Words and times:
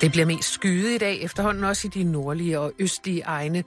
Det 0.00 0.12
bliver 0.12 0.26
mest 0.26 0.52
skyet 0.52 0.94
i 0.94 0.98
dag 0.98 1.22
efterhånden 1.22 1.64
også 1.64 1.86
i 1.86 1.90
de 1.90 2.04
nordlige 2.04 2.60
og 2.60 2.72
østlige 2.78 3.22
egne. 3.22 3.64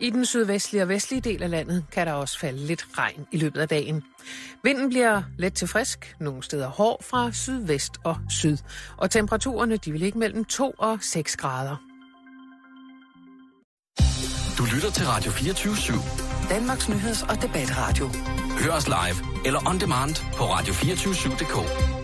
I 0.00 0.10
den 0.10 0.26
sydvestlige 0.26 0.82
og 0.82 0.88
vestlige 0.88 1.20
del 1.20 1.42
af 1.42 1.50
landet 1.50 1.84
kan 1.92 2.06
der 2.06 2.12
også 2.12 2.38
falde 2.38 2.66
lidt 2.66 2.86
regn 2.98 3.26
i 3.32 3.36
løbet 3.36 3.60
af 3.60 3.68
dagen. 3.68 4.02
Vinden 4.62 4.88
bliver 4.88 5.22
let 5.38 5.54
til 5.54 5.68
frisk, 5.68 6.16
nogle 6.20 6.42
steder 6.42 6.68
hård 6.68 7.04
fra 7.04 7.32
sydvest 7.32 7.92
og 8.04 8.16
syd. 8.30 8.56
Og 8.96 9.10
temperaturerne 9.10 9.76
de 9.76 9.90
vil 9.92 10.00
ligge 10.00 10.18
mellem 10.18 10.44
2 10.44 10.74
og 10.78 10.98
6 11.00 11.36
grader. 11.36 11.76
Du 14.58 14.64
lytter 14.74 14.90
til 14.90 15.06
Radio 15.06 15.30
24 15.30 15.74
/7. 15.74 16.48
Danmarks 16.48 16.88
nyheds- 16.88 17.22
og 17.22 17.42
debatradio. 17.42 18.10
Hør 18.58 18.72
os 18.72 18.86
live 18.86 19.46
eller 19.46 19.68
on 19.68 19.80
demand 19.80 20.14
på 20.36 20.44
radio247.dk. 20.44 22.03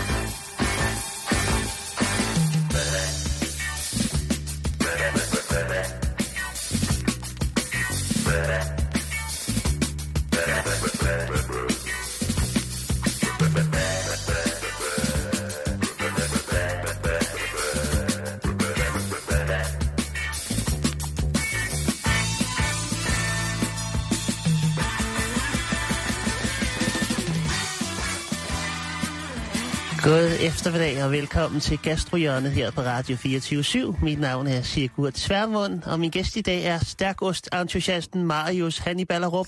Eftermiddag 30.71 31.03
og 31.03 31.11
velkommen 31.11 31.61
til 31.61 31.77
Gastrohjørnet 31.77 32.51
her 32.51 32.71
på 32.71 32.81
Radio 32.81 33.15
24 33.15 33.95
Mit 34.01 34.19
navn 34.19 34.47
er 34.47 34.61
Sigurd 34.61 35.13
Sværmund, 35.13 35.83
og 35.83 35.99
min 35.99 36.09
gæst 36.11 36.35
i 36.35 36.41
dag 36.41 36.63
er 36.63 36.79
stærkost-entusiasten 36.79 38.23
Marius 38.23 38.77
Hanniballerup. 38.77 39.47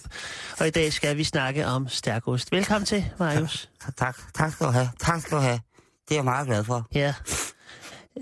Og 0.60 0.68
i 0.68 0.70
dag 0.70 0.94
skal 0.94 1.18
vi 1.18 1.24
snakke 1.24 1.66
om 1.68 1.88
stærkost. 1.88 2.52
Velkommen 2.52 2.86
til, 2.86 3.06
Marius. 3.20 3.70
Tak, 3.98 4.18
tak 4.34 4.52
skal 4.52 4.66
du 4.66 4.72
have. 4.72 4.90
Tak 5.00 5.22
skal 5.22 5.38
du 5.38 5.42
have. 5.42 5.60
Det 6.10 6.12
er 6.12 6.16
jeg 6.16 6.24
meget 6.24 6.48
glad 6.48 6.64
for. 6.64 6.88
Ja. 6.96 7.14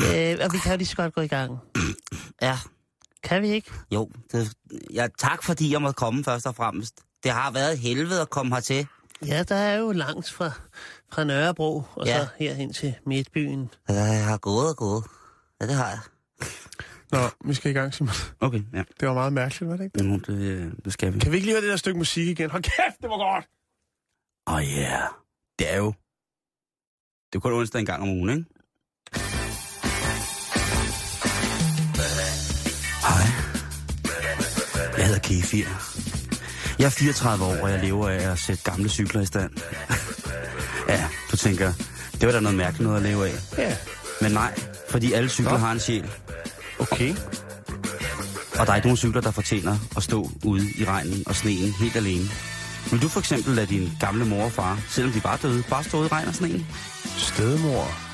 Øh, 0.01 0.37
og 0.45 0.53
vi 0.53 0.57
kan 0.57 0.71
jo 0.71 0.77
lige 0.77 0.87
så 0.87 0.95
godt 0.95 1.13
gå 1.13 1.21
i 1.21 1.27
gang. 1.27 1.57
Ja, 2.41 2.57
Kan 3.23 3.41
vi 3.41 3.47
ikke? 3.47 3.71
jo. 3.91 4.09
Det, 4.31 4.51
ja, 4.93 5.07
tak 5.19 5.43
fordi 5.43 5.71
jeg 5.71 5.81
måtte 5.81 5.97
komme 5.97 6.23
først 6.23 6.47
og 6.47 6.55
fremmest. 6.55 6.93
Det 7.23 7.31
har 7.31 7.51
været 7.51 7.73
et 7.73 7.79
helvede 7.79 8.21
at 8.21 8.29
komme 8.29 8.55
hertil. 8.55 8.87
Ja, 9.27 9.43
der 9.43 9.55
er 9.55 9.77
jo 9.77 9.91
langt 9.91 10.29
fra, 10.31 10.51
fra 11.11 11.23
Nørrebro 11.23 11.83
og 11.95 12.05
Ja. 12.05 12.19
så 12.19 12.27
herhen 12.39 12.73
til 12.73 12.95
Midtbyen. 13.05 13.69
Jeg 13.89 14.25
har 14.25 14.37
gået 14.37 14.69
og 14.69 14.75
gået. 14.77 15.03
Ja, 15.61 15.67
det 15.67 15.75
har 15.75 15.89
jeg. 15.89 15.99
Nå, 17.11 17.19
vi 17.45 17.53
skal 17.53 17.71
i 17.71 17.73
gang, 17.73 17.93
Simon. 17.93 18.13
Okay, 18.39 18.61
ja. 18.73 18.83
Det 18.99 19.07
var 19.07 19.13
meget 19.13 19.33
mærkeligt, 19.33 19.69
var 19.69 19.77
det 19.77 19.83
ikke 19.83 19.97
det? 19.99 20.05
Nu, 20.05 20.15
det, 20.17 20.73
det 20.85 20.93
skal 20.93 21.13
vi. 21.13 21.19
Kan 21.19 21.31
vi 21.31 21.35
ikke 21.37 21.45
lige 21.47 21.55
høre 21.55 21.61
det 21.61 21.69
der 21.71 21.77
stykke 21.77 21.97
musik 21.97 22.27
igen? 22.27 22.49
Hold 22.49 22.63
kæft, 22.63 23.01
det 23.01 23.09
var 23.09 23.17
godt! 23.17 23.45
Åh 24.47 24.53
oh, 24.53 24.63
ja, 24.63 24.81
yeah. 24.81 25.09
det 25.59 25.73
er 25.73 25.77
jo... 25.77 25.93
Det 27.33 27.35
er 27.35 27.39
kun 27.39 27.53
onsdag 27.53 27.79
en 27.79 27.85
gang 27.85 28.01
om 28.01 28.09
ugen, 28.09 28.29
ikke? 28.29 28.45
Hej. 33.07 33.25
Jeg 34.97 35.05
hedder 35.05 35.19
Kefir. 35.19 35.65
Jeg 36.81 36.87
er 36.87 36.89
34 36.89 37.45
år, 37.45 37.55
og 37.63 37.71
jeg 37.71 37.79
lever 37.79 38.09
af 38.09 38.31
at 38.31 38.39
sætte 38.39 38.63
gamle 38.63 38.89
cykler 38.89 39.21
i 39.21 39.25
stand. 39.25 39.51
ja, 40.89 41.07
du 41.31 41.37
tænker, 41.37 41.73
det 42.13 42.25
var 42.27 42.31
da 42.31 42.39
noget 42.39 42.57
mærkeligt 42.57 42.83
noget 42.83 42.97
at 42.97 43.03
leve 43.03 43.27
af. 43.27 43.33
Ja. 43.57 43.75
Men 44.21 44.31
nej, 44.31 44.59
fordi 44.89 45.13
alle 45.13 45.29
cykler 45.29 45.57
har 45.57 45.71
en 45.71 45.79
sjæl. 45.79 46.09
Okay. 46.79 47.15
Og 48.59 48.65
der 48.65 48.71
er 48.71 48.75
ikke 48.75 48.87
nogen 48.87 48.97
cykler, 48.97 49.21
der 49.21 49.31
fortjener 49.31 49.77
at 49.97 50.03
stå 50.03 50.29
ude 50.45 50.71
i 50.77 50.85
regnen 50.85 51.23
og 51.25 51.35
sneen 51.35 51.71
helt 51.71 51.95
alene. 51.95 52.29
Vil 52.91 53.01
du 53.01 53.07
for 53.07 53.19
eksempel 53.19 53.55
lade 53.55 53.67
din 53.67 53.91
gamle 53.99 54.25
mor 54.25 54.43
og 54.43 54.51
far, 54.51 54.79
selvom 54.89 55.13
de 55.13 55.23
var 55.23 55.37
døde, 55.37 55.63
bare 55.69 55.83
stå 55.83 55.97
ude 55.97 56.05
i 56.05 56.09
regn 56.09 56.27
og 56.27 56.35
sneen? 56.35 56.67
Stedmor. 57.17 58.10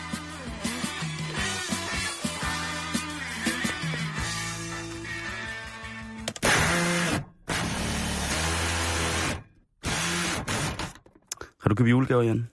Du 11.77 11.83
købt 11.83 11.89
julegaver, 11.89 12.23
Jan? 12.23 12.47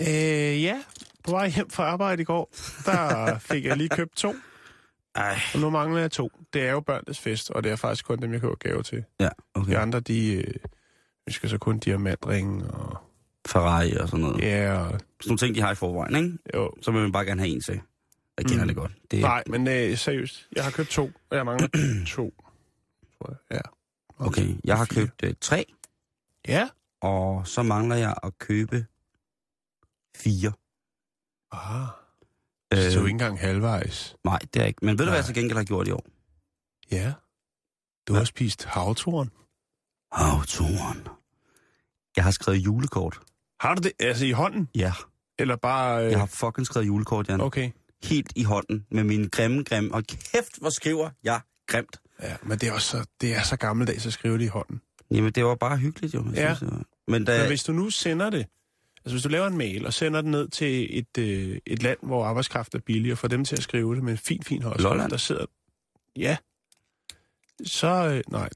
Øh, 0.00 0.62
ja. 0.62 0.82
På 1.24 1.30
vej 1.30 1.48
hjem 1.48 1.70
fra 1.70 1.84
arbejde 1.84 2.22
i 2.22 2.24
går, 2.24 2.50
der 2.84 3.38
fik 3.52 3.64
jeg 3.64 3.76
lige 3.76 3.88
købt 3.88 4.16
to. 4.16 4.34
Ej. 5.14 5.38
Og 5.54 5.60
nu 5.60 5.70
mangler 5.70 6.00
jeg 6.00 6.10
to. 6.10 6.30
Det 6.52 6.62
er 6.62 6.70
jo 6.70 6.80
børnenes 6.80 7.18
fest, 7.18 7.50
og 7.50 7.64
det 7.64 7.72
er 7.72 7.76
faktisk 7.76 8.04
kun 8.04 8.18
dem, 8.18 8.32
jeg 8.32 8.40
køber 8.40 8.54
gave 8.54 8.82
til. 8.82 9.04
Ja, 9.20 9.28
okay. 9.54 9.70
De 9.72 9.78
andre, 9.78 10.00
de 10.00 10.32
øh, 10.34 10.54
ønsker 11.28 11.48
så 11.48 11.58
kun 11.58 11.78
diamantringen 11.78 12.62
og... 12.62 12.98
Ferrari 13.48 13.96
og 13.96 14.08
sådan 14.08 14.20
noget. 14.20 14.42
Ja, 14.42 14.72
og... 14.78 14.86
Sådan 14.90 15.00
nogle 15.26 15.38
ting, 15.38 15.54
de 15.54 15.60
har 15.60 15.72
i 15.72 15.74
forvejen, 15.74 16.16
ikke? 16.16 16.38
Jo. 16.54 16.70
Så 16.82 16.90
vil 16.90 17.00
man 17.02 17.12
bare 17.12 17.24
gerne 17.24 17.40
have 17.40 17.52
en 17.54 17.60
til. 17.60 17.80
Jeg 18.38 18.46
kender 18.46 18.62
Mm. 18.64 18.68
det 18.68 18.76
godt. 18.76 18.92
Det, 19.10 19.20
Nej, 19.20 19.42
men 19.46 19.68
øh, 19.68 19.96
seriøst. 19.96 20.48
Jeg 20.56 20.64
har 20.64 20.70
købt 20.70 20.88
to, 20.88 21.10
og 21.30 21.36
jeg 21.36 21.44
mangler 21.44 21.68
to. 22.16 22.34
Tror 23.18 23.30
jeg. 23.30 23.36
Ja. 23.50 23.60
Okay, 24.26 24.54
jeg 24.64 24.76
har 24.78 24.84
købt 24.84 25.22
øh, 25.24 25.34
tre, 25.40 25.64
Ja. 26.48 26.68
Og 27.00 27.46
så 27.46 27.62
mangler 27.62 27.96
jeg 27.96 28.14
at 28.22 28.38
købe 28.38 28.86
fire. 30.16 30.52
Ah. 31.52 31.86
Så 32.72 32.78
det 32.80 32.86
er 32.86 32.94
jo 32.94 33.00
ikke 33.00 33.10
engang 33.10 33.38
halvvejs. 33.40 34.16
Nej, 34.24 34.38
det 34.54 34.62
er 34.62 34.66
ikke. 34.66 34.84
Men 34.84 34.98
ved 34.98 35.04
du, 35.04 35.10
hvad 35.10 35.18
jeg 35.18 35.24
til 35.24 35.34
gengæld 35.34 35.56
har 35.56 35.64
gjort 35.64 35.88
i 35.88 35.90
år? 35.90 36.04
Ja. 36.90 37.12
Du 38.08 38.14
har 38.14 38.24
spist 38.24 38.64
havtoren. 38.64 39.30
Havtoren. 40.12 41.08
Jeg 42.16 42.24
har 42.24 42.30
skrevet 42.30 42.58
julekort. 42.58 43.20
Har 43.60 43.74
du 43.74 43.82
det? 43.82 43.92
Altså 44.00 44.24
i 44.26 44.30
hånden? 44.30 44.68
Ja, 44.74 44.92
Eller 45.38 45.56
bare... 45.56 46.04
Øh... 46.04 46.10
jeg 46.10 46.18
har 46.18 46.26
fucking 46.26 46.66
skrevet 46.66 46.86
julekort, 46.86 47.28
Jan. 47.28 47.40
Okay. 47.40 47.70
Helt 48.04 48.32
i 48.36 48.42
hånden 48.42 48.86
med 48.90 49.04
min 49.04 49.28
grimme, 49.28 49.64
grimme. 49.64 49.94
Og 49.94 50.04
kæft, 50.04 50.58
hvor 50.60 50.70
skriver 50.70 51.10
jeg 51.24 51.40
grimt. 51.66 51.96
Ja, 52.22 52.36
men 52.42 52.58
det 52.58 52.68
er 52.68 52.72
også 52.72 52.88
så, 52.88 53.06
det 53.20 53.36
er 53.36 53.42
så 53.42 53.56
gammeldags 53.56 54.06
at 54.06 54.12
skrive 54.12 54.38
det 54.38 54.44
i 54.44 54.46
hånden. 54.46 54.80
Jamen, 55.10 55.32
det 55.32 55.44
var 55.44 55.54
bare 55.54 55.76
hyggeligt, 55.76 56.14
jo. 56.14 56.24
Jeg 56.24 56.34
Ja. 56.34 56.54
Synes, 56.54 56.70
det 56.72 56.78
var. 56.78 56.84
Men 57.10 57.24
da, 57.24 57.38
Men 57.38 57.46
hvis 57.46 57.64
du 57.64 57.72
nu 57.72 57.90
sender 57.90 58.30
det, 58.30 58.46
altså 59.04 59.14
hvis 59.14 59.22
du 59.22 59.28
laver 59.28 59.46
en 59.46 59.58
mail 59.58 59.86
og 59.86 59.92
sender 59.94 60.20
den 60.20 60.30
ned 60.30 60.48
til 60.48 60.98
et, 60.98 61.18
øh, 61.18 61.58
et 61.66 61.82
land, 61.82 61.98
hvor 62.02 62.24
arbejdskraft 62.24 62.74
er 62.74 62.78
billig, 62.78 63.12
og 63.12 63.18
får 63.18 63.28
dem 63.28 63.44
til 63.44 63.56
at 63.56 63.62
skrive 63.62 63.94
det 63.94 64.02
med 64.04 64.12
en 64.12 64.18
fin, 64.18 64.42
fin 64.42 64.62
håndskrift, 64.62 64.82
Lolland? 64.82 65.10
der 65.10 65.16
sidder... 65.16 65.46
Ja. 66.16 66.36
Så... 67.64 67.86
Øh, 67.86 68.22
nej. 68.32 68.48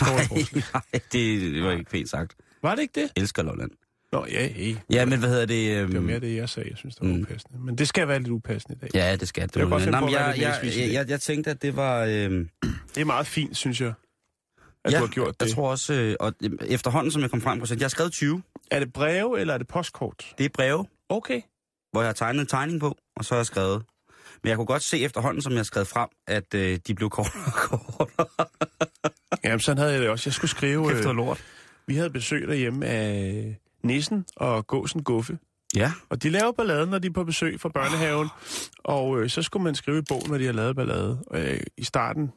Nej, 0.00 0.28
nej, 0.74 1.00
det, 1.12 1.62
var 1.62 1.72
ikke 1.72 1.90
pænt 1.90 2.08
sagt. 2.08 2.34
Var 2.62 2.74
det 2.74 2.82
ikke 2.82 3.00
det? 3.00 3.10
Jeg 3.16 3.22
elsker 3.22 3.42
Lolland. 3.42 3.70
Nå, 4.12 4.26
ja, 4.30 4.46
hey. 4.48 4.76
Ja, 4.90 5.04
men 5.04 5.18
hvad 5.18 5.28
hedder 5.28 5.46
det? 5.46 5.76
Øhm, 5.76 5.86
Det 5.90 5.96
var 5.96 6.06
mere 6.06 6.20
det, 6.20 6.36
jeg 6.36 6.48
sagde. 6.48 6.68
Jeg 6.70 6.78
synes, 6.78 6.94
det 6.94 7.08
var 7.08 7.14
Mm. 7.14 7.20
upassende. 7.22 7.58
Men 7.58 7.78
det 7.78 7.88
skal 7.88 8.08
være 8.08 8.18
lidt 8.18 8.28
upassende 8.28 8.76
i 8.76 8.78
dag. 8.78 8.90
Ja, 8.94 9.16
det 9.16 9.28
skal 9.28 9.48
det. 9.48 9.56
Jeg 9.56 9.68
jeg, 9.70 10.34
jeg, 10.38 10.92
jeg, 10.92 11.08
jeg, 11.08 11.20
tænkte, 11.20 11.50
at 11.50 11.62
det 11.62 11.76
var... 11.76 12.04
Øhm, 12.04 12.48
Det 12.94 13.00
er 13.00 13.04
meget 13.04 13.26
fint, 13.26 13.56
synes 13.56 13.80
jeg, 13.80 13.92
at 14.86 14.92
ja, 14.92 14.98
du 14.98 15.04
har 15.04 15.12
gjort 15.12 15.40
det. 15.40 15.46
jeg 15.46 15.54
tror 15.54 15.70
også... 15.70 15.92
Øh, 15.92 16.16
og 16.20 16.32
øh, 16.42 16.50
efterhånden, 16.66 17.10
som 17.12 17.22
jeg 17.22 17.30
kom 17.30 17.40
frem 17.40 17.60
på, 17.60 17.66
så 17.66 17.74
jeg 17.74 17.84
har 17.84 17.88
skrevet 17.88 18.12
20. 18.12 18.42
Er 18.70 18.78
det 18.78 18.92
breve, 18.92 19.40
eller 19.40 19.54
er 19.54 19.58
det 19.58 19.66
postkort? 19.68 20.34
Det 20.38 20.44
er 20.44 20.48
breve, 20.54 20.86
Okay. 21.08 21.40
hvor 21.92 22.00
jeg 22.00 22.08
har 22.08 22.12
tegnet 22.12 22.40
en 22.40 22.46
tegning 22.46 22.80
på, 22.80 22.96
og 23.16 23.24
så 23.24 23.34
har 23.34 23.38
jeg 23.38 23.46
skrevet. 23.46 23.82
Men 24.42 24.48
jeg 24.48 24.56
kunne 24.56 24.66
godt 24.66 24.82
se 24.82 25.00
efterhånden, 25.00 25.42
som 25.42 25.52
jeg 25.52 25.58
har 25.58 25.64
skrevet 25.64 25.88
frem, 25.88 26.08
at 26.26 26.54
øh, 26.54 26.78
de 26.86 26.94
blev 26.94 27.10
kortere 27.10 27.42
og 27.46 27.52
kortere. 27.52 28.26
Jamen, 29.44 29.60
sådan 29.60 29.78
havde 29.78 29.92
jeg 29.92 30.00
det 30.00 30.08
også. 30.08 30.28
Jeg 30.28 30.34
skulle 30.34 30.50
skrive... 30.50 30.88
Kæft, 30.88 31.04
var 31.04 31.10
Øh, 31.10 31.16
lort. 31.16 31.44
vi 31.86 31.96
havde 31.96 32.10
besøg 32.10 32.48
derhjemme 32.48 32.86
af 32.86 33.56
Nissen 33.82 34.24
og 34.36 34.66
Gåsen 34.66 35.02
Guffe. 35.02 35.38
Ja, 35.76 35.92
Og 36.10 36.22
de 36.22 36.30
laver 36.30 36.52
ballade, 36.52 36.86
når 36.86 36.98
de 36.98 37.06
er 37.08 37.12
på 37.12 37.24
besøg 37.24 37.60
fra 37.60 37.68
børnehaven. 37.68 38.28
Og 38.84 39.20
øh, 39.22 39.30
så 39.30 39.42
skulle 39.42 39.64
man 39.64 39.74
skrive 39.74 39.98
i 39.98 40.02
bogen, 40.08 40.30
når 40.30 40.38
de 40.38 40.46
har 40.46 40.52
lavet 40.52 40.76
ballade. 40.76 41.22
Og 41.26 41.40
øh, 41.40 41.60
i 41.76 41.84
starten, 41.84 42.32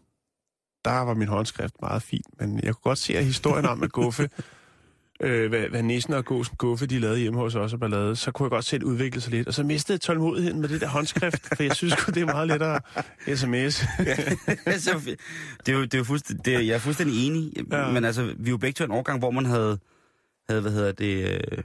der 0.86 1.00
var 1.00 1.14
min 1.14 1.28
håndskrift 1.28 1.74
meget 1.82 2.02
fin. 2.04 2.22
Men 2.40 2.56
jeg 2.64 2.76
kunne 2.76 2.84
godt 2.84 2.98
se, 2.98 3.18
at 3.18 3.26
historien 3.26 3.66
om, 3.66 3.84
at 3.84 3.92
Guffe, 3.92 4.30
øh, 5.22 5.50
hvad, 5.50 5.70
hvad 5.70 5.84
Nissen 5.84 6.14
og 6.14 6.26
Gåsen 6.26 6.56
Guffe, 6.58 6.86
de 6.86 7.00
lavede 7.00 7.20
hjemme 7.20 7.40
hos 7.40 7.56
os 7.56 7.74
og 7.74 7.80
ballade, 7.80 8.16
så 8.16 8.32
kunne 8.32 8.46
jeg 8.46 8.50
godt 8.52 8.66
se, 8.66 8.76
at 8.76 8.82
det 8.82 8.88
udviklede 8.88 9.22
sig 9.22 9.32
lidt. 9.32 9.48
Og 9.48 9.54
så 9.54 9.64
mistede 9.64 9.96
jeg 9.96 10.02
tålmodigheden 10.02 10.62
med 10.62 10.70
det 10.70 10.82
der 10.82 10.88
håndskrift, 10.88 11.48
for 11.56 11.64
jeg 11.64 11.76
synes 11.76 11.96
det 11.96 12.18
er 12.18 12.26
meget 12.26 12.48
lettere 12.48 12.80
sms. 13.36 13.84
Altså, 14.66 15.00
det 15.66 15.70
er 15.70 15.74
jo, 15.74 15.84
det 15.84 15.94
er 15.94 15.98
jo 15.98 16.04
fuldstændig, 16.04 16.46
det 16.46 16.56
er, 16.56 16.60
jeg 16.60 16.74
er 16.76 16.80
fuldstændig 16.80 17.28
enig. 17.28 17.54
Ja. 17.72 17.78
Ja. 17.78 17.92
Men 17.92 18.06
altså, 18.06 18.24
vi 18.38 18.50
er 18.50 18.52
jo 18.52 18.58
begge 18.58 18.74
to 18.74 18.84
i 18.84 18.86
en 18.86 18.92
årgang, 18.92 19.20
hvor 19.20 19.32
man 19.32 19.46
havde, 19.46 19.80
havde 20.50 20.62
hvad 20.62 20.72
hedder 20.72 20.92
det, 20.92 21.42
øh, 21.52 21.64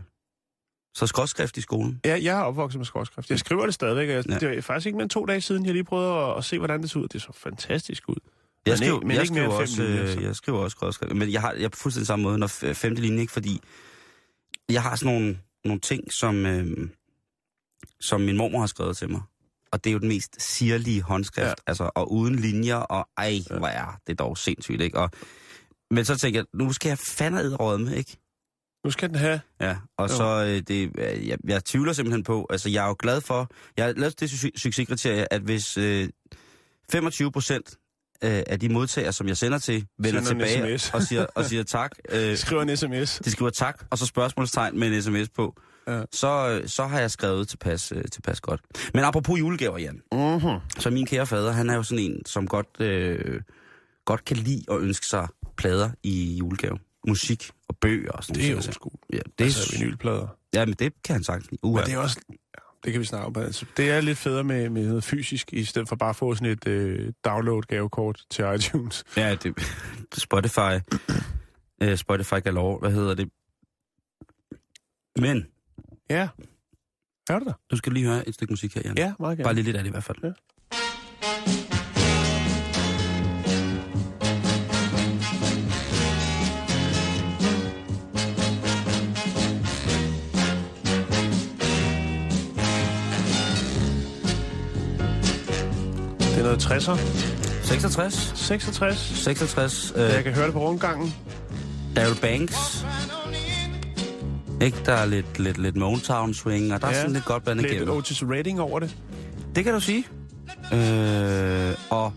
så 0.96 1.06
skråtskrift 1.06 1.56
i 1.56 1.60
skolen. 1.60 2.00
Ja, 2.04 2.18
jeg 2.22 2.38
er 2.38 2.42
opvokset 2.42 2.78
med 2.78 2.86
skråskrift. 2.86 3.30
Jeg 3.30 3.38
skriver 3.38 3.64
det 3.64 3.74
stadigvæk. 3.74 4.08
og 4.08 4.14
Jeg, 4.14 4.24
Ja. 4.28 4.38
Det 4.38 4.58
er 4.58 4.62
faktisk 4.62 4.86
ikke 4.86 4.96
mere 4.96 5.02
end 5.02 5.10
to 5.10 5.24
dage 5.24 5.40
siden, 5.40 5.66
jeg 5.66 5.72
lige 5.72 5.84
prøvede 5.84 6.14
at, 6.14 6.38
at 6.38 6.44
se, 6.44 6.58
hvordan 6.58 6.82
det 6.82 6.90
så 6.90 6.98
ud. 6.98 7.08
Det 7.08 7.22
så 7.22 7.32
fantastisk 7.32 8.08
ud. 8.08 8.16
Jeg 8.66 8.72
Men 8.72 8.76
skriver, 8.76 8.94
ikke- 8.96 9.06
men 9.06 9.14
jeg 9.16 9.22
ikke 9.22 9.34
mere 9.34 9.44
skriver 9.44 9.60
end 9.60 9.68
fem 9.68 9.72
også, 9.72 9.82
linjer, 9.82 10.02
øh, 10.02 10.14
så. 10.14 10.20
jeg 10.20 10.36
skriver 10.36 10.58
også 10.58 10.74
skråtskrift, 10.74 11.16
men 11.16 11.32
jeg 11.32 11.40
har 11.40 11.52
jeg 11.52 11.64
er 11.64 11.68
på 11.68 11.78
fuldstændig 11.78 12.06
samme 12.06 12.22
måde, 12.22 12.38
når 12.38 12.46
femte 12.74 13.02
linje, 13.02 13.20
ikke? 13.20 13.32
Fordi 13.32 13.60
jeg 14.68 14.82
har 14.82 14.96
sådan 14.96 15.14
nogle, 15.14 15.38
nogle 15.64 15.80
ting, 15.80 16.12
som, 16.12 16.46
øh, 16.46 16.88
som 18.00 18.20
min 18.20 18.36
mormor 18.36 18.60
har 18.60 18.66
skrevet 18.66 18.96
til 18.96 19.10
mig. 19.10 19.22
Og 19.72 19.84
det 19.84 19.90
er 19.90 19.92
jo 19.92 19.98
den 19.98 20.08
mest 20.08 20.42
sirlige 20.42 21.02
håndskrift, 21.02 21.46
Ja. 21.48 21.52
altså, 21.66 21.90
og 21.94 22.12
uden 22.12 22.34
linjer, 22.36 22.76
og 22.76 23.08
ej, 23.16 23.40
ja. 23.50 23.58
hvor 23.58 23.66
er 23.66 24.00
det 24.06 24.18
dog 24.18 24.38
sindssygt, 24.38 24.80
ikke? 24.80 24.98
Og, 24.98 25.10
men 25.90 26.04
så 26.04 26.16
tænker 26.18 26.40
jeg, 26.40 26.46
nu 26.54 26.72
skal 26.72 26.88
jeg 26.88 26.98
fandme 26.98 27.42
med, 27.78 27.92
ikke? 27.96 28.16
Nu 28.84 28.90
skal 28.90 29.08
den 29.08 29.16
have... 29.18 29.40
Ja, 29.60 29.76
og 29.96 30.08
Jo. 30.08 30.16
så, 30.16 30.44
øh, 30.48 30.60
det, 30.68 30.90
øh, 30.98 31.28
jeg, 31.28 31.38
jeg 31.44 31.64
tvivler 31.64 31.92
simpelthen 31.92 32.22
på, 32.24 32.46
altså 32.50 32.68
jeg 32.70 32.84
er 32.84 32.88
jo 32.88 32.96
glad 32.98 33.20
for, 33.20 33.50
jeg 33.76 33.84
har 33.84 33.92
lavet 33.92 34.20
det 34.20 34.30
su- 34.30 34.50
succeskriterie, 34.56 35.32
at 35.32 35.40
hvis 35.40 35.76
øh, 35.78 36.08
25 36.92 37.32
procent 37.32 37.76
øh, 38.22 38.42
af 38.46 38.60
de 38.60 38.68
modtagere, 38.68 39.12
som 39.12 39.28
jeg 39.28 39.36
sender 39.36 39.58
til, 39.58 39.86
vender 39.98 40.22
Sender 40.24 40.44
en 40.44 40.50
tilbage 40.50 40.80
og 40.94 41.02
siger, 41.02 41.26
og 41.34 41.44
siger 41.44 41.62
tak, 41.62 41.90
øh, 42.12 42.36
Skriver 42.36 42.62
en 42.62 42.76
sms. 42.76 43.20
de 43.24 43.30
skriver 43.30 43.50
tak, 43.50 43.84
og 43.90 43.98
så 43.98 44.06
spørgsmålstegn 44.06 44.78
med 44.78 44.88
en 44.88 45.02
sms 45.02 45.28
på, 45.28 45.54
Ja. 45.88 46.02
så, 46.12 46.60
øh, 46.62 46.68
så 46.68 46.86
har 46.86 47.00
jeg 47.00 47.10
skrevet 47.10 47.48
tilpas, 47.48 47.92
øh, 47.92 48.04
tilpas 48.12 48.40
godt. 48.40 48.60
Men 48.94 49.04
apropos 49.04 49.38
julegaver, 49.40 49.78
Jan, 49.78 50.00
Mm-hmm. 50.12 50.60
så 50.78 50.90
min 50.90 51.06
kære 51.06 51.26
fader, 51.26 51.52
han 51.52 51.70
er 51.70 51.74
jo 51.74 51.82
sådan 51.82 52.04
en, 52.04 52.26
som 52.26 52.46
godt, 52.48 52.66
øh, 52.80 53.40
godt 54.04 54.24
kan 54.24 54.36
lide 54.36 54.64
at 54.70 54.78
ønske 54.80 55.06
sig 55.06 55.28
plader 55.56 55.90
i 56.02 56.36
julegave. 56.36 56.78
Musik 57.08 57.50
og 57.68 57.76
bøger 57.80 58.10
og 58.12 58.24
sådan 58.24 58.34
Det 58.34 58.44
er 58.44 58.50
jo 58.50 58.54
noget. 58.56 58.74
sgu. 58.74 58.90
Ja, 59.12 59.18
det, 59.38 59.44
Altså, 59.44 59.72
er, 59.74 59.78
vinylplader. 59.78 60.26
ja, 60.54 60.64
men 60.66 60.74
det 60.78 60.92
kan 61.04 61.12
han 61.14 61.24
sagtens 61.24 61.50
lide. 61.50 61.64
Uh, 61.64 61.74
Men 61.74 61.84
det 61.86 61.92
er 61.94 61.98
også... 61.98 62.20
Ja, 62.30 62.34
det 62.84 62.92
kan 62.92 63.00
vi 63.00 63.04
snakke 63.06 63.26
om. 63.26 63.36
Altså, 63.36 63.66
det 63.76 63.90
er 63.90 64.00
lidt 64.00 64.18
federe 64.18 64.44
med, 64.44 64.68
med 64.70 64.86
noget 64.88 65.04
fysisk, 65.04 65.52
i 65.52 65.64
stedet 65.64 65.88
for 65.88 65.96
bare 65.96 66.10
at 66.10 66.16
få 66.16 66.34
sådan 66.34 66.46
et 66.52 66.68
øh, 66.68 67.12
download-gavekort 67.24 68.22
til 68.30 68.44
iTunes. 68.54 69.04
Ja, 69.16 69.34
det, 69.34 69.54
Spotify, 70.14 70.58
øh, 71.82 71.96
Spotify 71.96 72.34
galore, 72.34 72.78
hvad 72.78 72.90
hedder 72.92 73.14
det? 73.14 73.28
Men, 75.18 75.46
Ja. 76.10 76.28
Er 77.30 77.38
det 77.38 77.46
der? 77.46 77.52
du 77.70 77.76
skal 77.76 77.92
lige 77.92 78.06
høre 78.06 78.28
et 78.28 78.34
stykke 78.34 78.52
musik 78.52 78.74
her, 78.74 78.82
Jan. 78.84 78.98
Ja, 78.98 79.12
meget 79.18 79.38
gerne. 79.38 79.44
Bare 79.44 79.54
lige 79.54 79.64
lidt 79.64 79.76
af 79.76 79.82
det 79.82 79.90
i 79.90 79.92
hvert 79.92 80.04
fald. 80.04 80.18
Ja. 80.22 80.30
60'er. 96.56 96.98
66, 97.64 98.32
66. 98.36 98.98
66, 98.98 99.92
øh, 99.96 100.02
Jeg 100.02 100.24
kan 100.24 100.32
høre 100.32 100.44
det 100.44 100.52
på 100.52 100.68
rundgangen. 100.68 101.14
Daryl 101.96 102.20
Banks. 102.20 102.86
Ikke, 104.62 104.78
der 104.86 104.92
er 104.92 105.06
lidt, 105.06 105.38
lidt, 105.38 105.58
lidt 105.58 105.76
Motown 105.76 106.34
swing, 106.34 106.74
og 106.74 106.80
der 106.80 106.88
ja, 106.88 106.94
er 106.94 106.98
sådan 106.98 107.12
lidt 107.12 107.24
godt 107.24 107.44
blandet 107.44 107.62
Lidt 107.62 107.74
igennem. 107.74 107.96
Otis 107.96 108.22
Redding 108.22 108.60
over 108.60 108.80
det. 108.80 108.96
Det 109.54 109.64
kan 109.64 109.72
du 109.74 109.80
sige. 109.80 110.06
Øh, 110.72 111.74
og 111.90 112.12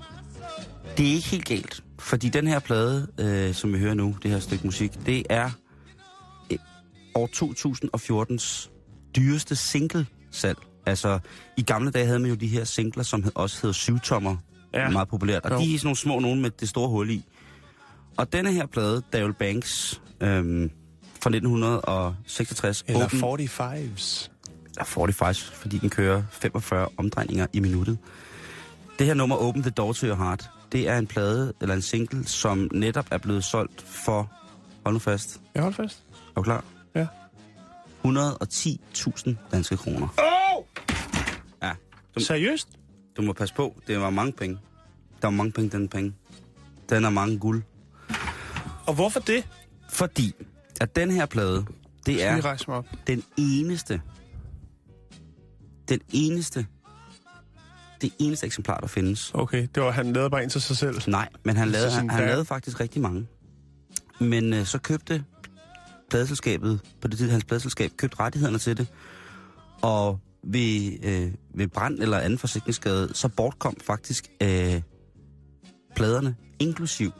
det 0.97 1.07
er 1.09 1.13
ikke 1.13 1.27
helt 1.27 1.45
galt, 1.45 1.83
fordi 1.99 2.29
den 2.29 2.47
her 2.47 2.59
plade, 2.59 3.07
øh, 3.19 3.53
som 3.53 3.73
vi 3.73 3.79
hører 3.79 3.93
nu, 3.93 4.15
det 4.23 4.31
her 4.31 4.39
stykke 4.39 4.65
musik, 4.65 4.91
det 5.05 5.23
er 5.29 5.49
øh, 6.51 6.57
år 7.15 7.29
2014's 7.35 8.69
dyreste 9.15 9.55
single-salg. 9.55 10.57
Altså, 10.87 11.19
i 11.57 11.61
gamle 11.61 11.91
dage 11.91 12.05
havde 12.05 12.19
man 12.19 12.29
jo 12.29 12.35
de 12.35 12.47
her 12.47 12.63
singler, 12.63 13.03
som 13.03 13.23
også 13.35 13.59
hed 13.67 13.73
syvtommer, 13.73 14.35
Ja. 14.73 14.81
ja. 14.81 14.89
meget 14.89 15.07
populært. 15.07 15.45
Og 15.45 15.51
Jo. 15.51 15.57
de 15.59 15.73
er 15.73 15.77
sådan 15.79 15.87
nogle 15.87 15.97
små 15.97 16.19
nogen 16.19 16.41
med 16.41 16.49
det 16.49 16.69
store 16.69 16.89
hul 16.89 17.09
i. 17.09 17.25
Og 18.17 18.33
denne 18.33 18.51
her 18.53 18.65
plade, 18.65 19.01
Daryl 19.13 19.33
Banks, 19.33 20.01
øhm, 20.21 20.71
fra 21.21 21.29
1966, 21.29 22.83
Eller 22.87 23.05
åben- 23.05 23.19
45's. 23.19 24.29
eller 24.75 24.85
45, 24.85 25.33
fordi 25.53 25.77
den 25.77 25.89
kører 25.89 26.23
45 26.31 26.87
omdrejninger 26.97 27.47
i 27.53 27.59
minuttet. 27.59 27.97
Det 28.99 29.07
her 29.07 29.13
nummer, 29.13 29.35
Open 29.35 29.61
the 29.61 29.71
Door 29.71 29.93
to 29.93 30.07
Your 30.07 30.15
Heart, 30.15 30.49
det 30.71 30.89
er 30.89 30.97
en 30.97 31.07
plade, 31.07 31.53
eller 31.61 31.75
en 31.75 31.81
single, 31.81 32.27
som 32.27 32.69
netop 32.73 33.07
er 33.11 33.17
blevet 33.17 33.43
solgt 33.43 33.81
for, 33.81 34.31
hold 34.83 34.93
nu 34.93 34.99
fast, 34.99 35.41
Jeg 35.55 35.63
holder 35.63 35.75
fast. 35.75 36.03
er 36.13 36.33
du 36.35 36.41
klar? 36.41 36.63
Ja. 36.95 37.07
110.000 38.05 39.35
danske 39.51 39.77
kroner. 39.77 40.07
Oh! 40.17 40.36
Ja, 42.19 42.25
Seriøst? 42.25 42.67
du 43.17 43.21
må 43.21 43.33
passe 43.33 43.55
på, 43.55 43.81
det 43.87 43.99
var 43.99 44.09
mange 44.09 44.31
penge. 44.31 44.57
Der 45.21 45.27
var 45.27 45.31
mange 45.31 45.51
penge, 45.51 45.69
den 45.69 45.89
penge. 45.89 46.13
Den 46.89 47.05
er 47.05 47.09
mange 47.09 47.39
guld. 47.39 47.63
Og 48.85 48.93
hvorfor 48.93 49.19
det? 49.19 49.47
Fordi, 49.89 50.33
at 50.81 50.95
den 50.95 51.11
her 51.11 51.25
plade, 51.25 51.65
det 52.05 52.15
Skal 52.19 52.19
er 52.19 52.63
mig 52.67 52.77
op? 52.77 52.85
den 53.07 53.23
eneste, 53.37 54.01
den 55.89 55.99
eneste, 56.13 56.65
det 58.01 58.13
eneste 58.19 58.45
eksemplar, 58.45 58.77
der 58.79 58.87
findes. 58.87 59.31
Okay, 59.33 59.67
det 59.75 59.83
var, 59.83 59.91
han 59.91 60.13
lavede 60.13 60.29
bare 60.29 60.43
en 60.43 60.49
til 60.49 60.61
sig 60.61 60.77
selv. 60.77 61.01
Nej, 61.07 61.29
men 61.43 61.57
han 61.57 61.69
lavede, 61.69 61.91
han, 61.91 62.09
han 62.09 62.25
lavede 62.27 62.45
faktisk 62.45 62.79
rigtig 62.79 63.01
mange. 63.01 63.27
Men 64.19 64.53
øh, 64.53 64.65
så 64.65 64.77
købte 64.77 65.23
pladeselskabet, 66.09 66.79
på 67.01 67.07
det 67.07 67.17
tid 67.17 67.29
hans 67.29 67.43
pladeselskab, 67.45 67.91
købte 67.97 68.19
rettighederne 68.19 68.57
til 68.57 68.77
det. 68.77 68.87
Og 69.81 70.19
ved, 70.47 70.91
øh, 71.03 71.31
ved 71.55 71.67
brand 71.67 71.99
eller 71.99 72.17
anden 72.19 72.39
forsikringsskade, 72.39 73.09
så 73.13 73.27
bortkom 73.27 73.75
faktisk 73.85 74.27
øh, 74.41 74.81
pladerne, 75.95 76.35
inklusiv 76.59 77.11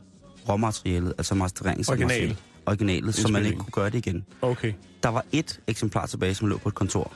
råmaterialet, 0.50 1.14
altså 1.18 1.36
mastererings 1.36 1.90
Original. 1.90 2.38
originalet, 2.66 3.16
så 3.16 3.28
man 3.28 3.46
ikke 3.46 3.58
kunne 3.58 3.72
gøre 3.72 3.90
det 3.90 4.08
igen. 4.08 4.26
Okay. 4.42 4.74
Der 5.04 5.10
var 5.10 5.26
et 5.32 5.60
eksemplar 5.68 6.06
tilbage, 6.06 6.36
som 6.36 6.48
lå 6.48 6.58
på 6.58 6.70
et 6.70 6.76
kontor. 6.76 7.14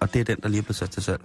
Og 0.00 0.14
det 0.14 0.20
er 0.20 0.24
den, 0.24 0.36
der 0.42 0.48
lige 0.48 0.58
er 0.58 0.62
blevet 0.62 0.76
sat 0.76 0.90
til 0.90 1.02
salg. 1.02 1.20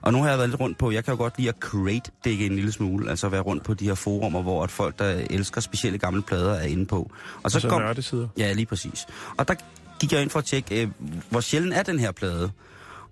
Og 0.00 0.12
nu 0.12 0.22
har 0.22 0.28
jeg 0.28 0.38
været 0.38 0.50
lidt 0.50 0.60
rundt 0.60 0.78
på, 0.78 0.90
jeg 0.90 1.04
kan 1.04 1.12
jo 1.14 1.18
godt 1.18 1.38
lide 1.38 1.48
at 1.48 1.54
crate 1.60 2.10
dække 2.24 2.46
en 2.46 2.54
lille 2.54 2.72
smule, 2.72 3.10
altså 3.10 3.28
være 3.28 3.40
rundt 3.40 3.64
på 3.64 3.74
de 3.74 3.84
her 3.84 3.94
forumer, 3.94 4.42
hvor 4.42 4.64
at 4.64 4.70
folk, 4.70 4.98
der 4.98 5.26
elsker 5.30 5.60
specielle 5.60 5.98
gamle 5.98 6.22
plader, 6.22 6.54
er 6.54 6.66
inde 6.66 6.86
på. 6.86 7.10
Og 7.42 7.50
Så, 7.50 7.60
så 7.60 7.68
nørdesider. 7.68 8.28
Ja, 8.38 8.52
lige 8.52 8.66
præcis. 8.66 9.06
Og 9.36 9.48
der 9.48 9.54
gik 10.00 10.12
jeg 10.12 10.22
ind 10.22 10.30
for 10.30 10.38
at 10.38 10.44
tjekke, 10.44 10.82
øh, 10.82 10.88
hvor 11.30 11.40
sjælden 11.40 11.72
er 11.72 11.82
den 11.82 11.98
her 11.98 12.12
plade. 12.12 12.50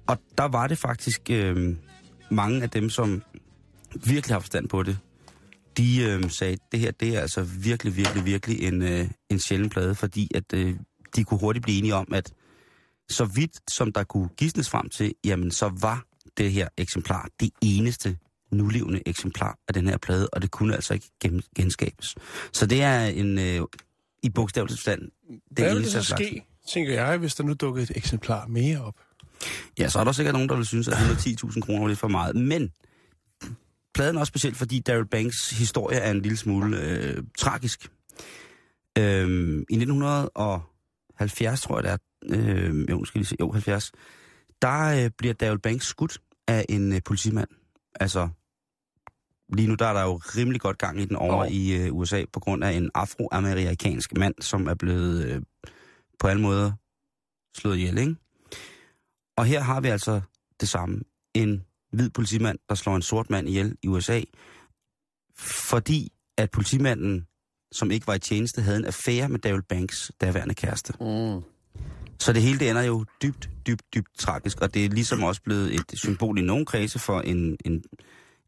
Og 0.08 0.18
der 0.38 0.44
var 0.44 0.66
det 0.66 0.78
faktisk 0.78 1.30
øh, 1.30 1.76
mange 2.30 2.62
af 2.62 2.70
dem, 2.70 2.90
som 2.90 3.22
virkelig 4.06 4.34
har 4.34 4.40
forstand 4.40 4.68
på 4.68 4.82
det, 4.82 4.98
de 5.76 6.02
øh, 6.02 6.30
sagde, 6.30 6.52
at 6.52 6.58
det 6.72 6.80
her 6.80 6.90
det 6.90 7.16
er 7.16 7.20
altså 7.20 7.42
virkelig, 7.42 7.96
virkelig, 7.96 8.24
virkelig 8.24 8.62
en, 8.62 8.82
øh, 8.82 9.10
en 9.30 9.38
sjælden 9.38 9.70
plade, 9.70 9.94
fordi 9.94 10.30
at 10.34 10.44
øh, 10.54 10.76
de 11.16 11.24
kunne 11.24 11.40
hurtigt 11.40 11.62
blive 11.62 11.78
enige 11.78 11.94
om, 11.94 12.08
at 12.12 12.32
så 13.08 13.24
vidt 13.24 13.70
som 13.70 13.92
der 13.92 14.04
kunne 14.04 14.28
gisnes 14.36 14.70
frem 14.70 14.88
til, 14.88 15.14
jamen 15.24 15.50
så 15.50 15.72
var 15.80 16.04
det 16.38 16.52
her 16.52 16.68
eksemplar 16.76 17.28
det 17.40 17.50
eneste 17.62 18.18
nulevende 18.52 19.02
eksemplar 19.06 19.58
af 19.68 19.74
den 19.74 19.88
her 19.88 19.98
plade, 19.98 20.28
og 20.32 20.42
det 20.42 20.50
kunne 20.50 20.74
altså 20.74 20.94
ikke 20.94 21.10
gen- 21.20 21.42
genskabes. 21.56 22.14
Så 22.52 22.66
det 22.66 22.82
er 22.82 23.04
en, 23.04 23.38
øh, 23.38 23.60
i 24.22 24.30
bogstavelig 24.30 24.72
forstand, 24.72 25.00
det 25.00 25.10
Hvad 25.50 25.64
vil 25.64 25.74
det 25.74 25.80
eneste 25.80 26.02
så 26.02 26.14
ske, 26.16 26.44
tænker 26.72 26.92
jeg, 26.92 27.18
hvis 27.18 27.34
der 27.34 27.44
nu 27.44 27.52
dukkede 27.52 27.82
et 27.82 27.96
eksemplar 27.96 28.46
mere 28.46 28.84
op? 28.84 28.94
Ja, 29.78 29.88
så 29.88 29.98
er 29.98 30.04
der 30.04 30.12
sikkert 30.12 30.32
nogen, 30.32 30.48
der 30.48 30.56
vil 30.56 30.66
synes, 30.66 30.88
at 30.88 30.94
110.000 30.94 31.60
kroner 31.60 31.80
var 31.80 31.88
lidt 31.88 31.98
for 31.98 32.08
meget. 32.08 32.36
Men 32.36 32.70
pladen 33.94 34.16
er 34.16 34.20
også 34.20 34.30
specielt, 34.30 34.56
fordi 34.56 34.80
Daryl 34.80 35.06
Banks 35.06 35.50
historie 35.50 35.98
er 35.98 36.10
en 36.10 36.22
lille 36.22 36.36
smule 36.36 36.80
øh, 36.80 37.22
tragisk. 37.38 37.88
Øhm, 38.98 39.64
I 39.70 39.74
1970, 39.74 41.60
tror 41.60 41.80
jeg 41.80 41.84
det 41.84 41.90
er, 41.90 41.98
øh, 42.24 42.90
jo, 42.90 43.04
skal 43.04 43.18
lige 43.18 43.26
se, 43.26 43.36
jo, 43.40 43.52
70, 43.52 43.92
der 44.62 45.04
øh, 45.04 45.10
bliver 45.18 45.34
Daryl 45.34 45.58
Banks 45.58 45.86
skudt 45.86 46.18
af 46.48 46.64
en 46.68 46.92
øh, 46.92 47.00
politimand. 47.04 47.48
Altså, 48.00 48.28
lige 49.52 49.68
nu 49.68 49.74
der 49.74 49.86
er 49.86 49.92
der 49.92 50.02
jo 50.02 50.16
rimelig 50.16 50.60
godt 50.60 50.78
gang 50.78 51.00
i 51.00 51.04
den 51.04 51.16
over 51.16 51.44
Jo. 51.44 51.50
i 51.50 51.72
øh, 51.72 51.94
USA, 51.94 52.24
på 52.32 52.40
grund 52.40 52.64
af 52.64 52.72
en 52.72 52.90
afroamerikansk 52.94 54.16
mand, 54.16 54.34
som 54.40 54.66
er 54.66 54.74
blevet 54.74 55.24
øh, 55.24 55.42
på 56.18 56.26
alle 56.26 56.42
måder 56.42 56.72
slået 57.56 57.76
ihjel, 57.76 57.98
ikke? 57.98 58.16
Og 59.38 59.44
her 59.44 59.60
har 59.60 59.80
vi 59.80 59.88
altså 59.88 60.20
det 60.60 60.68
samme. 60.68 61.00
En 61.34 61.64
hvid 61.92 62.10
politimand, 62.10 62.58
der 62.68 62.74
slår 62.74 62.96
en 62.96 63.02
sort 63.02 63.30
mand 63.30 63.48
ihjel 63.48 63.76
i 63.82 63.88
USA, 63.88 64.20
fordi 65.38 66.12
at 66.36 66.50
politimanden, 66.50 67.26
som 67.72 67.90
ikke 67.90 68.06
var 68.06 68.14
i 68.14 68.18
tjeneste, 68.18 68.62
havde 68.62 68.76
en 68.76 68.84
affære 68.84 69.28
med 69.28 69.38
Daryl 69.38 69.62
Banks 69.62 70.12
daværende 70.20 70.54
kæreste. 70.54 70.92
Mm. 71.00 71.42
Så 72.18 72.32
det 72.32 72.42
hele 72.42 72.58
det 72.58 72.70
ender 72.70 72.82
jo 72.82 73.04
dybt, 73.22 73.50
dybt, 73.66 73.82
dybt 73.94 74.18
tragisk, 74.18 74.60
og 74.60 74.74
det 74.74 74.84
er 74.84 74.88
ligesom 74.88 75.22
også 75.22 75.42
blevet 75.42 75.74
et 75.74 75.92
symbol 75.94 76.38
i 76.38 76.42
nogen 76.42 76.66
kredse 76.66 76.98
for 76.98 77.20
en, 77.20 77.56
en 77.64 77.84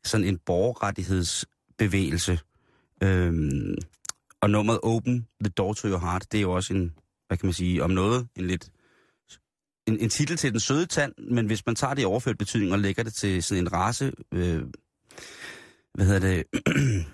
sådan 0.04 0.26
en 0.26 0.38
borgerrettighedsbevægelse. 0.46 2.38
Øhm, 3.02 3.74
og 4.40 4.50
nummeret 4.50 4.80
Open 4.82 5.26
the 5.44 5.50
Door 5.50 5.72
to 5.72 5.88
Your 5.88 5.98
Heart, 5.98 6.32
det 6.32 6.38
er 6.38 6.42
jo 6.42 6.52
også 6.52 6.74
en, 6.74 6.94
hvad 7.26 7.38
kan 7.38 7.46
man 7.46 7.54
sige, 7.54 7.82
om 7.84 7.90
noget, 7.90 8.28
en 8.36 8.46
lidt 8.46 8.70
en, 9.90 9.98
en 10.00 10.08
titel 10.08 10.36
til 10.36 10.52
den 10.52 10.60
søde 10.60 10.86
tand, 10.86 11.12
men 11.30 11.46
hvis 11.46 11.66
man 11.66 11.74
tager 11.74 11.94
det 11.94 12.02
i 12.02 12.04
overført 12.04 12.38
betydning 12.38 12.72
og 12.72 12.78
lægger 12.78 13.02
det 13.02 13.14
til 13.14 13.42
sådan 13.42 13.64
en 13.64 13.72
race, 13.72 14.12
øh, 14.34 14.62
hvad 15.94 16.06
hedder 16.06 16.20
det, 16.20 16.44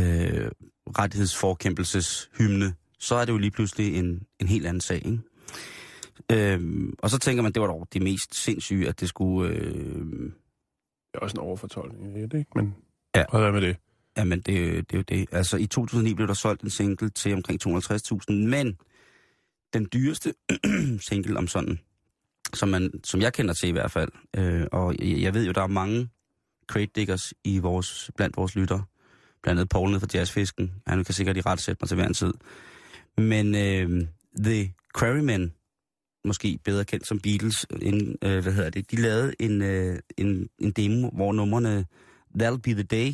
øh, 0.00 0.50
rettighedsforkæmpelseshymne, 0.98 2.74
så 2.98 3.14
er 3.14 3.24
det 3.24 3.32
jo 3.32 3.38
lige 3.38 3.50
pludselig 3.50 3.96
en, 3.98 4.22
en 4.40 4.48
helt 4.48 4.66
anden 4.66 4.80
sag, 4.80 4.96
ikke? 5.06 5.18
Øhm, 6.32 6.94
og 6.98 7.10
så 7.10 7.18
tænker 7.18 7.42
man, 7.42 7.52
det 7.52 7.60
var 7.62 7.66
dog 7.68 7.88
det 7.92 8.02
mest 8.02 8.34
sindssyge, 8.34 8.88
at 8.88 9.00
det 9.00 9.08
skulle... 9.08 9.50
Øh, 9.50 9.64
Det 9.64 11.14
er 11.14 11.18
også 11.18 11.34
en 11.34 11.40
overfortolkning 11.40 12.30
det, 12.30 12.38
ikke? 12.38 12.50
Men 12.54 12.74
Ja. 13.16 13.24
hvad 13.32 13.52
med 13.52 13.60
det? 13.60 13.76
jamen, 14.16 14.38
det, 14.40 14.90
det 14.90 14.94
er 14.94 14.98
jo 14.98 15.02
det. 15.08 15.26
Altså, 15.32 15.56
i 15.56 15.66
2009 15.66 16.14
blev 16.14 16.28
der 16.28 16.34
solgt 16.34 16.62
en 16.62 16.70
single 16.70 17.08
til 17.10 17.34
omkring 17.34 17.66
250.000, 17.66 18.32
men 18.32 18.76
den 19.72 19.88
dyreste 19.92 20.34
single 21.08 21.38
om 21.38 21.48
sådan, 21.48 21.78
som, 22.54 22.68
man, 22.68 22.90
som 23.04 23.20
jeg 23.20 23.32
kender 23.32 23.54
til 23.54 23.68
i 23.68 23.72
hvert 23.72 23.90
fald, 23.90 24.10
øh, 24.36 24.66
og 24.72 24.94
jeg, 24.98 25.20
jeg 25.20 25.34
ved 25.34 25.46
jo, 25.46 25.52
der 25.52 25.62
er 25.62 25.66
mange 25.66 26.08
crate 26.66 26.90
diggers 26.94 27.34
i 27.44 27.58
vores, 27.58 28.10
blandt 28.16 28.36
vores 28.36 28.56
lytter, 28.56 28.80
blandt 29.42 29.60
andet 29.60 29.68
Paul 29.68 29.88
nede 29.88 30.00
fra 30.00 30.08
Jazzfisken. 30.14 30.72
Han 30.86 31.04
kan 31.04 31.14
sikkert 31.14 31.36
i 31.36 31.40
ret 31.40 31.60
sætte 31.60 31.78
mig 31.82 31.88
til 31.88 31.94
hver 31.94 32.06
en 32.06 32.14
tid. 32.14 32.34
Men 33.18 33.54
øh, 33.54 34.06
The 34.38 34.74
Quarrymen, 34.98 35.52
måske 36.24 36.58
bedre 36.64 36.84
kendt 36.84 37.06
som 37.06 37.20
Beatles, 37.20 37.66
øh, 37.70 37.78
en, 37.82 38.16
øh, 38.22 38.42
hvad 38.42 38.52
hedder 38.52 38.70
det, 38.70 38.90
de 38.90 38.96
lavede 38.96 39.34
en, 39.40 39.62
øh, 39.62 39.98
en, 40.16 40.48
en 40.58 40.70
demo, 40.70 41.10
hvor 41.10 41.32
numrene 41.32 41.86
That'll 42.38 42.56
Be 42.56 42.72
The 42.72 42.82
Day, 42.82 43.12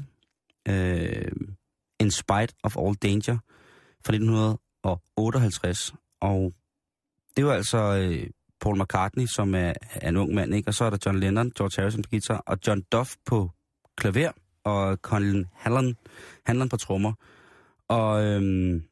øh, 0.68 1.32
In 2.00 2.10
Spite 2.10 2.54
of 2.62 2.76
All 2.76 2.94
Danger, 2.94 3.38
fra 4.04 4.12
1958. 4.12 5.94
Og 6.22 6.54
det 7.36 7.46
var 7.46 7.54
altså 7.54 7.78
øh, 7.78 8.30
Paul 8.60 8.82
McCartney, 8.82 9.26
som 9.26 9.54
er, 9.54 9.72
er 9.94 10.08
en 10.08 10.16
ung 10.16 10.34
mand, 10.34 10.54
ikke? 10.54 10.68
og 10.68 10.74
så 10.74 10.84
er 10.84 10.90
der 10.90 10.98
John 11.06 11.18
Lennon, 11.18 11.50
George 11.50 11.82
Harrison 11.82 12.02
på 12.02 12.10
guitar, 12.10 12.42
og 12.46 12.58
John 12.66 12.82
Duff 12.82 13.16
på 13.24 13.50
klaver, 13.96 14.32
og 14.64 14.96
Colin 14.96 15.46
Hanlon, 15.52 15.96
Hanlon 16.46 16.68
på 16.68 16.76
trommer. 16.76 17.12
Og 17.88 18.24
øhm, 18.24 18.82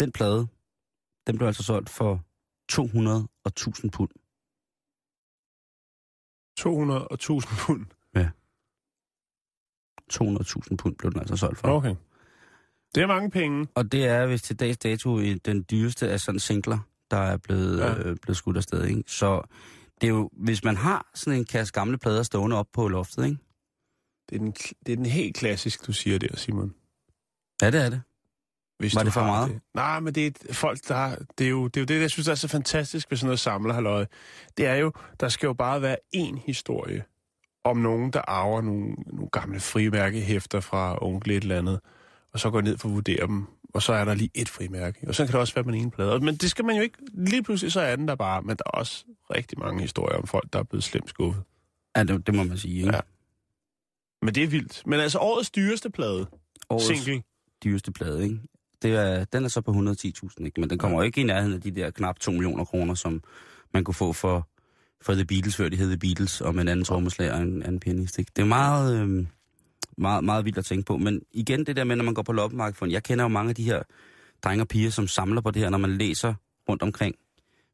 den 0.00 0.12
plade, 0.12 0.48
den 1.26 1.36
blev 1.36 1.46
altså 1.46 1.62
solgt 1.62 1.90
for 1.90 2.24
200 2.68 3.28
og 3.44 3.48
1000 3.48 3.90
pund. 3.90 4.10
200 6.58 7.08
og 7.08 7.14
1000 7.14 7.58
pund. 7.66 7.86
200.000 10.12 10.76
pund 10.76 10.96
blev 10.96 11.12
den 11.12 11.20
altså 11.20 11.36
solgt 11.36 11.58
for. 11.58 11.68
Okay. 11.68 11.96
Det 12.94 13.02
er 13.02 13.06
mange 13.06 13.30
penge. 13.30 13.66
Og 13.74 13.92
det 13.92 14.04
er 14.06 14.26
hvis 14.26 14.42
til 14.42 14.56
dags 14.60 14.78
dato 14.78 15.20
den 15.20 15.64
dyreste 15.70 16.08
af 16.10 16.20
sådan 16.20 16.38
singler, 16.38 16.78
der 17.10 17.16
er 17.16 17.36
blevet, 17.36 17.78
Ja. 17.78 17.94
øh, 17.94 18.16
blevet 18.16 18.36
skudt 18.36 18.56
afsted. 18.56 18.84
Ikke? 18.84 19.02
Så 19.06 19.42
det 20.00 20.06
er 20.06 20.10
jo, 20.10 20.30
hvis 20.32 20.64
man 20.64 20.76
har 20.76 21.10
sådan 21.14 21.38
en 21.38 21.44
kasse 21.44 21.72
gamle 21.72 21.98
plader 21.98 22.22
stående 22.22 22.56
op 22.56 22.66
på 22.72 22.88
loftet, 22.88 23.24
ikke? 23.24 23.38
Det 24.30 24.36
er, 24.36 24.38
den, 24.38 24.52
det 24.86 24.92
er 24.92 24.96
den 24.96 25.06
helt 25.06 25.36
klassisk, 25.36 25.86
du 25.86 25.92
siger 25.92 26.18
der, 26.18 26.36
Simon. 26.36 26.74
Ja, 27.62 27.70
det 27.70 27.84
er 27.84 27.90
det. 27.90 28.02
Hvis 28.78 28.94
Var 28.94 29.02
det 29.02 29.12
for 29.12 29.24
meget? 29.24 29.48
Det. 29.50 29.60
Nej, 29.74 30.00
men 30.00 30.14
det 30.14 30.38
er 30.48 30.54
folk, 30.54 30.88
der 30.88 30.94
har, 30.94 31.18
det, 31.38 31.46
er 31.46 31.50
jo, 31.50 31.68
det 31.68 31.76
er 31.76 31.80
jo 31.80 31.84
det, 31.84 32.00
jeg 32.00 32.10
synes, 32.10 32.28
er 32.28 32.34
så 32.34 32.48
fantastisk 32.48 33.10
ved 33.10 33.18
sådan 33.18 33.26
noget 33.26 33.40
samlerhalløj. 33.40 34.06
Det 34.56 34.66
er 34.66 34.74
jo, 34.74 34.92
der 35.20 35.28
skal 35.28 35.46
jo 35.46 35.52
bare 35.52 35.82
være 35.82 35.96
én 36.16 36.40
historie 36.46 37.04
om 37.64 37.76
nogen, 37.76 38.10
der 38.12 38.20
arver 38.28 38.60
nogle, 38.60 38.94
nogle 39.06 39.28
gamle 39.32 39.60
frimærkehæfter 39.60 40.60
fra 40.60 40.98
onkel 41.04 41.30
et 41.30 41.42
eller 41.42 41.58
andet, 41.58 41.80
og 42.32 42.40
så 42.40 42.50
går 42.50 42.60
ned 42.60 42.78
for 42.78 42.88
at 42.88 42.94
vurdere 42.94 43.26
dem, 43.26 43.46
og 43.74 43.82
så 43.82 43.92
er 43.92 44.04
der 44.04 44.14
lige 44.14 44.30
et 44.34 44.48
frimærke. 44.48 45.08
Og 45.08 45.14
så 45.14 45.24
kan 45.24 45.32
det 45.32 45.40
også 45.40 45.54
være 45.54 45.64
på 45.64 45.70
den 45.70 45.80
ene 45.80 45.90
plade. 45.90 46.20
Men 46.20 46.36
det 46.36 46.50
skal 46.50 46.64
man 46.64 46.76
jo 46.76 46.82
ikke... 46.82 46.98
Lige 47.12 47.42
pludselig 47.42 47.72
så 47.72 47.80
er 47.80 47.96
den 47.96 48.08
der 48.08 48.14
bare, 48.14 48.42
men 48.42 48.56
der 48.56 48.62
er 48.66 48.70
også 48.70 49.04
rigtig 49.34 49.58
mange 49.58 49.80
historier 49.80 50.18
om 50.18 50.26
folk, 50.26 50.52
der 50.52 50.58
er 50.58 50.62
blevet 50.62 50.84
slemt 50.84 51.08
skuffet. 51.08 51.42
Ja, 51.96 52.02
det, 52.02 52.26
det 52.26 52.34
må 52.34 52.42
man 52.42 52.58
sige. 52.58 52.76
Ikke? 52.76 52.94
Ja. 52.94 53.00
Men 54.22 54.34
det 54.34 54.42
er 54.42 54.48
vildt. 54.48 54.82
Men 54.86 55.00
altså 55.00 55.18
årets 55.18 55.50
dyreste 55.50 55.90
plade, 55.90 56.26
Årets 56.70 56.86
single, 56.86 57.22
dyreste 57.64 57.92
plade, 57.92 58.22
ikke? 58.24 58.40
Det 58.82 58.94
er, 58.94 59.24
den 59.24 59.44
er 59.44 59.48
så 59.48 59.60
på 59.60 59.70
110.000, 59.70 60.44
ikke? 60.44 60.60
Men 60.60 60.70
den 60.70 60.78
kommer 60.78 60.98
jo 60.98 61.02
ikke 61.02 61.20
i 61.20 61.24
nærheden 61.24 61.54
af 61.54 61.60
de 61.60 61.70
der 61.70 61.90
knap 61.90 62.18
2 62.18 62.30
millioner 62.30 62.64
kroner, 62.64 62.94
som 62.94 63.22
man 63.74 63.84
kunne 63.84 63.94
få 63.94 64.12
for, 64.12 64.48
for 65.02 65.14
The 65.14 65.24
Beatles, 65.24 65.56
før 65.56 65.68
de 65.68 65.76
hed 65.76 65.88
The 65.88 65.98
Beatles, 65.98 66.40
og 66.40 66.54
med 66.54 66.62
en 66.62 66.68
anden 66.68 66.84
trommeslager 66.84 67.34
og 67.34 67.42
en 67.42 67.62
anden 67.62 67.80
pianist, 67.80 68.18
ikke? 68.18 68.32
Det 68.36 68.42
er 68.42 68.46
meget, 68.46 69.02
øh, 69.02 69.26
meget, 70.00 70.24
meget 70.24 70.44
vildt 70.44 70.58
at 70.58 70.64
tænke 70.64 70.84
på. 70.86 70.96
Men 70.96 71.22
igen, 71.32 71.66
det 71.66 71.76
der 71.76 71.84
med, 71.84 71.96
når 71.96 72.04
man 72.04 72.14
går 72.14 72.22
på 72.22 72.32
loppemarkedet, 72.32 72.76
for 72.78 72.86
jeg 72.86 73.02
kender 73.02 73.24
jo 73.24 73.28
mange 73.28 73.48
af 73.48 73.54
de 73.54 73.62
her 73.64 73.82
drenge 74.44 74.62
og 74.62 74.68
piger, 74.68 74.90
som 74.90 75.08
samler 75.08 75.40
på 75.40 75.50
det 75.50 75.62
her, 75.62 75.70
når 75.70 75.78
man 75.78 75.90
læser 75.98 76.34
rundt 76.68 76.82
omkring 76.82 77.14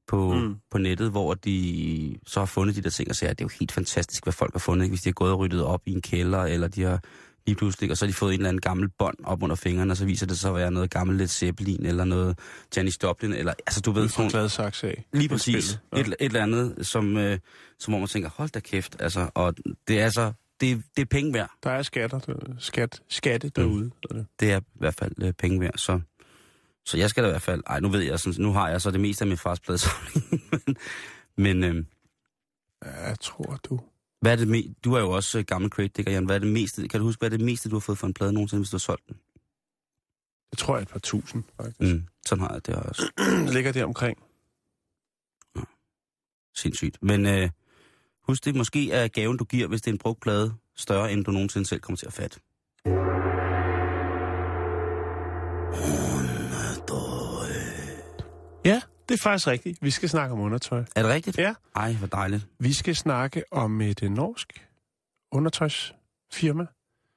på, 0.09 0.33
Mm. 0.35 0.54
på 0.71 0.78
nettet, 0.78 1.11
hvor 1.11 1.35
de 1.35 2.18
så 2.26 2.40
har 2.40 2.47
fundet 2.47 2.76
de 2.76 2.83
der 2.83 2.90
ting 2.90 3.09
og 3.09 3.16
siger, 3.16 3.30
at 3.30 3.38
det 3.38 3.45
er 3.45 3.49
jo 3.49 3.56
helt 3.61 3.73
fantastisk, 3.73 4.25
hvad 4.25 4.33
folk 4.33 4.54
har 4.54 4.59
fundet, 4.59 4.85
ikke? 4.85 4.92
hvis 4.92 5.02
de 5.02 5.09
har 5.09 5.12
gået 5.14 5.33
og 5.33 5.38
ryddet 5.38 5.62
op 5.64 5.83
i 5.87 5.92
en 5.92 6.02
kælder, 6.02 6.38
eller 6.45 6.68
de 6.68 6.83
har 6.83 7.00
lige 7.47 7.56
pludselig, 7.56 7.90
og 7.90 7.97
så 7.97 8.04
har 8.04 8.11
de 8.11 8.14
fået 8.14 8.35
en 8.35 8.40
eller 8.40 8.49
anden 8.49 8.61
gammel 8.61 8.88
bånd 8.99 9.16
op 9.25 9.42
under 9.42 9.56
fingrene, 9.56 9.92
og 9.92 9.97
så 9.97 10.04
viser 10.04 10.26
det 10.26 10.38
sig 10.38 10.49
at 10.50 10.56
være 10.56 10.71
noget 10.71 10.90
gammelt 10.90 11.18
Led 11.18 11.26
Zeppelin, 11.28 11.87
eller 11.87 12.04
noget 12.04 12.38
Janis 12.76 13.02
Joplin, 13.02 13.33
eller 13.33 13.52
altså 13.66 13.80
du 13.80 13.92
ved, 13.92 14.09
sådan 14.09 14.30
Glad 14.30 14.49
Saks 14.49 14.85
af. 14.85 15.04
Lige 15.12 15.28
præcis. 15.28 15.78
Ja. 15.95 16.00
Et, 16.00 16.06
et 16.06 16.14
eller 16.21 16.42
andet, 16.42 16.87
som, 16.87 17.16
øh, 17.16 17.38
som 17.78 17.92
hvor 17.92 17.99
man 17.99 18.09
tænker, 18.09 18.30
hold 18.37 18.49
da 18.50 18.61
kæft, 18.61 18.97
altså, 19.00 19.30
og 19.35 19.54
det 19.88 20.00
er 20.00 20.04
altså, 20.04 20.33
det, 20.61 20.83
det 20.97 21.03
er 21.03 21.07
penge 21.07 21.35
værd. 21.35 21.51
Der 21.63 21.71
er 21.71 21.83
skatter, 21.83 22.19
der, 22.19 22.55
skat, 22.59 23.03
skatte 23.09 23.49
derude. 23.49 23.91
Mm. 24.11 24.25
Det 24.41 24.53
er 24.53 24.61
i 24.61 24.65
hvert 24.75 24.95
fald 24.95 25.13
øh, 25.23 25.33
penge 25.33 25.61
værd, 25.61 25.79
så, 25.79 26.01
så 26.87 26.99
jeg 26.99 27.11
skal 27.11 27.23
da 27.23 27.29
i 27.29 27.33
hvert 27.33 27.43
fald, 27.43 27.63
ej, 27.67 27.81
nu 27.81 27.89
ved 27.89 28.01
jeg, 28.01 28.21
sådan, 28.21 28.43
nu 28.43 28.53
har 28.53 28.69
jeg 28.69 28.81
så 28.83 28.91
det 28.91 29.01
meste 29.01 29.23
af 29.23 29.29
min 29.29 29.37
fars 29.37 29.61
pladesamling, 29.61 30.43
men, 31.37 31.63
men 31.63 31.65
øh, 31.77 31.85
Ja, 32.85 33.07
jeg 33.09 33.21
tror 33.21 33.59
du. 33.65 33.81
hvad 34.21 34.33
er 34.33 34.37
det 34.37 34.47
me- 34.49 34.73
du 34.85 34.93
er 34.93 35.01
jo 35.01 35.11
også 35.11 35.39
øh, 35.39 35.45
gammel 35.45 35.71
crate 35.71 35.89
digger, 35.89 36.13
Jan, 36.13 36.25
hvad 36.27 36.37
er 36.37 36.41
det 36.41 36.53
meste, 36.53 36.89
kan 36.89 37.01
du 37.01 37.07
huske, 37.07 37.21
hvad 37.21 37.33
er 37.33 37.37
det 37.37 37.45
meste, 37.47 37.69
du 37.69 37.75
har 37.75 37.81
fået 37.81 37.99
for 37.99 38.07
en 38.07 38.15
plade 38.15 38.33
nogensinde, 38.33 38.61
hvis 38.61 38.71
du 38.71 38.77
har 38.77 38.79
solgt 38.79 39.09
den? 39.09 39.17
Jeg 40.53 40.59
tror, 40.59 40.75
jeg 40.77 40.83
et 40.83 40.89
par 40.89 40.99
tusind, 40.99 41.45
faktisk. 41.57 41.81
Mm, 41.95 42.07
sådan 42.27 42.43
har 42.43 42.53
jeg 42.53 42.67
det 42.67 42.75
også. 42.75 43.13
Ligger 43.55 43.73
det 43.73 43.85
omkring. 43.85 44.19
Sindssygt. 46.55 46.99
Men 47.03 47.27
øh, 47.27 47.51
husk 48.28 48.45
det, 48.45 48.54
måske 48.54 48.90
er 48.92 49.09
gaven, 49.09 49.37
du 49.37 49.45
giver, 49.45 49.68
hvis 49.68 49.80
det 49.83 49.90
er 49.90 49.92
en 49.95 49.99
brugt 49.99 50.21
plade, 50.21 50.54
større, 50.76 51.12
end 51.12 51.25
du 51.25 51.30
nogensinde 51.30 51.66
selv 51.66 51.80
kommer 51.80 51.97
til 51.97 52.06
at 52.06 52.12
fatte. 52.12 52.40
Ja, 58.64 58.80
det 59.09 59.14
er 59.14 59.18
faktisk 59.23 59.47
rigtigt. 59.47 59.78
Vi 59.83 59.90
skal 59.90 60.09
snakke 60.09 60.33
om 60.33 60.40
undertøj. 60.40 60.85
Er 60.97 61.02
det 61.02 61.11
rigtigt? 61.11 61.38
Ja. 61.38 61.54
Ej, 61.76 61.92
hvor 61.92 62.06
dejligt. 62.06 62.47
Vi 62.59 62.73
skal 62.73 62.97
snakke 62.97 63.42
om 63.50 63.80
et 63.80 64.02
øh, 64.02 64.11
norsk 64.11 64.66
undertøjsfirma, 65.33 66.66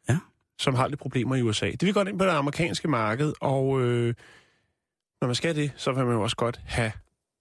Ja. 0.10 0.18
som 0.60 0.76
har 0.76 0.88
lidt 0.88 1.00
problemer 1.00 1.36
i 1.36 1.42
USA. 1.42 1.72
Det 1.72 1.82
vil 1.86 1.94
godt 1.94 2.08
ind 2.08 2.20
på 2.20 2.26
det 2.26 2.32
amerikanske 2.32 2.88
marked, 2.88 3.34
og 3.42 3.82
øh, 3.82 4.14
når 5.22 5.28
man 5.28 5.36
skal 5.36 5.56
det, 5.56 5.72
så 5.76 5.92
vil 5.92 6.06
man 6.06 6.16
jo 6.16 6.22
også 6.22 6.36
godt 6.36 6.62
have 6.66 6.92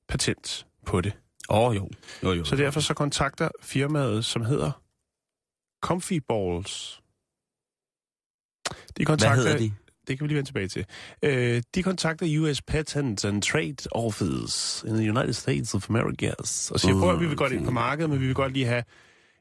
patent 0.09 0.67
på 0.87 1.01
det. 1.01 1.13
Åh, 1.49 1.69
oh, 1.69 1.77
jo. 1.77 1.91
jo, 2.23 2.33
jo. 2.33 2.45
Så 2.45 2.57
derfor 2.57 2.81
så 2.81 2.95
kontakter 2.95 3.49
firmaet, 3.63 4.25
som 4.25 4.45
hedder 4.45 4.71
Comfy 5.83 6.13
Balls. 6.29 7.03
De 8.69 8.75
Hvad 8.97 9.07
kontakter, 9.07 9.43
hedder 9.43 9.59
de? 9.59 9.73
Det 10.09 10.19
kan 10.19 10.25
vi 10.25 10.29
lige 10.29 10.37
vende 10.37 10.49
tilbage 10.49 10.69
til. 10.69 10.87
Øh, 11.23 11.63
de 11.75 11.83
kontakter 11.83 12.41
US 12.41 12.63
Patent 12.63 13.25
and 13.25 13.43
Trade 13.43 13.77
Office 13.93 14.89
in 14.89 14.95
the 14.95 15.11
United 15.11 15.33
States 15.33 15.75
of 15.75 15.91
America 15.91 16.35
og 16.39 16.47
siger, 16.47 16.95
Uh, 16.95 17.01
prøv 17.01 17.15
at 17.15 17.21
vi 17.21 17.27
vil 17.27 17.37
godt 17.37 17.53
ind 17.53 17.65
på 17.65 17.71
markedet, 17.71 18.11
men 18.11 18.21
vi 18.21 18.27
vil 18.27 18.35
godt 18.35 18.53
lige 18.53 18.67
have 18.67 18.85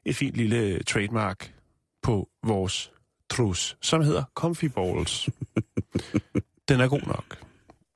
et 0.04 0.16
fint 0.16 0.36
lille 0.36 0.82
trademark 0.82 1.54
på 2.02 2.28
vores 2.44 2.92
trus, 3.30 3.76
som 3.82 4.02
hedder 4.02 4.24
Comfy 4.34 4.64
Balls. 4.64 5.28
Den 6.68 6.80
er 6.80 6.88
god 6.88 7.06
nok. 7.06 7.38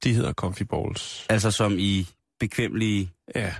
De 0.04 0.14
hedder 0.14 0.33
Comfy 0.33 0.62
Balls. 0.62 1.26
Altså 1.31 1.50
som 1.50 1.78
i 1.78 2.09
bekvemmelige 2.40 3.12
Ja, 3.35 3.54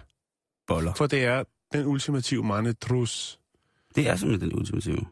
boller. 0.66 0.95
for 0.95 1.07
det 1.07 1.25
er 1.25 1.45
den 1.73 1.87
ultimative 1.87 2.45
mandetrus. 2.45 3.40
Det 3.95 4.09
er 4.09 4.16
simpelthen 4.16 4.50
den 4.50 4.59
ultimative. 4.59 5.07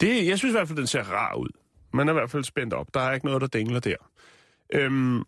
Det, 0.00 0.26
jeg 0.26 0.38
synes 0.38 0.52
i 0.52 0.56
hvert 0.56 0.68
fald, 0.68 0.78
den 0.78 0.86
ser 0.86 1.02
rar 1.02 1.34
ud. 1.34 1.48
Man 1.92 2.08
er 2.08 2.12
i 2.12 2.14
hvert 2.14 2.30
fald 2.30 2.44
spændt 2.44 2.74
op. 2.74 2.94
Der 2.94 3.00
er 3.00 3.12
ikke 3.12 3.26
noget, 3.26 3.40
der 3.40 3.46
dingler 3.46 3.80
der. 3.80 3.96
Øhm, 4.74 5.22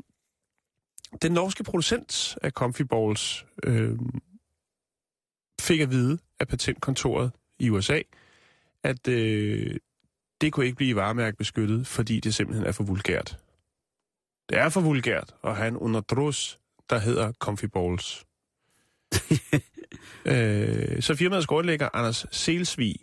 den 1.22 1.32
norske 1.32 1.64
producent 1.64 2.38
af 2.42 2.50
Comfy 2.50 2.82
Balls 2.82 3.46
øhm, 3.64 4.20
fik 5.60 5.80
at 5.80 5.90
vide 5.90 6.18
af 6.40 6.48
patentkontoret 6.48 7.32
i 7.58 7.70
USA, 7.70 8.00
at 8.82 9.08
øh, 9.08 9.76
det 10.40 10.52
kunne 10.52 10.66
ikke 10.66 10.76
blive 10.76 10.96
varemærkebeskyttet, 10.96 11.86
fordi 11.86 12.20
det 12.20 12.34
simpelthen 12.34 12.66
er 12.66 12.72
for 12.72 12.84
vulgært. 12.84 13.38
Det 14.48 14.58
er 14.58 14.68
for 14.68 14.80
vulgært 14.80 15.34
at 15.44 15.56
have 15.56 15.68
en 15.68 15.76
underdrus, 15.76 16.58
der 16.90 16.98
hedder 16.98 17.32
Comfy 17.32 17.64
Balls. 17.64 18.24
øh, 20.32 21.02
så 21.02 21.14
firmaets 21.14 21.46
grundlægger, 21.46 21.88
Anders 21.94 22.26
Selsvig, 22.30 22.96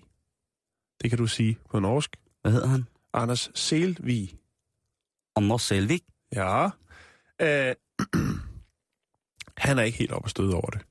det 1.01 1.10
kan 1.10 1.18
du 1.18 1.27
sige 1.27 1.58
på 1.70 1.80
norsk, 1.80 2.15
Hvad 2.41 2.51
hedder 2.51 2.68
han? 2.68 2.86
Anders 3.13 3.51
Selvig. 3.56 4.38
Anders 5.36 5.62
Selvik. 5.62 6.03
Ja. 6.36 6.65
Øh, 7.41 7.75
han 9.58 9.80
er 9.80 9.84
ikke 9.84 9.98
helt 9.98 10.12
op 10.12 10.24
og 10.24 10.30
støde 10.30 10.56
over 10.56 10.70
det, 10.70 10.82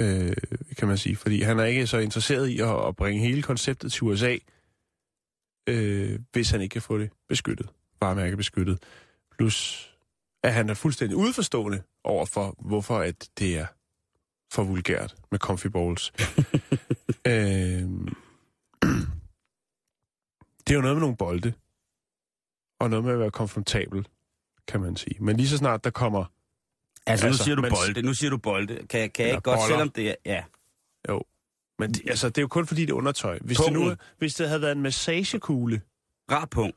øh, 0.00 0.36
kan 0.78 0.88
man 0.88 0.98
sige. 0.98 1.16
Fordi 1.16 1.42
han 1.42 1.58
er 1.58 1.64
ikke 1.64 1.86
så 1.86 1.98
interesseret 1.98 2.48
i 2.48 2.60
at, 2.60 2.86
at 2.86 2.96
bringe 2.96 3.20
hele 3.20 3.42
konceptet 3.42 3.92
til 3.92 4.02
USA, 4.02 4.36
øh, 5.68 6.20
hvis 6.32 6.50
han 6.50 6.60
ikke 6.60 6.72
kan 6.72 6.82
få 6.82 6.98
det 6.98 7.10
beskyttet. 7.28 7.68
Varemærke 8.00 8.36
beskyttet. 8.36 8.82
Plus 9.38 9.88
at 10.42 10.54
han 10.54 10.70
er 10.70 10.74
fuldstændig 10.74 11.16
udforstående 11.16 11.82
over 12.04 12.26
for, 12.26 12.54
hvorfor 12.58 12.98
at 12.98 13.28
det 13.38 13.58
er 13.58 13.66
for 14.52 14.64
vulgært 14.64 15.16
med 15.30 15.38
comfy 15.38 15.66
balls. 15.66 16.12
øhm, 17.32 18.08
det 20.66 20.70
er 20.70 20.74
jo 20.74 20.80
noget 20.80 20.96
med 20.96 21.00
nogle 21.00 21.16
bolde, 21.16 21.52
og 22.80 22.90
noget 22.90 23.04
med 23.04 23.12
at 23.12 23.18
være 23.18 23.30
komfortabel, 23.30 24.08
kan 24.68 24.80
man 24.80 24.96
sige. 24.96 25.16
Men 25.20 25.36
lige 25.36 25.48
så 25.48 25.56
snart 25.56 25.84
der 25.84 25.90
kommer... 25.90 26.24
Altså, 27.06 27.26
nu 27.26 27.28
Altså, 27.28 27.44
siger 27.44 27.54
du 27.54 27.62
men- 27.62 27.70
bolde, 27.70 28.02
nu 28.02 28.14
siger 28.14 28.30
du 28.30 28.36
bolde. 28.38 28.86
Kan, 28.86 29.10
kan 29.10 29.24
jeg 29.26 29.32
ikke 29.32 29.42
godt, 29.42 29.56
boller. 29.56 29.66
selvom 29.68 29.90
det 29.90 30.08
er... 30.10 30.14
Ja. 30.26 30.44
Jo, 31.08 31.22
men 31.78 31.92
det, 31.94 32.08
altså, 32.10 32.28
det 32.28 32.38
er 32.38 32.42
jo 32.42 32.48
kun 32.48 32.66
fordi, 32.66 32.80
det 32.80 32.90
er 32.90 32.94
undertøj. 32.94 33.38
Hvis 33.42 33.56
det, 33.58 33.72
nu, 33.72 33.78
Pungen. 33.80 33.96
hvis 34.18 34.34
det 34.34 34.48
havde 34.48 34.62
været 34.62 34.72
en 34.72 34.82
massagekugle, 34.82 35.82
Rar 36.30 36.44
pung. 36.44 36.74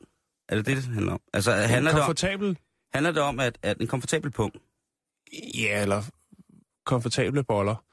Er 0.48 0.56
det 0.56 0.66
det, 0.66 0.76
det 0.76 0.84
handler 0.84 1.12
om? 1.12 1.20
Altså, 1.32 1.52
en 1.52 1.58
handler 1.68 1.90
det 1.90 2.00
om, 2.00 2.06
komfortabel... 2.06 2.58
handler 2.94 3.12
det 3.12 3.22
om 3.22 3.40
at, 3.40 3.58
at 3.62 3.78
en 3.80 3.86
komfortabel 3.86 4.30
pung? 4.30 4.52
Ja, 5.54 5.82
eller 5.82 6.02
komfortable 6.84 7.44
boller. 7.44 7.84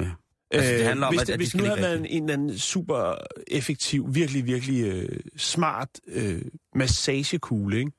Ja. 0.00 0.10
Altså, 0.50 0.72
det 0.72 0.84
handler 0.84 1.06
om, 1.06 1.14
hvis 1.14 1.26
det, 1.26 1.32
at 1.32 1.38
hvis 1.38 1.54
nu 1.54 1.64
havde 1.64 1.80
været 1.80 1.98
en, 1.98 2.06
en 2.06 2.22
eller 2.22 2.32
anden 2.34 2.58
super 2.58 3.14
effektiv, 3.46 4.14
virkelig, 4.14 4.46
virkelig 4.46 4.84
øh, 4.84 5.20
smart 5.36 5.88
øh, 6.06 6.42
massagekugle, 6.74 7.78
ikke? 7.78 7.92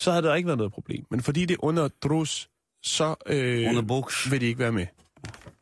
så 0.00 0.10
havde 0.10 0.22
der 0.26 0.34
ikke 0.34 0.46
været 0.46 0.58
noget 0.58 0.72
problem. 0.72 1.04
Men 1.10 1.22
fordi 1.22 1.44
det 1.44 1.54
er 1.54 1.64
under 1.64 1.88
drus, 1.88 2.50
så 2.82 3.14
øh, 3.26 3.68
Under 3.68 3.82
buks. 3.82 4.30
vil 4.30 4.40
de 4.40 4.46
ikke 4.46 4.58
være 4.58 4.72
med. 4.72 4.86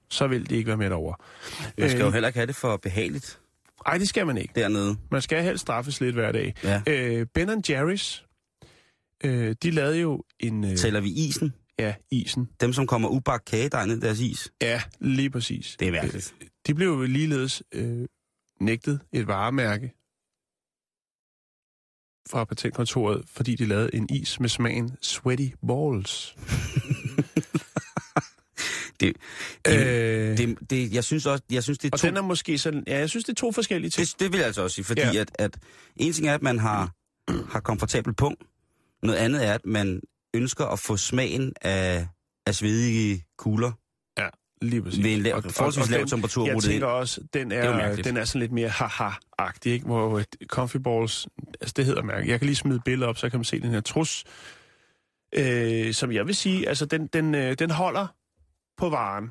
Så 0.09 0.27
vil 0.27 0.51
de 0.51 0.57
ikke 0.57 0.69
være 0.69 0.77
med 0.77 0.91
derovre. 0.91 1.17
Man 1.79 1.91
skal 1.91 2.01
jo 2.01 2.07
Øh, 2.07 2.13
heller 2.13 2.29
ikke 2.29 2.39
have 2.39 2.47
det 2.47 2.57
for 2.57 2.77
behageligt 2.77 3.41
Ej, 3.87 3.99
det 3.99 4.09
skal 4.09 4.27
man 4.27 4.37
ikke. 4.39 4.53
dernede. 4.57 4.97
Man 5.11 5.23
skal 5.23 5.43
helst 5.43 5.61
straffes 5.63 6.01
lidt 6.01 6.15
hver 6.15 6.33
dag. 6.33 6.55
Ja. 6.65 6.83
Øh, 6.89 7.27
ben 7.35 7.51
Jerry's, 7.69 8.23
øh, 9.25 9.55
de 9.63 9.71
lavede 9.71 10.01
jo 10.01 10.23
en... 10.41 10.65
Øh, 10.65 10.77
Tæller 10.77 11.01
vi 11.01 11.09
isen? 11.11 11.53
Ja, 11.79 11.95
isen. 12.11 12.49
Dem, 12.61 12.73
som 12.73 12.87
kommer 12.87 13.09
ubagt 13.09 13.45
kagedej 13.45 13.87
ned 13.87 14.01
deres 14.01 14.21
is. 14.21 14.53
Ja, 14.63 14.83
lige 15.01 15.31
præcis. 15.31 15.77
Det 15.81 15.89
er 15.89 15.93
mærkeligt. 15.93 16.35
Øh, 16.41 16.49
de 16.67 16.75
blev 16.75 16.89
jo 16.89 17.03
ligeledes 17.03 17.63
øh, 17.73 18.07
nægtet 18.61 19.01
et 19.13 19.27
varemærke 19.27 19.93
fra 22.31 22.45
patentkontoret, 22.45 23.25
fordi 23.29 23.55
de 23.55 23.67
lavede 23.67 23.91
en 23.95 24.07
is 24.11 24.41
med 24.41 24.49
smagen 24.49 24.97
Sweaty 25.03 25.49
Balls. 25.69 26.37
Det, 29.01 29.17
øh, 29.69 30.39
det, 30.39 30.71
det, 30.71 30.93
jeg 30.95 31.05
synes 31.05 31.27
også, 31.27 31.45
jeg 31.51 31.63
synes, 31.63 31.79
det 31.79 31.89
er 31.89 31.91
og 31.93 32.01
to... 32.01 32.07
den 32.09 32.17
er 32.17 32.23
måske 32.23 32.59
sådan... 32.59 32.85
Ja, 32.87 32.99
jeg 32.99 33.11
synes, 33.11 33.25
det 33.25 33.33
er 33.33 33.35
to 33.35 33.53
forskellige 33.53 33.91
ting. 33.91 34.07
Det, 34.07 34.21
det 34.21 34.33
vil 34.33 34.39
jeg 34.39 34.47
altså 34.47 34.63
også 34.63 34.75
sige, 34.75 34.85
fordi 34.85 35.01
Ja. 35.01 35.21
at, 35.21 35.31
at 35.39 35.59
en 35.97 36.13
ting 36.13 36.29
er, 36.29 36.35
at 36.35 36.43
man 36.43 36.59
har, 36.59 36.95
har 37.53 37.61
komfortabel 37.61 38.15
pung. 38.15 38.37
Noget 39.03 39.19
andet 39.19 39.47
er, 39.47 39.53
at 39.53 39.67
man 39.67 40.01
ønsker 40.37 40.65
at 40.67 40.79
få 40.79 40.97
smagen 40.97 41.53
af, 41.63 42.07
af 42.47 42.55
svedige 42.55 43.25
kugler 43.39 43.73
Lige 44.63 44.83
præcis. 44.83 45.05
ved 45.05 45.13
en 45.15 45.21
lav, 45.21 45.35
Og- 45.35 45.43
forholdsvis 45.45 45.91
lav 45.91 46.07
temperatur 46.07 46.47
Jeg 46.47 46.63
tænker 46.63 46.87
også, 46.87 47.21
den 47.35 47.53
er 47.53 47.57
er, 47.57 47.97
den 47.97 48.17
er 48.17 48.25
sådan 48.25 48.41
lidt 48.41 48.53
mere 48.53 48.69
haha-agtig, 48.69 49.73
ikke? 49.73 49.87
Hvor 49.87 50.23
comfy 50.47 50.77
balls, 50.77 51.27
altså 51.61 51.73
det 51.77 51.85
hedder 51.85 52.03
mærke. 52.03 52.29
Jeg 52.31 52.39
kan 52.41 52.47
lige 52.47 52.57
smide 52.57 52.81
billeder 52.85 53.09
op, 53.09 53.19
så 53.19 53.31
kan 53.31 53.39
man 53.39 53.45
se 53.45 53.61
den 53.61 53.71
her 53.71 53.81
trus, 53.81 54.25
øh, 55.35 55.93
som 55.95 56.13
jeg 56.13 56.27
vil 56.27 56.35
sige, 56.35 56.69
altså 56.69 56.87
den, 56.87 57.07
den, 57.07 57.35
øh, 57.35 57.55
den 57.59 57.71
holder 57.71 58.07
på 58.79 58.89
varen. 58.89 59.31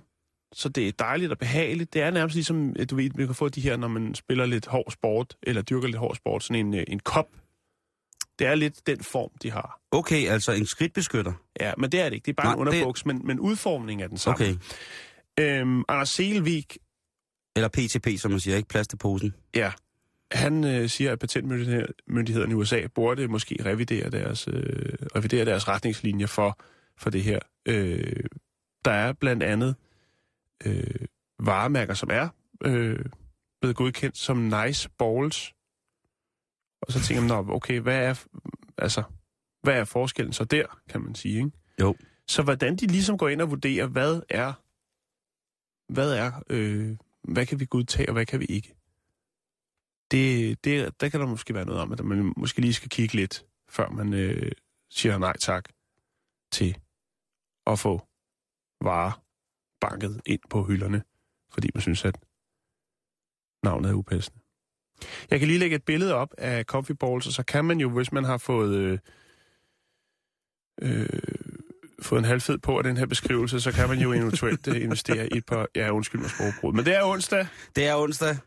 Så 0.54 0.70
det 0.70 0.88
er 0.88 0.92
dejligt 1.00 1.32
og 1.32 1.38
behageligt. 1.38 1.94
Det 1.94 2.02
er 2.02 2.12
nærmest 2.12 2.36
ligesom, 2.36 2.76
øh, 2.80 2.86
du 2.90 2.96
ved, 2.96 3.10
man 3.16 3.26
kan 3.26 3.36
få 3.36 3.50
de 3.50 3.62
her, 3.62 3.78
når 3.78 3.88
man 3.88 4.16
spiller 4.16 4.46
lidt 4.46 4.66
hård 4.66 4.92
sport, 4.92 5.38
eller 5.44 5.62
dyrker 5.62 5.88
lidt 5.88 5.98
hård 5.98 6.16
sport, 6.16 6.44
sådan 6.44 6.66
en, 6.66 6.74
øh, 6.74 6.84
en 6.88 7.00
kop. 7.00 7.28
Det 8.40 8.48
er 8.48 8.56
lidt 8.56 8.88
den 8.88 9.04
form, 9.04 9.30
de 9.44 9.52
har. 9.52 9.80
Okay, 9.92 10.28
altså 10.28 10.52
en 10.52 10.66
skridtbeskytter. 10.66 11.34
Ja, 11.60 11.74
men 11.78 11.92
det 11.92 12.02
er 12.02 12.06
det 12.06 12.14
ikke. 12.14 12.26
Det 12.26 12.32
er 12.32 12.44
bare 12.44 12.46
Nej, 12.46 12.54
en 12.54 12.60
underbuks, 12.60 13.06
men, 13.06 13.22
men 13.24 13.40
udformningen 13.40 14.04
er 14.04 14.08
den 14.08 14.18
samme. 14.18 14.46
Okay. 14.46 14.56
Øhm, 15.40 15.84
Anders 15.88 16.10
Selvik, 16.10 16.78
Eller 17.56 17.68
PTP, 17.68 18.08
som 18.20 18.32
man 18.32 18.40
siger, 18.40 18.58
ikke 18.58 18.70
plads 18.70 18.88
til 18.88 18.98
posen. 18.98 19.34
Ja. 19.56 19.72
Han 20.32 20.64
øh, 20.64 20.90
siger, 20.90 21.12
at 21.12 21.20
patentmyndighederne 21.20 22.52
i 22.52 22.56
USA 22.56 22.88
burde 22.96 23.28
måske 23.28 23.58
revidere 23.66 24.10
deres, 24.10 24.48
øh, 24.48 24.94
revidere 25.16 25.46
deres 25.46 25.68
retningslinjer 25.68 26.28
for, 26.28 26.60
for 26.98 27.10
det 27.10 27.24
her. 27.24 27.40
Øh, 27.66 28.24
der 28.86 28.92
er 28.92 29.14
blandt 29.14 29.44
andet 29.44 29.76
øh, 30.66 31.06
varemærker, 31.40 31.94
som 31.94 32.10
er 32.12 32.28
øh, 32.66 33.00
blevet 33.62 33.76
godkendt 33.76 34.18
som 34.18 34.38
nice 34.38 34.90
balls. 35.00 35.54
Og 36.82 36.92
så 36.94 37.00
tænker 37.00 37.22
man, 37.22 37.46
"Nå, 37.46 37.54
okay, 37.54 37.80
hvad 37.80 38.06
er, 38.06 38.26
altså, 38.78 39.04
hvad 39.64 39.80
er 39.80 39.86
forskellen 39.86 40.34
så 40.34 40.46
der, 40.46 40.82
kan 40.90 41.02
man 41.02 41.16
sige, 41.16 41.38
ikke? 41.38 41.52
Jo. 41.82 41.96
Så 42.28 42.44
hvordan 42.44 42.76
de 42.76 42.88
ligesom 42.88 43.18
går 43.18 43.30
ind 43.30 43.42
og 43.42 43.50
vurderer, 43.50 43.88
hvad 43.88 44.22
er, 44.30 44.54
hvad 45.94 46.14
er, 46.14 46.44
øh, 46.50 46.98
hvad 47.24 47.46
kan 47.46 47.60
vi 47.60 47.66
godtage, 47.66 48.10
og 48.10 48.14
hvad 48.14 48.26
kan 48.26 48.40
vi 48.40 48.46
ikke? 48.46 48.76
Det, 50.12 50.64
det, 50.64 51.02
der 51.02 51.10
kan 51.10 51.20
der 51.20 51.28
måske 51.28 51.54
være 51.54 51.66
noget 51.66 51.82
om, 51.82 51.92
at 51.92 52.06
man 52.06 52.34
måske 52.38 52.62
lige 52.62 52.74
skal 52.74 52.90
kigge 52.90 53.16
lidt, 53.16 53.46
før 53.70 53.90
man 53.90 54.14
øh, 54.14 54.52
siger 54.90 55.18
nej 55.18 55.38
tak 55.38 55.70
til 56.52 56.78
at 57.68 57.80
få 57.80 58.08
varer 58.82 59.24
banket 59.82 60.22
ind 60.26 60.42
på 60.50 60.64
hylderne, 60.64 61.04
fordi 61.50 61.70
man 61.74 61.82
synes, 61.82 62.06
at 62.06 62.26
navnet 63.64 63.90
er 63.90 63.96
upassende. 63.96 64.45
Jeg 65.32 65.40
kan 65.40 65.48
lige 65.48 65.60
lægge 65.60 65.76
et 65.76 65.84
billede 65.84 66.14
op 66.14 66.30
af 66.38 66.64
coffee 66.64 66.96
balls, 66.96 67.28
og 67.28 67.34
så 67.34 67.44
kan 67.44 67.66
man 67.66 67.80
jo, 67.80 67.90
hvis 67.90 68.12
man 68.12 68.24
har 68.24 68.38
fået, 68.38 68.76
øh, 68.76 69.00
øh, 70.82 71.10
fået 72.02 72.20
en 72.20 72.26
halvfed 72.26 72.58
på 72.58 72.78
af 72.78 72.84
den 72.84 72.98
her 72.98 73.06
beskrivelse, 73.06 73.62
så 73.62 73.72
kan 73.72 73.90
man 73.90 74.00
jo 74.00 74.14
eventuelt 74.14 74.68
øh, 74.68 74.82
investere 74.86 75.34
i 75.34 75.38
et 75.38 75.46
par, 75.46 75.68
ja 75.76 75.90
undskyld 75.90 76.22
mig 76.22 76.30
sprogbrud. 76.30 76.74
Men 76.74 76.86
det 76.86 76.96
er 76.96 77.04
onsdag, 77.04 77.48
Det 77.76 77.88
er 77.88 77.96
onsdag. 77.96 78.38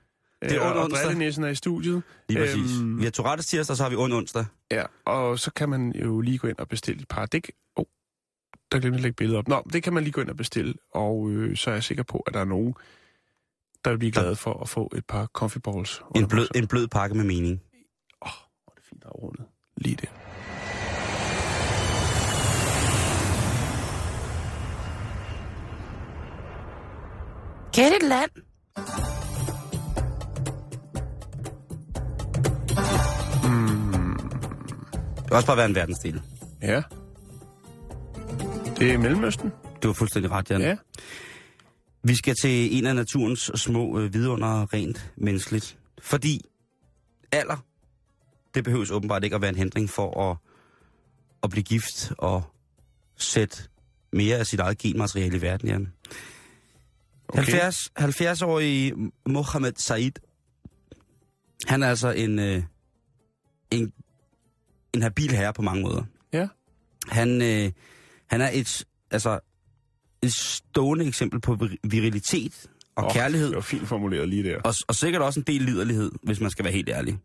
Det 0.43 0.53
er 0.57 0.63
øh, 0.65 0.71
ond 0.71 0.79
og 0.79 0.85
onsdag. 0.85 1.05
Drillenissen 1.05 1.45
er 1.45 1.49
i 1.49 1.55
studiet. 1.55 2.03
Lige 2.29 2.39
præcis. 2.41 2.79
Øhm. 2.81 2.99
Vi 2.99 3.05
har 3.05 3.11
Tourettes 3.11 3.47
tirsdag, 3.47 3.77
så 3.77 3.83
har 3.83 3.91
vi 3.91 3.97
ond 3.97 4.13
onsdag. 4.13 4.45
Ja, 4.71 4.85
og 5.05 5.39
så 5.39 5.51
kan 5.53 5.69
man 5.69 5.93
jo 5.93 6.21
lige 6.21 6.39
gå 6.39 6.49
ind 6.49 6.59
og 6.59 6.69
bestille 6.69 7.01
et 7.03 7.09
par. 7.09 7.27
Det, 7.27 7.43
kan- 7.43 7.55
oh, 7.77 7.85
der 8.73 8.79
glemte 8.79 8.87
jeg 8.89 8.95
at 8.95 9.01
lægge 9.03 9.15
billedet 9.17 9.39
op. 9.39 9.49
Nå, 9.49 9.63
det 9.73 9.83
kan 9.83 9.93
man 9.93 10.03
lige 10.03 10.13
gå 10.13 10.21
ind 10.21 10.31
og 10.31 10.37
bestille, 10.37 10.75
og 10.95 11.31
øh, 11.31 11.57
så 11.57 11.71
er 11.71 11.75
jeg 11.75 11.85
sikker 11.85 12.03
på, 12.05 12.19
at 12.27 12.35
der 12.35 12.41
er 12.41 12.45
nogen, 12.45 12.75
der 13.85 13.91
vil 13.91 13.99
blive 13.99 14.13
glade 14.13 14.37
for 14.37 14.63
at 14.63 14.69
få 14.69 14.91
et 14.97 15.05
par 15.07 15.27
coffee 15.27 15.61
balls. 15.61 16.03
En 16.17 16.29
blød, 16.29 16.49
en 16.55 16.67
blød 16.67 16.89
pakke 16.89 17.17
med 17.17 17.25
mening. 17.25 17.61
Åh, 18.23 18.29
oh, 18.29 18.33
hvor 18.65 18.73
er 18.73 18.75
det 18.75 18.85
fint 18.89 19.05
afrundet. 19.05 19.47
Lige 19.77 19.97
det. 19.97 20.09
Kært 27.73 27.93
et 27.93 28.09
land. 28.09 28.31
Det 35.17 35.31
kan 35.31 35.37
også 35.37 35.47
bare 35.47 35.57
være 35.57 35.67
en 35.67 35.75
verdensdel. 35.75 36.23
Ja. 36.63 36.83
Det 38.79 38.93
er 38.93 38.99
Mellemøsten. 38.99 39.53
Du 39.83 39.89
har 39.89 39.93
fuldstændig 39.93 40.31
ret, 40.31 40.51
Jan. 40.51 40.61
Ja. 40.61 40.77
Vi 42.09 42.15
skal 42.15 42.35
til 42.43 42.79
en 42.79 42.87
af 42.87 42.97
naturens 42.97 43.51
små 43.55 43.99
øh, 43.99 44.15
vidunder 44.15 44.73
rent 44.75 45.13
menneskeligt. 45.17 45.79
Fordi 46.03 46.41
alder, 47.33 47.57
det 48.55 48.65
behøves 48.65 48.91
åbenbart 48.91 49.25
ikke 49.25 49.37
at 49.37 49.43
være 49.43 49.51
en 49.51 49.57
hindring 49.57 49.91
for 49.91 50.31
at, 50.31 50.37
at 51.43 51.51
blive 51.51 51.63
gift 51.63 52.13
og 52.19 52.43
sætte 53.17 53.57
mere 54.13 54.37
af 54.37 54.47
sit 54.47 54.61
eget 54.61 54.79
genmateriale 54.79 55.37
i 55.37 55.43
verden, 55.43 55.69
Jan. 55.69 55.93
Okay. 57.29 57.53
70, 57.53 57.93
70-årige 57.99 58.95
Mohammed 59.27 59.73
Said, 59.77 60.13
han 61.67 61.83
er 61.83 61.89
altså 61.89 62.11
en, 62.11 62.39
øh, 62.39 62.63
en, 63.71 63.93
en 64.95 65.03
habil 65.03 65.31
herre 65.31 65.53
på 65.53 65.63
mange 65.63 65.83
måder. 65.83 66.05
Ja. 66.33 66.49
Han, 67.09 67.43
øh, 67.43 67.73
han 68.27 68.41
er 68.41 68.51
et, 68.53 68.85
altså, 69.11 69.41
et 70.23 70.33
stående 70.33 71.05
eksempel 71.05 71.41
på 71.41 71.55
vir- 71.63 71.77
virilitet 71.85 72.67
og 72.97 73.05
oh, 73.05 73.13
kærlighed, 73.13 73.47
Det 73.49 73.55
var 73.57 73.61
fint 73.61 73.89
formuleret 73.89 74.29
lige 74.29 74.43
der. 74.43 74.61
og, 74.65 74.75
og 74.89 74.95
sikkert 74.95 75.23
også 75.23 75.41
en 75.41 75.45
del 75.47 75.63
liderlighed, 75.63 76.11
hvis 76.23 76.41
man 76.41 76.51
skal 76.51 76.65
være 76.65 76.73
helt 76.75 76.89
ærlig. 76.89 77.19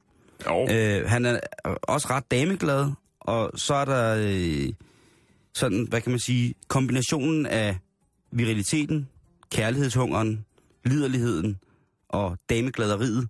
Jo. 0.46 0.68
Øh, 0.72 1.10
han 1.10 1.26
er 1.26 1.40
også 1.82 2.08
ret 2.10 2.32
dameglad, 2.32 2.92
og 3.20 3.52
så 3.56 3.74
er 3.74 3.86
der 3.86 4.16
øh, 4.28 4.74
sådan, 5.54 5.88
hvad 5.90 6.02
kan 6.02 6.12
man 6.12 6.20
sige, 6.20 6.54
kombinationen 6.68 7.46
af 7.46 7.78
viriliteten, 8.32 9.10
kærlighedshungeren, 9.52 10.46
liderligheden 10.86 11.60
og 12.10 12.38
damegladeriet, 12.50 13.28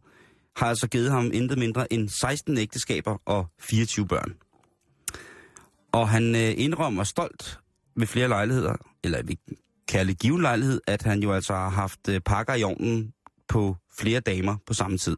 har 0.55 0.65
altså 0.67 0.87
givet 0.87 1.11
ham 1.11 1.29
intet 1.33 1.57
mindre 1.57 1.93
end 1.93 2.09
16 2.09 2.57
ægteskaber 2.57 3.17
og 3.25 3.47
24 3.59 4.07
børn. 4.07 4.33
Og 5.91 6.09
han 6.09 6.35
øh, 6.35 6.53
indrømmer 6.57 7.03
stolt 7.03 7.59
ved 7.95 8.07
flere 8.07 8.27
lejligheder, 8.27 8.75
eller 9.03 9.23
vi 9.23 9.39
kalde 9.87 10.13
given 10.13 10.41
lejlighed, 10.41 10.81
at 10.87 11.01
han 11.01 11.19
jo 11.19 11.33
altså 11.33 11.53
har 11.53 11.69
haft 11.69 12.09
øh, 12.09 12.21
pakker 12.21 12.53
i 12.53 12.63
ovnen 12.63 13.13
på 13.47 13.75
flere 13.91 14.19
damer 14.19 14.57
på 14.65 14.73
samme 14.73 14.97
tid. 14.97 15.17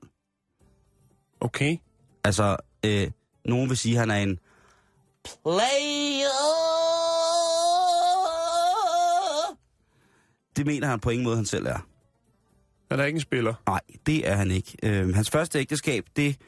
Okay. 1.39 1.78
Altså, 2.24 2.58
øh, 2.86 3.12
nogen 3.45 3.69
vil 3.69 3.78
sige, 3.78 3.93
at 3.93 4.00
han 4.00 4.12
er 4.12 4.15
en 4.15 4.39
player. 5.24 6.65
Det 10.56 10.65
mener 10.65 10.88
han 10.88 11.00
på 11.00 11.10
ingen 11.10 11.24
måde, 11.24 11.36
han 11.36 11.45
selv 11.45 11.65
er. 11.65 11.88
Han 12.91 13.00
er 13.00 13.06
ikke 13.06 13.17
en 13.17 13.21
spiller? 13.21 13.54
Nej, 13.67 13.82
det 14.06 14.28
er 14.28 14.36
han 14.36 14.52
ikke. 14.52 14.78
Øh, 14.84 15.15
hans 15.15 15.30
første 15.30 15.60
ægteskab, 15.60 16.06
det, 16.15 16.41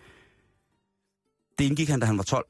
det 1.60 1.66
indgik 1.66 1.90
han, 1.90 2.00
da 2.00 2.06
han 2.06 2.18
var 2.18 2.24
12. 2.24 2.46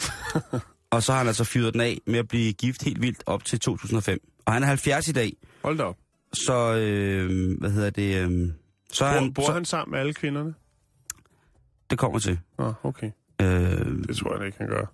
og 0.90 1.02
så 1.02 1.12
har 1.12 1.18
han 1.18 1.26
altså 1.26 1.44
fyret 1.44 1.72
den 1.72 1.80
af 1.80 1.98
med 2.06 2.18
at 2.18 2.28
blive 2.28 2.52
gift 2.52 2.82
helt 2.84 3.02
vildt 3.02 3.22
op 3.26 3.44
til 3.44 3.60
2005. 3.60 4.18
Og 4.46 4.52
han 4.52 4.62
er 4.62 4.66
70 4.66 5.08
i 5.08 5.12
dag, 5.12 5.32
Hold 5.62 5.78
da 5.78 5.84
op. 5.84 5.96
så 6.32 6.74
øh, 6.74 7.58
hvad 7.58 7.70
hedder 7.70 7.90
det... 7.90 8.16
Øh, 8.30 8.48
så 8.92 9.04
Bor, 9.04 9.10
han, 9.10 9.34
bor 9.34 9.46
så, 9.46 9.52
han 9.52 9.64
sammen 9.64 9.90
med 9.92 10.00
alle 10.00 10.14
kvinderne? 10.14 10.54
Det 11.90 11.98
kommer 11.98 12.18
til. 12.18 12.38
Nå, 12.58 12.72
okay. 12.82 13.10
Øh, 13.42 13.48
Det 14.08 14.16
tror 14.16 14.36
jeg 14.36 14.46
ikke, 14.46 14.58
han 14.58 14.68
gør. 14.68 14.84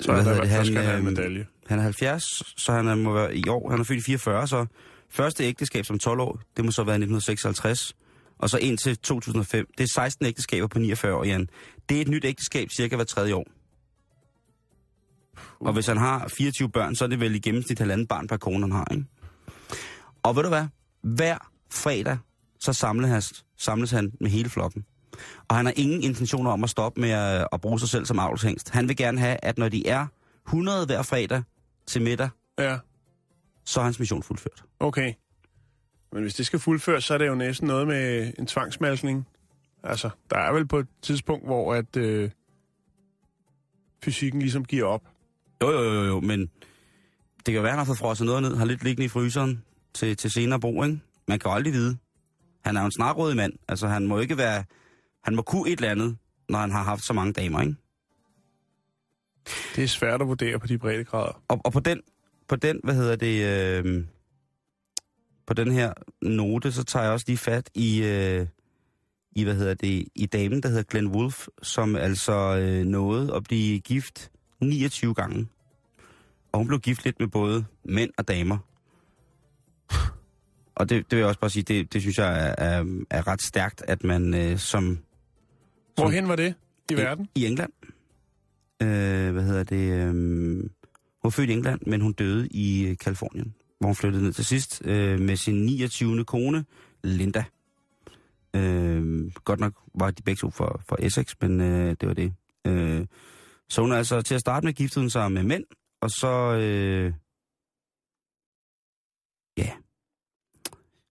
Så 0.00 0.12
Hvad 0.12 0.22
han, 0.22 0.24
hedder 0.24 0.40
det? 0.40 0.50
han, 0.50 0.64
skal 0.66 0.76
Han, 0.76 0.84
have 0.84 0.98
en 0.98 1.04
medalje. 1.04 1.46
Han 1.66 1.78
er 1.78 1.82
70, 1.82 2.22
så 2.56 2.72
han 2.72 2.88
er, 2.88 2.94
må 2.94 3.12
være 3.12 3.36
i 3.36 3.48
år. 3.48 3.70
Han 3.70 3.80
er 3.80 3.84
født 3.84 3.98
i 3.98 4.02
44, 4.02 4.46
så 4.48 4.66
første 5.10 5.44
ægteskab 5.44 5.84
som 5.84 5.98
12 5.98 6.20
år, 6.20 6.40
det 6.56 6.64
må 6.64 6.70
så 6.70 6.84
være 6.84 6.94
1956. 6.94 7.94
Og 8.38 8.50
så 8.50 8.58
indtil 8.58 8.96
2005. 8.98 9.66
Det 9.78 9.84
er 9.84 9.88
16 9.94 10.26
ægteskaber 10.26 10.66
på 10.66 10.78
49 10.78 11.14
år, 11.14 11.24
Jan. 11.24 11.48
Det 11.88 11.96
er 11.96 12.00
et 12.00 12.08
nyt 12.08 12.24
ægteskab 12.24 12.70
cirka 12.70 12.96
hver 12.96 13.04
tredje 13.04 13.34
år. 13.34 13.46
Og 15.60 15.72
hvis 15.72 15.86
han 15.86 15.96
har 15.96 16.28
24 16.28 16.70
børn, 16.70 16.94
så 16.94 17.04
er 17.04 17.08
det 17.08 17.20
vel 17.20 17.34
i 17.34 17.38
gennemsnit 17.38 17.78
halvanden 17.78 18.06
barn 18.06 18.26
per 18.26 18.36
kone, 18.36 18.60
han 18.60 18.72
har, 18.72 18.86
ikke? 18.90 19.04
Og 20.22 20.36
ved 20.36 20.42
du 20.42 20.48
hvad? 20.48 20.66
Hver 21.02 21.50
fredag, 21.72 22.18
så 22.60 22.72
samles 22.72 23.10
han, 23.10 23.22
samles 23.56 23.90
han 23.90 24.12
med 24.20 24.30
hele 24.30 24.48
flokken. 24.50 24.84
Og 25.48 25.56
han 25.56 25.66
har 25.66 25.72
ingen 25.76 26.02
intentioner 26.02 26.50
om 26.50 26.64
at 26.64 26.70
stoppe 26.70 27.00
med 27.00 27.10
at, 27.10 27.48
at 27.52 27.60
bruge 27.60 27.80
sig 27.80 27.88
selv 27.88 28.06
som 28.06 28.18
avlshængst. 28.18 28.70
Han 28.70 28.88
vil 28.88 28.96
gerne 28.96 29.18
have, 29.20 29.36
at 29.42 29.58
når 29.58 29.68
de 29.68 29.88
er 29.88 30.06
100 30.46 30.86
hver 30.86 31.02
fredag 31.02 31.42
til 31.86 32.02
middag, 32.02 32.28
Ja, 32.58 32.78
så 33.64 33.80
er 33.80 33.84
hans 33.84 33.98
mission 33.98 34.22
fuldført. 34.22 34.64
okay. 34.80 35.12
Men 36.12 36.22
hvis 36.22 36.34
det 36.34 36.46
skal 36.46 36.58
fuldføres, 36.58 37.04
så 37.04 37.14
er 37.14 37.18
det 37.18 37.26
jo 37.26 37.34
næsten 37.34 37.66
noget 37.68 37.86
med 37.86 38.32
en 38.38 38.46
tvangsmalkning. 38.46 39.26
Altså, 39.84 40.10
der 40.30 40.36
er 40.38 40.52
vel 40.52 40.66
på 40.68 40.78
et 40.78 40.86
tidspunkt, 41.02 41.44
hvor 41.46 41.74
at 41.74 41.96
øh, 41.96 42.30
fysikken 44.04 44.40
ligesom 44.42 44.64
giver 44.64 44.86
op. 44.86 45.02
Jo, 45.62 45.70
jo, 45.70 45.82
jo, 45.82 46.04
jo, 46.04 46.20
men 46.20 46.50
det 47.46 47.54
kan 47.54 47.62
være, 47.62 47.64
at 47.64 47.70
han 47.70 47.78
har 47.78 47.84
fået 47.84 47.98
frosset 47.98 48.26
noget 48.26 48.42
ned, 48.42 48.56
har 48.56 48.64
lidt 48.64 48.84
liggende 48.84 49.04
i 49.04 49.08
fryseren 49.08 49.64
til, 49.94 50.16
til 50.16 50.30
senere 50.30 50.60
brug, 50.60 50.84
ikke? 50.84 51.00
Man 51.28 51.38
kan 51.38 51.50
jo 51.50 51.54
aldrig 51.54 51.72
vide. 51.72 51.96
Han 52.64 52.76
er 52.76 52.80
jo 52.80 52.86
en 52.86 52.92
snarrådig 52.92 53.36
mand. 53.36 53.52
Altså, 53.68 53.88
han 53.88 54.06
må 54.06 54.18
ikke 54.18 54.36
være... 54.36 54.64
Han 55.24 55.36
må 55.36 55.42
kunne 55.42 55.70
et 55.70 55.76
eller 55.76 55.90
andet, 55.90 56.16
når 56.48 56.58
han 56.58 56.70
har 56.70 56.82
haft 56.82 57.04
så 57.04 57.12
mange 57.12 57.32
damer, 57.32 57.60
ikke? 57.60 57.74
Det 59.76 59.84
er 59.84 59.88
svært 59.88 60.22
at 60.22 60.28
vurdere 60.28 60.58
på 60.58 60.66
de 60.66 60.78
brede 60.78 61.04
grader. 61.04 61.42
Og, 61.48 61.60
og 61.64 61.72
på 61.72 61.80
den, 61.80 62.00
på 62.48 62.56
den, 62.56 62.80
hvad 62.84 62.94
hedder 62.94 63.16
det, 63.16 63.44
øh, 63.44 64.04
på 65.46 65.54
den 65.54 65.72
her 65.72 65.92
note, 66.22 66.72
så 66.72 66.84
tager 66.84 67.02
jeg 67.02 67.12
også 67.12 67.24
lige 67.28 67.38
fat 67.38 67.70
i, 67.74 68.02
øh, 68.02 68.46
i 69.32 69.44
hvad 69.44 69.54
hedder 69.54 69.74
det, 69.74 70.08
i 70.14 70.26
damen, 70.26 70.62
der 70.62 70.68
hedder 70.68 70.82
Glenn 70.82 71.08
Wolf, 71.08 71.46
som 71.62 71.96
altså 71.96 72.56
øh, 72.56 72.84
nåede 72.84 73.34
at 73.34 73.44
blive 73.44 73.80
gift 73.80 74.30
29 74.60 75.14
gange. 75.14 75.48
Og 76.52 76.58
hun 76.58 76.66
blev 76.66 76.80
gift 76.80 77.04
lidt 77.04 77.20
med 77.20 77.28
både 77.28 77.64
mænd 77.84 78.10
og 78.18 78.28
damer. 78.28 78.58
Og 80.74 80.88
det, 80.88 81.10
det 81.10 81.10
vil 81.10 81.18
jeg 81.18 81.26
også 81.26 81.40
bare 81.40 81.50
sige, 81.50 81.62
det, 81.62 81.92
det 81.92 82.00
synes 82.00 82.18
jeg 82.18 82.48
er, 82.48 82.54
er, 82.58 83.04
er 83.10 83.26
ret 83.26 83.42
stærkt, 83.42 83.82
at 83.88 84.04
man 84.04 84.34
øh, 84.34 84.58
som... 84.58 84.98
Hvorhen 85.94 86.28
var 86.28 86.36
det 86.36 86.54
i 86.90 86.94
verden? 86.94 87.28
I 87.34 87.46
England. 87.46 87.72
Øh, 88.82 89.32
hvad 89.32 89.42
hedder 89.42 89.64
det? 89.64 89.92
Øh, 89.92 90.08
hun 90.10 90.70
var 91.22 91.30
født 91.30 91.50
i 91.50 91.52
England, 91.52 91.80
men 91.86 92.00
hun 92.00 92.12
døde 92.12 92.48
i 92.48 92.86
øh, 92.86 92.96
Kalifornien, 92.96 93.54
hvor 93.78 93.88
hun 93.88 93.96
flyttede 93.96 94.24
ned 94.24 94.32
til 94.32 94.44
sidst 94.44 94.82
øh, 94.84 95.20
med 95.20 95.36
sin 95.36 95.66
29. 95.66 96.24
kone, 96.24 96.64
Linda. 97.02 97.44
Øh, 98.54 99.32
godt 99.44 99.60
nok 99.60 99.72
var 99.94 100.10
de 100.10 100.22
begge 100.22 100.38
to 100.38 100.50
for, 100.50 100.80
for 100.88 100.96
Essex, 100.98 101.34
men 101.40 101.60
øh, 101.60 101.96
det 102.00 102.08
var 102.08 102.14
det. 102.14 102.32
Øh, 102.66 103.06
så 103.70 103.80
hun 103.80 103.92
er 103.92 103.96
altså 103.96 104.22
til 104.22 104.34
at 104.34 104.40
starte 104.40 104.66
med 104.66 104.74
giftet 104.74 105.00
hun 105.02 105.10
sig 105.10 105.32
med 105.32 105.42
mænd, 105.42 105.64
og 106.02 106.10
så... 106.10 106.58
Øh, 106.62 107.14
ja. 109.58 109.76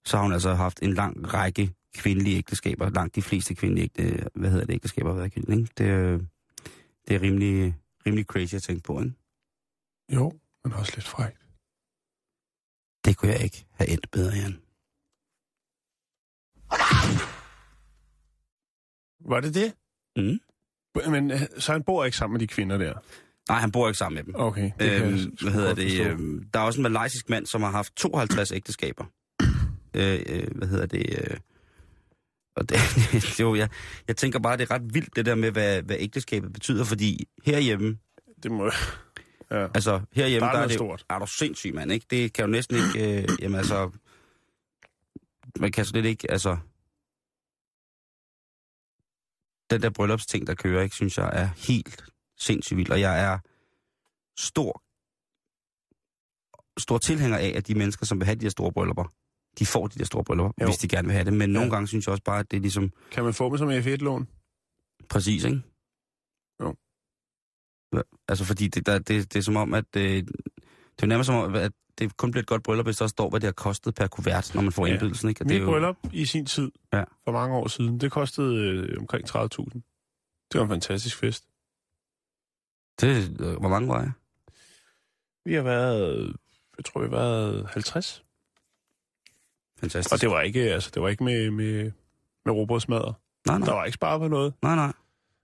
Så 0.06 0.18
har 0.18 0.24
hun 0.24 0.34
altså 0.34 0.54
haft 0.54 0.82
en 0.82 0.94
lang 0.94 1.34
række 1.34 1.74
kvindelige 1.96 2.38
ægteskaber. 2.38 2.90
Langt 2.90 3.16
de 3.16 3.22
fleste 3.22 3.56
kvindelige 3.56 3.84
ægte, 3.84 4.30
hvad 4.36 4.50
hedder 4.50 4.66
det, 4.66 4.74
ægteskaber 4.74 5.10
har 5.10 5.18
været 5.18 5.34
kvindelige, 5.34 5.60
ikke? 5.60 5.74
Det, 5.78 6.30
det 7.08 7.16
er 7.16 7.22
rimelig, 7.22 7.76
rimelig 8.06 8.26
crazy 8.26 8.56
at 8.56 8.64
tænke 8.64 8.84
på, 8.84 9.02
ikke? 9.02 9.14
Jo, 10.14 10.40
men 10.64 10.74
også 10.74 10.94
lidt 10.96 11.08
frækt. 11.08 11.42
Det 13.06 13.18
kunne 13.18 13.32
jeg 13.32 13.44
ikke 13.44 13.66
have 13.72 13.90
endt 13.90 14.12
bedre, 14.12 14.34
Jan. 14.36 14.62
Var 19.32 19.40
det 19.40 19.54
det? 19.54 19.70
Mm. 20.16 20.40
Men 21.08 21.32
øh, 21.32 21.40
så 21.58 21.72
han 21.72 21.84
bor 21.84 22.06
ikke 22.06 22.18
sammen 22.18 22.34
med 22.34 22.40
de 22.40 22.48
kvinder 22.48 22.78
der? 22.78 22.94
Nej, 23.50 23.60
han 23.60 23.72
bor 23.72 23.88
ikke 23.88 23.98
sammen 23.98 24.16
med 24.16 24.24
dem. 24.24 24.34
Okay, 24.38 24.72
det 24.80 24.92
jeg 24.94 25.02
Øhm, 25.04 25.38
sgu 25.38 25.46
hvad 25.50 25.54
hedder 25.54 25.74
det? 25.76 26.06
Øhm, 26.08 26.44
der 26.54 26.60
er 26.60 26.64
også 26.64 26.80
en 26.80 26.84
malaysisk 26.84 27.30
mand, 27.30 27.46
som 27.46 27.62
har 27.62 27.72
haft 27.72 27.94
52 27.96 28.52
ægteskaber. 28.52 29.06
Øh, 29.94 30.20
øh, 30.30 30.48
hvad 30.56 30.68
hedder 30.68 30.86
det? 30.86 31.06
Øh, 31.32 31.38
og 32.56 32.70
det, 32.70 32.78
det 33.12 33.40
jo, 33.40 33.56
jeg, 33.56 33.70
jeg 34.08 34.18
tænker 34.18 34.40
bare, 34.40 34.58
det 34.58 34.64
er 34.64 34.72
ret 34.76 34.94
vildt 34.94 35.16
det 35.16 35.26
der 35.26 35.36
med, 35.36 35.52
hvad, 35.52 35.82
hvad 35.82 35.96
ægteskabet 36.00 36.54
betyder, 36.54 36.84
fordi 36.84 37.28
herhjemme, 37.46 37.98
Det 38.44 38.52
må... 38.52 38.72
Ja. 39.52 39.64
altså 39.74 40.02
herhjemme, 40.14 40.46
Der 40.46 40.52
er 40.52 40.56
der, 40.56 40.64
er 40.64 40.68
det 40.68 40.74
stort. 40.76 41.06
er 41.10 41.20
du 41.20 41.26
sindssyg, 41.28 41.74
mand, 41.76 41.92
ikke? 41.92 42.06
Det 42.10 42.34
kan 42.34 42.46
jo 42.46 42.52
næsten 42.52 42.76
ikke, 42.78 43.22
øh, 43.22 43.28
jamen 43.42 43.58
altså, 43.58 43.90
man 45.60 45.72
kan 45.72 45.86
slet 45.86 46.06
ikke, 46.06 46.32
altså, 46.32 46.58
den 49.70 49.82
der 49.82 49.90
bryllupsting, 49.90 50.48
der 50.48 50.56
kører, 50.56 50.84
ikke, 50.84 50.96
synes 50.96 51.18
jeg 51.18 51.30
er 51.34 51.48
helt 51.58 52.04
sindssygt 52.38 52.78
vild, 52.78 52.92
og 52.92 53.00
jeg 53.02 53.22
er 53.24 53.40
stor, 54.40 54.84
stor 56.80 56.98
tilhænger 56.98 57.38
af, 57.38 57.54
at 57.56 57.68
de 57.68 57.76
mennesker, 57.76 58.06
som 58.06 58.20
vil 58.20 58.26
have 58.26 58.36
de 58.36 58.46
her 58.46 58.50
store 58.50 58.72
bryllupper, 58.72 59.04
de 59.60 59.66
får 59.66 59.88
de 59.88 60.00
der 60.00 60.06
store 60.06 60.24
bryllupper, 60.24 60.54
Jo. 60.62 60.66
hvis 60.68 60.78
de 60.78 60.88
gerne 60.88 61.08
vil 61.08 61.14
have 61.14 61.26
det. 61.26 61.34
Men 61.34 61.50
nogle 61.50 61.68
Ja. 61.68 61.74
gange 61.74 61.88
synes 61.88 62.08
jeg 62.08 62.12
også 62.12 62.24
bare, 62.24 62.40
at 62.40 62.52
det 62.52 62.58
er 62.58 62.62
ligesom 62.62 62.92
Kan 63.12 63.24
man 63.24 63.34
få 63.34 63.50
dem 63.50 63.58
som 63.58 63.70
F1-lån? 63.70 64.28
præcis, 65.10 65.44
ikke? 65.44 65.62
Jo. 66.62 66.76
Altså 68.28 68.46
fordi 68.46 68.68
det, 68.68 68.86
der, 68.86 69.00
det, 69.00 69.34
det 69.34 69.40
er 69.40 69.44
som 69.44 69.56
om, 69.56 69.74
at 69.74 69.86
øh, 69.98 70.04
det 70.04 71.04
er 71.04 71.06
nærmest 71.06 71.26
som 71.28 71.36
om, 71.36 71.56
at 71.56 71.72
det 72.00 72.18
kun 72.18 72.32
bliver 72.32 72.42
et 72.42 72.48
godt 72.48 72.64
bryllup, 72.64 72.86
hvis 72.86 72.98
der 72.98 73.08
står, 73.08 73.30
hvad 73.30 73.40
det 73.40 73.48
har 73.48 73.52
kostet 73.52 73.96
per 73.96 74.08
kuvert, 74.08 74.52
når 74.56 74.62
man 74.62 74.72
får 74.72 74.86
Ja. 74.88 74.92
indbydelsen, 74.94 75.30
ikke? 75.30 75.42
Og 75.42 75.50
det 75.50 75.58
er 75.58 75.62
jo, 75.62 75.66
bryllup 75.72 75.96
i 76.14 76.26
sin 76.26 76.46
tid, 76.46 76.72
Ja. 76.94 77.04
for 77.24 77.32
mange 77.32 77.56
år 77.56 77.68
siden, 77.68 78.00
det 78.00 78.12
kostede 78.12 78.56
øh, 78.56 78.96
omkring 79.00 79.30
30.000. 79.30 79.82
Det 80.52 80.60
var 80.60 80.64
en 80.64 80.70
fantastisk 80.70 81.18
fest. 81.18 81.44
det, 83.02 83.42
øh, 83.42 83.58
hvor 83.60 83.70
mange 83.70 83.88
var 83.88 84.00
jeg? 84.02 84.12
Vi 85.46 85.54
har 85.54 85.62
været, 85.62 86.36
jeg 86.78 86.86
tror, 86.86 87.02
vi 87.02 87.06
har 87.08 87.16
været 87.16 87.68
50. 87.74 88.24
Fantastisk. 89.80 90.14
Og 90.14 90.22
det 90.22 90.30
var 90.30 90.42
ikke, 90.42 90.62
altså, 90.74 90.92
det 90.94 91.02
var 91.02 91.10
ikke 91.10 91.24
med, 91.24 91.52
med, 91.52 91.92
med 92.46 92.54
robotsmadder. 92.54 93.14
nej, 93.48 93.58
Der 93.58 93.66
nej, 93.66 93.74
var 93.76 93.86
ikke 93.86 93.96
sparet 93.96 94.20
på 94.20 94.28
noget. 94.28 94.54
nej, 94.62 94.76
nej. 94.76 94.94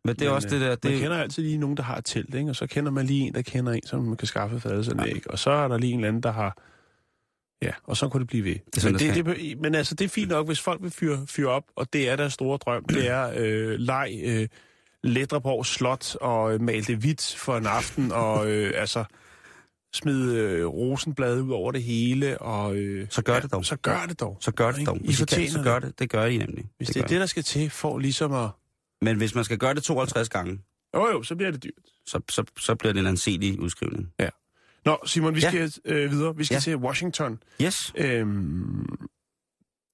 Men 0.05 0.15
det 0.15 0.21
er 0.21 0.29
Men, 0.29 0.35
også 0.35 0.47
det 0.47 0.55
øh, 0.55 0.61
der, 0.61 0.67
Man 0.67 0.77
det, 0.93 0.99
kender 1.01 1.17
altid 1.17 1.43
lige 1.43 1.57
nogen, 1.57 1.77
der 1.77 1.83
har 1.83 1.97
et 1.97 2.05
telt, 2.05 2.35
ikke? 2.35 2.49
og 2.49 2.55
så 2.55 2.67
kender 2.67 2.91
man 2.91 3.05
lige 3.05 3.27
en, 3.27 3.33
der 3.33 3.41
kender 3.41 3.73
en, 3.73 3.85
som 3.85 4.03
man 4.03 4.17
kan 4.17 4.27
skaffe 4.27 4.59
fadelsanlæg. 4.59 5.23
Og 5.29 5.39
så 5.39 5.51
er 5.51 5.67
der 5.67 5.77
lige 5.77 5.93
en 5.93 5.99
eller 5.99 6.07
anden, 6.07 6.23
der 6.23 6.31
har... 6.31 6.57
Ja, 7.61 7.71
og 7.83 7.97
så 7.97 8.09
kunne 8.09 8.19
det 8.19 8.27
blive 8.27 8.43
ved. 8.43 8.55
sådan, 8.77 8.91
men, 8.91 8.99
det 8.99 9.25
det, 9.25 9.37
det, 9.37 9.61
men 9.61 9.75
altså, 9.75 9.95
det 9.95 10.05
er 10.05 10.09
fint 10.09 10.29
nok, 10.29 10.47
hvis 10.47 10.61
folk 10.61 10.81
vil 10.81 10.91
fyre, 10.91 11.25
fyre 11.27 11.49
op, 11.49 11.63
og 11.75 11.93
det 11.93 12.09
er 12.09 12.15
deres 12.15 12.33
store 12.33 12.57
drøm. 12.57 12.83
Det 12.85 13.09
er 13.09 13.31
øh, 13.41 13.79
leg, 13.79 14.21
øh, 14.23 14.47
Ledreborg 15.03 15.65
Slot 15.65 16.15
og 16.15 16.53
øh, 16.53 16.61
male 16.61 16.83
det 16.83 16.97
hvidt 16.97 17.35
for 17.37 17.57
en 17.57 17.65
aften, 17.65 18.11
og 18.11 18.47
øh, 18.51 18.73
altså 18.75 19.03
smide 19.93 20.35
øh, 20.35 20.65
rosenblade 20.65 21.43
ud 21.43 21.51
over 21.51 21.71
det 21.71 21.83
hele, 21.83 22.41
og... 22.41 22.75
Øh, 22.75 23.07
Så 23.09 23.21
gør 23.21 23.39
det 23.39 23.51
dog. 23.51 23.65
Så 23.65 23.75
gør 23.75 24.05
det 24.07 24.19
dog. 24.19 24.37
så 24.41 24.51
gør 24.51 24.71
det 24.71 24.87
dog. 24.87 24.97
I 24.97 25.05
Hvis 25.05 25.15
I 25.15 25.17
kan, 25.17 25.27
fortjener 25.27 25.51
så 25.51 25.63
gør 25.63 25.79
det. 25.79 25.99
Det 25.99 26.09
gør 26.09 26.25
I 26.25 26.37
nemlig. 26.37 26.65
Hvis 26.77 26.87
det, 26.87 26.95
gør 26.95 27.03
er 27.03 27.07
det, 27.07 27.19
der 27.19 27.25
skal 27.25 27.43
til 27.43 27.69
for 27.69 27.97
ligesom 27.97 28.33
at... 28.33 28.49
Men 29.01 29.17
hvis 29.17 29.35
man 29.35 29.43
skal 29.43 29.57
gøre 29.57 29.73
det 29.73 29.83
52 29.83 30.29
gange, 30.29 30.59
Jo 30.95 31.07
jo, 31.07 31.23
så 31.23 31.35
bliver 31.35 31.51
det 31.51 31.63
dyrt. 31.63 31.83
så, 32.05 32.21
så, 32.29 32.43
så 32.59 32.75
bliver 32.75 32.93
det 32.93 32.99
en 32.99 33.05
anselig 33.07 33.59
udskrivning. 33.59 34.11
Nå, 34.85 34.97
Simon, 35.05 35.35
vi 35.35 35.39
Ja. 35.39 35.49
skal 35.49 35.71
øh, 35.85 36.11
videre. 36.11 36.35
Vi 36.35 36.43
skal 36.43 36.53
Ja. 36.55 36.57
ja. 36.57 36.61
til 36.61 36.75
Washington. 36.77 37.39
Yes. 37.61 37.93
Øhm, 37.97 38.85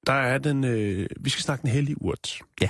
der 0.08 0.14
er 0.14 0.38
den... 0.38 0.64
Øh, 0.64 1.10
vi 1.20 1.30
skal 1.30 1.44
snakke 1.44 1.62
den 1.62 1.70
hellige 1.70 2.02
urt. 2.02 2.40
Ja. 2.62 2.70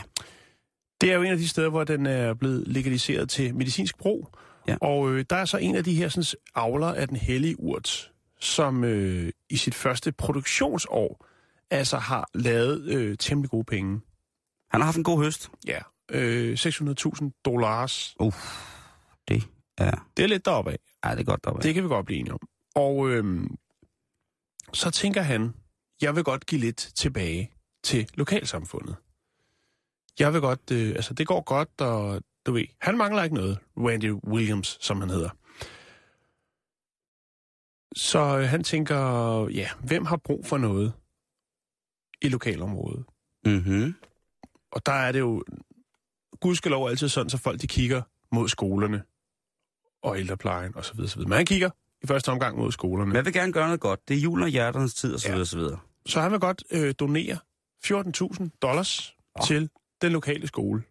Det 1.02 1.12
er 1.12 1.16
jo 1.16 1.22
en 1.22 1.32
af 1.32 1.38
de 1.38 1.48
steder, 1.48 1.70
hvor 1.70 1.84
den 1.84 2.06
er 2.06 2.34
blevet 2.34 2.68
legaliseret 2.68 3.30
til 3.30 3.56
medicinsk 3.56 3.98
brug. 3.98 4.30
Ja. 4.68 4.78
Og 4.82 5.12
øh, 5.12 5.26
der 5.30 5.36
er 5.36 5.46
så 5.46 5.58
en 5.58 5.76
af 5.76 5.84
de 5.84 5.96
her 5.96 6.10
sådan, 6.10 6.40
avler 6.56 6.88
af 6.88 7.08
den 7.08 7.18
hellige 7.18 7.60
urt, 7.60 8.12
som 8.40 8.84
øh, 8.84 9.32
i 9.50 9.58
sit 9.58 9.76
første 9.76 10.12
produktionsår 10.12 11.28
altså 11.70 11.98
har 11.98 12.30
lavet 12.34 12.86
øh, 12.88 13.18
temmelig 13.18 13.50
gode 13.50 13.64
penge. 13.64 14.02
Han 14.72 14.82
har 14.82 14.86
haft 14.86 14.98
en 14.98 15.04
god 15.04 15.24
høst. 15.24 15.50
Ja. 15.68 15.80
Øh, 16.12 16.54
600.000 16.54 17.42
dollars. 17.46 18.16
Det 19.28 19.44
er, 19.78 20.08
Det 20.18 20.24
er 20.24 20.28
lidt 20.28 20.46
deroppe 20.46 20.72
af. 20.72 20.78
ja, 21.06 21.12
det 21.12 21.20
er 21.20 21.24
godt 21.24 21.44
deroppe. 21.44 21.64
Det 21.64 21.74
kan 21.74 21.84
vi 21.84 21.88
godt 21.88 22.06
blive 22.06 22.20
enige 22.20 22.34
om. 22.34 22.40
Og 22.76 23.10
øhm, 23.10 23.56
så 24.74 24.92
tænker 24.92 25.22
han, 25.22 25.54
jeg 26.02 26.16
vil 26.16 26.24
godt 26.24 26.46
give 26.46 26.62
lidt 26.62 26.92
tilbage 26.96 27.52
til 27.84 28.10
lokalsamfundet. 28.14 28.96
Jeg 30.20 30.34
vil 30.34 30.42
godt, 30.42 30.72
øh, 30.72 30.90
altså 30.90 31.14
det 31.14 31.28
går 31.28 31.42
godt, 31.42 31.82
og 31.82 32.22
du 32.46 32.52
ved, 32.52 32.66
han 32.82 32.98
mangler 32.98 33.24
ikke 33.24 33.36
noget. 33.36 33.58
Randy 33.78 34.12
Williams, 34.12 34.78
som 34.82 35.00
han 35.02 35.10
hedder. 35.10 35.30
Så 37.96 38.38
øh, 38.40 38.44
han 38.50 38.64
tænker, 38.64 38.98
ja, 39.50 39.70
hvem 39.84 40.06
har 40.06 40.18
brug 40.18 40.46
for 40.46 40.58
noget 40.58 40.94
i 42.22 42.30
lokalområdet? 42.30 43.06
Mm-hmm. 43.46 43.96
Og 44.72 44.86
der 44.86 44.92
er 44.92 45.12
det 45.12 45.20
jo 45.20 45.44
gudskelov 46.42 46.90
altid 46.90 47.10
sådan, 47.10 47.30
så 47.30 47.38
folk 47.38 47.62
de 47.62 47.68
kigger 47.68 48.02
mod 48.32 48.50
skolerne 48.50 49.04
og 50.04 50.20
ældreplejen 50.20 50.76
osv. 50.76 51.00
osv. 51.00 51.22
Men 51.22 51.32
han 51.32 51.46
kigger 51.46 51.70
i 52.04 52.08
første 52.08 52.30
omgang 52.30 52.58
mod 52.58 52.72
skolerne. 52.72 53.16
Jeg 53.16 53.26
vil 53.26 53.34
gerne 53.34 53.54
gøre 53.54 53.66
noget 53.66 53.80
godt. 53.80 54.08
Det 54.08 54.18
er 54.18 54.22
julen 54.22 54.44
og 54.44 54.50
hjerternes 54.50 54.94
tid, 54.94 55.16
osv. 55.16 55.30
Ja. 55.30 55.36
Ja. 55.36 55.42
osv. 55.42 55.60
Så 56.06 56.22
han 56.22 56.32
vil 56.32 56.40
godt 56.40 56.64
øh, 56.72 56.94
donere 57.00 57.38
14.000 57.86 58.50
dollars 58.62 59.16
Nå. 59.36 59.46
til 59.46 59.70
den 60.02 60.12
lokale 60.12 60.48
skole. 60.48 60.84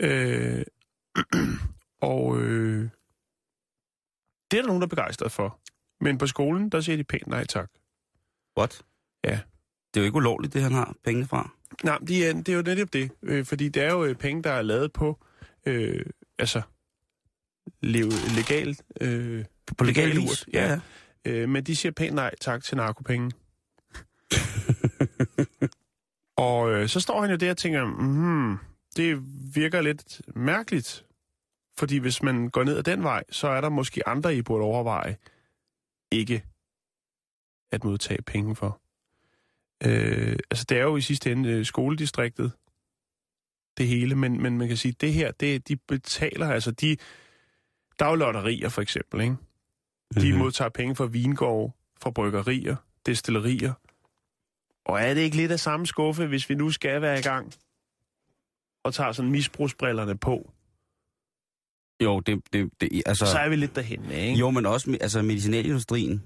Øh, 0.00 0.64
og 2.14 2.38
øh, 2.38 2.90
det 4.50 4.58
er 4.58 4.62
der 4.62 4.66
nogen, 4.66 4.80
der 4.82 4.86
er 4.86 4.90
begejstret 4.90 5.32
for. 5.32 5.60
Men 6.00 6.18
på 6.18 6.26
skolen, 6.26 6.68
der 6.68 6.80
siger 6.80 6.96
de 6.96 7.04
pænt 7.04 7.26
nej 7.26 7.44
tak. 7.44 7.70
What? 8.58 8.82
Ja. 9.24 9.40
Det 9.94 10.00
er 10.00 10.04
jo 10.04 10.04
ikke 10.04 10.16
ulovligt, 10.16 10.52
det 10.54 10.62
han 10.62 10.72
har 10.72 10.94
pengene 11.04 11.26
fra. 11.26 11.50
Nej, 11.84 11.98
men 11.98 12.08
de 12.08 12.26
er, 12.26 12.32
det 12.32 12.48
er 12.48 12.56
jo 12.56 12.62
netop 12.62 12.92
det. 12.92 13.10
Øh, 13.22 13.44
fordi 13.44 13.68
det 13.68 13.82
er 13.82 13.92
jo 13.92 14.04
øh, 14.04 14.14
penge, 14.14 14.42
der 14.42 14.50
er 14.50 14.62
lavet 14.62 14.92
på, 14.92 15.18
øh, 15.66 16.04
altså, 16.38 16.62
lev, 17.80 18.06
legalt. 18.36 18.82
Øh, 19.00 19.44
På 19.76 19.84
legal 19.84 20.08
Legal 20.08 20.22
vis. 20.22 20.30
urt, 20.30 20.48
ja. 20.52 20.80
øh, 21.24 21.48
men 21.48 21.64
de 21.64 21.76
siger 21.76 21.92
pænt 21.92 22.14
nej 22.14 22.34
tak 22.40 22.62
til 22.64 22.76
narkopenge. 22.76 23.30
og 26.36 26.70
øh, 26.70 26.88
så 26.88 27.00
står 27.00 27.20
han 27.20 27.30
jo 27.30 27.36
der 27.36 27.50
og 27.50 27.56
tænker, 27.56 27.84
hmm, 27.84 28.56
det 28.96 29.22
virker 29.54 29.80
lidt 29.80 30.20
mærkeligt. 30.36 31.04
Fordi 31.78 31.96
hvis 31.96 32.22
man 32.22 32.48
går 32.48 32.64
ned 32.64 32.76
ad 32.76 32.82
den 32.82 33.02
vej, 33.02 33.24
så 33.30 33.48
er 33.48 33.60
der 33.60 33.68
måske 33.68 34.08
andre, 34.08 34.36
I 34.36 34.42
burde 34.42 34.64
overveje 34.64 35.16
ikke 36.10 36.44
at 37.72 37.84
modtage 37.84 38.22
penge 38.22 38.56
for. 38.56 38.80
Øh, 39.84 40.36
altså, 40.50 40.64
det 40.68 40.78
er 40.78 40.82
jo 40.82 40.96
i 40.96 41.00
sidste 41.00 41.32
ende 41.32 41.48
øh, 41.48 41.64
skoledistriktet, 41.66 42.52
det 43.78 43.86
hele, 43.88 44.14
men, 44.14 44.42
men 44.42 44.58
man 44.58 44.68
kan 44.68 44.76
sige, 44.76 44.92
det 45.00 45.12
her, 45.12 45.30
det, 45.32 45.68
de 45.68 45.76
betaler, 45.76 46.50
altså 46.50 46.70
de, 46.70 46.96
der 47.98 48.04
er 48.04 48.08
jo 48.10 48.14
lotterier 48.14 48.68
for 48.68 48.82
eksempel, 48.82 49.20
ikke? 49.20 49.32
De 49.32 49.36
Mhm. 50.16 50.24
mm-hmm. 50.24 50.38
modtager 50.38 50.68
penge 50.68 50.96
fra 50.96 51.06
vingårde, 51.06 51.72
fra 52.02 52.10
bryggerier, 52.10 52.76
destillerier. 53.06 53.72
Og 54.84 55.00
er 55.00 55.14
det 55.14 55.20
ikke 55.20 55.36
lidt 55.36 55.52
af 55.52 55.60
samme 55.60 55.86
skuffe, 55.86 56.26
hvis 56.26 56.48
vi 56.50 56.54
nu 56.54 56.70
skal 56.70 57.02
være 57.02 57.18
i 57.18 57.22
gang 57.22 57.52
og 58.84 58.94
tager 58.94 59.12
sådan 59.12 59.30
misbrugsbrillerne 59.30 60.18
på, 60.18 60.50
Jo, 62.02 62.20
det, 62.20 62.42
det, 62.52 62.70
det 62.80 63.02
altså... 63.06 63.26
så 63.26 63.38
er 63.38 63.48
vi 63.48 63.56
lidt 63.56 63.76
derhen, 63.76 64.10
ikke? 64.10 64.38
Jo, 64.38 64.50
men 64.50 64.66
også 64.66 64.98
altså, 65.00 65.22
medicinalindustrien 65.22 66.24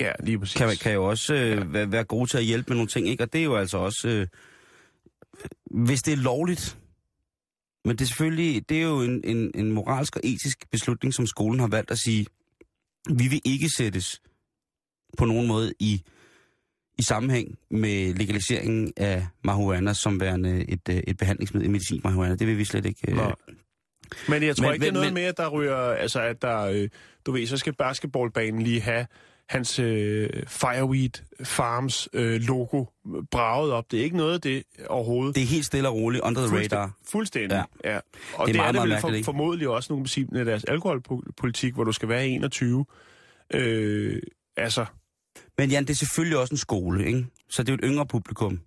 Ja, 0.00 0.12
lige 0.20 0.38
præcis. 0.38 0.56
kan, 0.56 0.76
kan 0.76 0.92
jo 0.92 1.04
også 1.08 1.34
øh, 1.34 1.40
ja. 1.50 1.64
være, 1.64 1.92
være 1.92 2.04
gode 2.04 2.30
til 2.30 2.38
at 2.38 2.44
hjælpe 2.44 2.68
med 2.68 2.76
nogle 2.76 2.88
ting, 2.88 3.08
ikke? 3.08 3.22
Og 3.24 3.32
det 3.32 3.38
er 3.40 3.44
jo 3.44 3.56
altså 3.56 3.78
også... 3.78 4.08
Øh, 4.08 4.26
hvis 5.70 6.02
det 6.02 6.12
er 6.12 6.16
lovligt, 6.16 6.78
men 7.84 7.96
det 7.96 8.00
er 8.04 8.06
selvfølgelig... 8.06 8.68
Det 8.68 8.76
er 8.78 8.82
jo 8.82 9.00
en, 9.02 9.20
en, 9.24 9.50
en 9.54 9.72
moralsk 9.72 10.16
og 10.16 10.20
etisk 10.24 10.70
beslutning, 10.70 11.14
som 11.14 11.26
skolen 11.26 11.60
har 11.60 11.68
valgt 11.68 11.90
at 11.90 11.98
sige, 11.98 12.26
vi 13.16 13.28
vil 13.28 13.40
ikke 13.44 13.68
sættes 13.76 14.20
på 15.18 15.24
nogen 15.24 15.46
måde 15.46 15.72
i, 15.78 16.02
i 16.98 17.02
sammenhæng 17.02 17.58
med 17.70 18.14
legaliseringen 18.14 18.92
af 18.96 19.26
marihuana 19.44 19.92
som 19.94 20.20
værende 20.20 20.64
et, 20.70 20.88
øh, 20.90 20.96
et 20.96 21.16
behandlingsmiddel 21.16 21.68
i 21.68 21.72
medicin 21.72 22.00
marihuana. 22.04 22.34
Det 22.34 22.46
vil 22.46 22.58
vi 22.58 22.64
slet 22.64 22.86
ikke... 22.86 23.00
Øh, 23.10 23.16
Nå. 23.16 23.32
Men 24.28 24.42
jeg 24.42 24.56
tror 24.56 24.64
Men- 24.66 24.74
ikke, 24.74 24.82
det 24.82 24.88
er 24.88 24.92
noget 24.92 25.06
men- 25.06 25.14
med, 25.14 25.22
at 25.22 25.36
der 25.36 25.48
ryger, 25.48 25.76
altså 25.76 26.20
at 26.20 26.42
der, 26.42 26.60
øh, 26.60 26.88
du 27.26 27.32
ved, 27.32 27.46
så 27.46 27.56
skal 27.56 27.74
basketballbanen 27.74 28.62
lige 28.62 28.80
have 28.80 29.06
hans 29.50 29.78
øh, 29.78 30.30
Fireweed 30.46 31.10
Farms 31.44 32.08
øh, 32.12 32.40
logo 32.40 32.84
braget 33.30 33.72
op. 33.72 33.90
Det 33.90 33.98
er 34.00 34.04
ikke 34.04 34.16
noget 34.16 34.34
af 34.34 34.40
det 34.40 34.62
overhovedet. 34.88 35.34
det 35.34 35.42
er 35.42 35.46
helt 35.46 35.64
stille 35.66 35.88
og 35.88 35.94
roligt, 35.94 36.22
under 36.22 36.46
the 36.46 36.56
Fuldstæ- 36.56 36.62
radar. 36.62 36.92
Fuldstændig, 37.10 37.64
ja. 37.84 37.92
ja. 37.92 37.96
Og 37.96 38.02
det 38.02 38.40
er, 38.40 38.44
Det 38.46 38.56
meget, 38.56 38.76
er 38.76 38.80
det 38.80 38.90
vel 38.90 39.00
for, 39.00 39.08
ikke? 39.10 39.24
formodentlig 39.24 39.68
også 39.68 39.92
nogle 39.92 40.08
sige, 40.08 40.26
med 40.32 40.44
deres 40.44 40.64
alkoholpolitik, 40.64 41.74
hvor 41.74 41.84
du 41.84 41.92
skal 41.92 42.08
være 42.08 42.28
21. 42.28 42.84
Øh, 43.54 44.22
altså, 44.56 44.84
Men 45.58 45.70
Jan, 45.70 45.82
det 45.84 45.90
er 45.90 45.94
selvfølgelig 45.94 46.38
også 46.38 46.54
en 46.54 46.58
skole, 46.58 47.06
ikke? 47.06 47.26
Så 47.48 47.62
det 47.62 47.68
er 47.68 47.72
jo 47.72 47.78
et 47.86 47.90
yngre 47.92 48.06
publikum. 48.06 48.60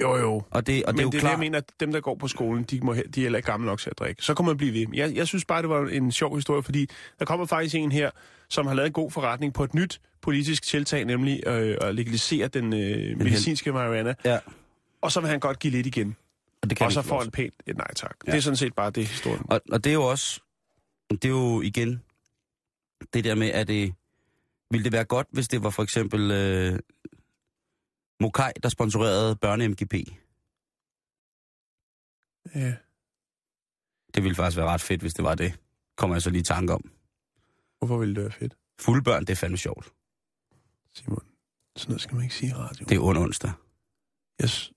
Jo 0.00 0.16
jo. 0.16 0.42
Og 0.50 0.66
det, 0.66 0.84
og 0.84 0.94
Men 0.94 0.96
det 0.96 1.02
er 1.02 1.04
jo 1.04 1.10
det 1.10 1.20
klart... 1.20 1.30
det, 1.30 1.32
jeg 1.32 1.38
mener, 1.38 1.58
at 1.58 1.64
dem, 1.80 1.92
der 1.92 2.00
går 2.00 2.14
på 2.14 2.28
skolen, 2.28 2.64
de, 2.64 2.80
må, 2.80 2.94
de 2.94 3.00
er 3.00 3.04
heller 3.22 3.36
ikke 3.36 3.46
gamle 3.46 3.66
nok 3.66 3.80
til 3.80 3.90
at 3.90 3.98
drikke. 3.98 4.22
Så 4.22 4.34
kan 4.34 4.46
man 4.46 4.56
blive 4.56 4.72
ved. 4.74 4.86
Jeg, 4.94 5.14
jeg 5.16 5.26
synes 5.26 5.44
bare, 5.44 5.62
det 5.62 5.68
var 5.70 5.88
en 5.88 6.12
sjov 6.12 6.34
historie, 6.36 6.62
fordi 6.62 6.86
der 7.18 7.24
kommer 7.24 7.46
faktisk 7.46 7.74
en 7.74 7.92
her, 7.92 8.10
som 8.48 8.66
har 8.66 8.74
lavet 8.74 8.86
en 8.86 8.92
god 8.92 9.10
forretning 9.10 9.54
på 9.54 9.64
et 9.64 9.74
nyt 9.74 10.00
politisk 10.22 10.62
tiltag, 10.62 11.04
nemlig 11.04 11.42
øh, 11.46 11.76
at 11.80 11.94
legalisere 11.94 12.48
den 12.48 12.72
øh, 12.72 13.18
medicinske 13.18 13.72
marihuana. 13.72 14.14
Ja, 14.24 14.38
Og 15.02 15.12
så 15.12 15.20
vil 15.20 15.30
han 15.30 15.40
godt 15.40 15.58
give 15.58 15.70
lidt 15.70 15.86
igen. 15.86 16.16
og 16.62 16.70
det 16.70 16.78
kan 16.78 16.86
Og 16.86 16.92
så 16.92 17.02
får 17.02 17.20
han 17.20 17.30
pænt 17.30 17.54
et 17.66 17.76
nej 17.76 17.94
tak. 17.96 18.16
Ja. 18.26 18.32
Det 18.32 18.38
er 18.38 18.42
sådan 18.42 18.56
set 18.56 18.74
bare 18.74 18.90
det 18.90 19.06
historien. 19.06 19.42
Og, 19.50 19.60
og 19.72 19.84
det 19.84 19.90
er 19.90 19.94
jo 19.94 20.02
også... 20.02 20.40
Det 21.10 21.24
er 21.24 21.28
jo 21.28 21.60
igen... 21.60 22.02
Det 23.14 23.24
der 23.24 23.34
med, 23.34 23.48
at 23.48 23.68
det... 23.68 23.92
Ville 24.70 24.84
det 24.84 24.92
være 24.92 25.04
godt, 25.04 25.26
hvis 25.32 25.48
det 25.48 25.62
var 25.62 25.70
for 25.70 25.82
eksempel... 25.82 26.30
Øh, 26.30 26.78
Mokai, 28.20 28.52
der 28.62 28.68
sponsorerede 28.68 29.36
børne-MGP? 29.36 29.94
Ja. 32.54 32.74
Det 34.14 34.22
ville 34.22 34.34
faktisk 34.34 34.56
være 34.56 34.66
ret 34.66 34.80
fedt, 34.80 35.00
hvis 35.00 35.14
det 35.14 35.24
var 35.24 35.34
det. 35.34 35.52
Kommer 35.96 36.16
jeg 36.16 36.22
så 36.22 36.30
lige 36.30 36.40
i 36.40 36.44
tanke 36.44 36.72
om. 36.74 36.90
Hvorfor 37.78 37.98
ville 37.98 38.14
det 38.14 38.22
være 38.22 38.32
fedt, 38.32 38.54
Fulde 38.80 39.02
børn, 39.02 39.20
det 39.24 39.30
er 39.30 39.36
fandme 39.36 39.56
sjovt. 39.58 39.92
Simon? 40.94 41.24
Sådan 41.76 41.90
noget 41.90 42.00
skal 42.02 42.14
man 42.14 42.24
ikke 42.24 42.34
sige 42.34 42.50
i 42.50 42.52
radio. 42.54 42.84
Det 42.88 42.96
er 42.96 43.00
ond 43.00 43.18
onsdag. 43.18 43.50
Yes. 44.42 44.72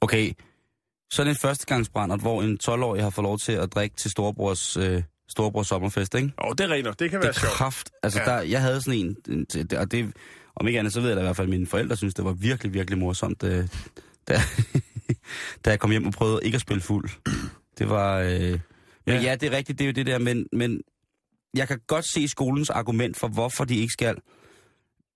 Okay, 0.00 0.32
sådan 1.12 1.30
en 1.30 1.36
førstegangsbrændert, 1.36 2.20
hvor 2.20 2.42
en 2.42 2.58
12-årig 2.62 3.02
har 3.02 3.10
fået 3.10 3.22
lov 3.22 3.38
til 3.38 3.52
at 3.52 3.72
drikke 3.74 3.96
til 3.96 4.10
storebrors, 4.10 4.76
øh, 4.76 5.02
storebrors 5.28 5.66
sommerfest, 5.66 6.14
ikke? 6.14 6.32
Og 6.38 6.58
det 6.58 6.64
er 6.64 6.68
rent. 6.70 6.98
Det 6.98 7.10
kan 7.10 7.20
være 7.20 7.28
det 7.28 7.36
er 7.36 7.40
sjovt. 7.40 7.52
kraft. 7.52 7.90
Altså, 8.02 8.20
Ja. 8.20 8.24
der, 8.24 8.40
jeg 8.40 8.62
havde 8.62 8.82
sådan 8.82 9.16
en, 9.26 9.46
og 9.78 9.90
det, 9.90 10.16
om 10.60 10.66
ikke 10.66 10.78
andet, 10.78 10.92
så 10.92 11.00
ved 11.00 11.08
jeg 11.08 11.16
da 11.16 11.20
i 11.20 11.24
hvert 11.24 11.36
fald, 11.36 11.46
at 11.46 11.50
mine 11.50 11.66
forældre 11.66 11.96
synes, 11.96 12.14
det 12.14 12.24
var 12.24 12.32
virkelig, 12.32 12.74
virkelig 12.74 12.98
morsomt, 12.98 13.42
øh, 13.42 13.68
da, 14.28 14.40
da 15.64 15.70
jeg 15.70 15.80
kom 15.80 15.90
hjem 15.90 16.06
og 16.06 16.12
prøvede 16.12 16.40
ikke 16.42 16.54
at 16.54 16.60
spille 16.60 16.80
fuld. 16.80 17.10
Det 17.78 17.88
var... 17.88 18.18
Øh, 18.18 18.30
men 18.30 18.60
Ja. 19.06 19.14
ja. 19.14 19.20
ja, 19.20 19.34
det 19.34 19.52
er 19.52 19.56
rigtigt, 19.56 19.78
det 19.78 19.84
er 19.84 19.88
jo 19.88 19.92
det 19.92 20.06
der, 20.06 20.18
men, 20.18 20.46
men 20.52 20.80
jeg 21.54 21.68
kan 21.68 21.78
godt 21.86 22.04
se 22.14 22.28
skolens 22.28 22.70
argument 22.70 23.16
for, 23.16 23.28
hvorfor 23.28 23.64
de 23.64 23.76
ikke 23.76 23.92
skal. 23.92 24.16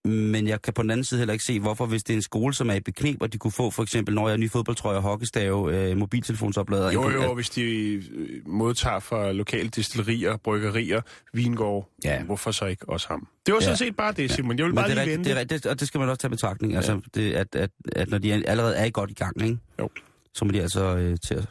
Men 0.06 0.48
jeg 0.48 0.62
kan 0.62 0.72
på 0.72 0.82
den 0.82 0.90
anden 0.90 1.04
side 1.04 1.18
heller 1.20 1.32
ikke 1.32 1.44
se, 1.44 1.60
hvorfor, 1.60 1.86
hvis 1.86 2.02
det 2.04 2.12
er 2.12 2.16
en 2.18 2.22
skole, 2.22 2.54
som 2.54 2.70
er 2.70 2.74
i 2.74 2.80
beknep, 2.80 3.22
og 3.22 3.32
de 3.32 3.38
kunne 3.38 3.52
få 3.52 3.70
for 3.70 3.82
eksempel, 3.82 4.14
når 4.14 4.28
jeg 4.28 4.32
er 4.32 4.36
ny 4.38 4.50
fodboldtrøje, 4.50 5.00
hockeystave, 5.00 5.76
øh, 5.90 5.96
mobiltelefonsoplader. 5.96 6.92
Jo, 6.92 7.10
jo, 7.10 7.34
hvis 7.34 7.50
de 7.50 7.62
øh, 7.62 8.02
modtager 8.48 8.98
fra 9.00 9.32
lokale 9.32 9.68
destillerier, 9.68 10.36
bryggerier, 10.36 11.00
vingård, 11.32 11.90
Ja. 12.04 12.22
hvorfor 12.22 12.50
så 12.50 12.64
ikke 12.66 12.88
også 12.88 13.08
ham? 13.08 13.28
Det 13.46 13.54
var 13.54 13.60
sådan 13.60 13.72
Ja. 13.72 13.76
set 13.76 13.96
bare 13.96 14.12
det, 14.12 14.30
Simon. 14.30 14.58
Jeg 14.58 14.64
vil 14.64 14.70
Men 14.74 14.76
bare 14.76 14.88
det 14.88 14.96
lige 14.96 15.10
vente. 15.16 15.30
det 15.30 15.36
er 15.36 15.40
rigtigt, 15.40 15.66
og 15.66 15.80
det 15.80 15.88
skal 15.88 15.98
man 16.00 16.08
også 16.08 16.20
tage 16.20 16.30
betragtning. 16.30 16.76
Altså, 16.76 17.00
det, 17.14 17.32
at, 17.32 17.54
at, 17.54 17.70
at 17.96 18.10
når 18.10 18.18
de 18.18 18.32
allerede 18.48 18.76
er 18.76 18.90
godt 18.90 19.10
i 19.10 19.14
gang, 19.14 19.42
ikke? 19.42 19.58
Jo. 19.80 19.88
så 20.34 20.44
må 20.44 20.50
de 20.50 20.62
altså 20.62 20.96
øh, 20.96 21.16
til 21.26 21.34
at, 21.34 21.46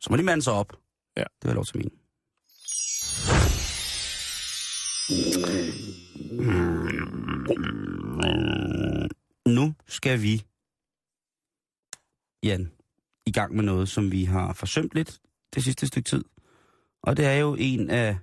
så 0.00 0.06
må 0.10 0.16
de 0.16 0.22
mande 0.22 0.42
sig 0.42 0.52
op. 0.52 0.72
Ja. 1.16 1.22
Det 1.42 1.48
jeg 1.48 1.54
lov 1.54 1.64
til 1.64 1.76
min. 1.78 1.90
Nu 9.46 9.74
skal 9.86 10.22
vi, 10.22 10.44
Jan, 12.42 12.72
i 13.26 13.32
gang 13.32 13.56
med 13.56 13.64
noget, 13.64 13.88
som 13.88 14.12
vi 14.12 14.24
har 14.24 14.52
forsømt 14.52 14.94
lidt 14.94 15.20
det 15.54 15.64
sidste 15.64 15.86
stykke 15.86 16.08
tid. 16.08 16.24
Og 17.02 17.16
det 17.16 17.26
er 17.26 17.34
jo 17.34 17.56
en 17.58 17.90
af 17.90 18.16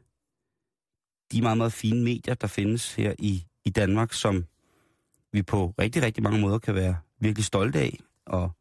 de 1.32 1.42
meget, 1.42 1.58
meget 1.58 1.74
fine 1.74 2.04
medier, 2.04 2.34
der 2.34 2.48
findes 2.48 2.96
her 2.96 3.16
i, 3.20 3.46
i 3.66 3.70
Danmark, 3.70 4.14
som 4.14 4.46
vi 5.32 5.44
på 5.44 5.74
rigtig, 5.80 6.04
rigtig 6.04 6.24
mange 6.24 6.40
måder 6.40 6.60
kan 6.60 6.76
være 6.76 6.98
virkelig 7.20 7.46
stolte 7.46 7.80
af, 7.80 8.00
og 8.26 8.52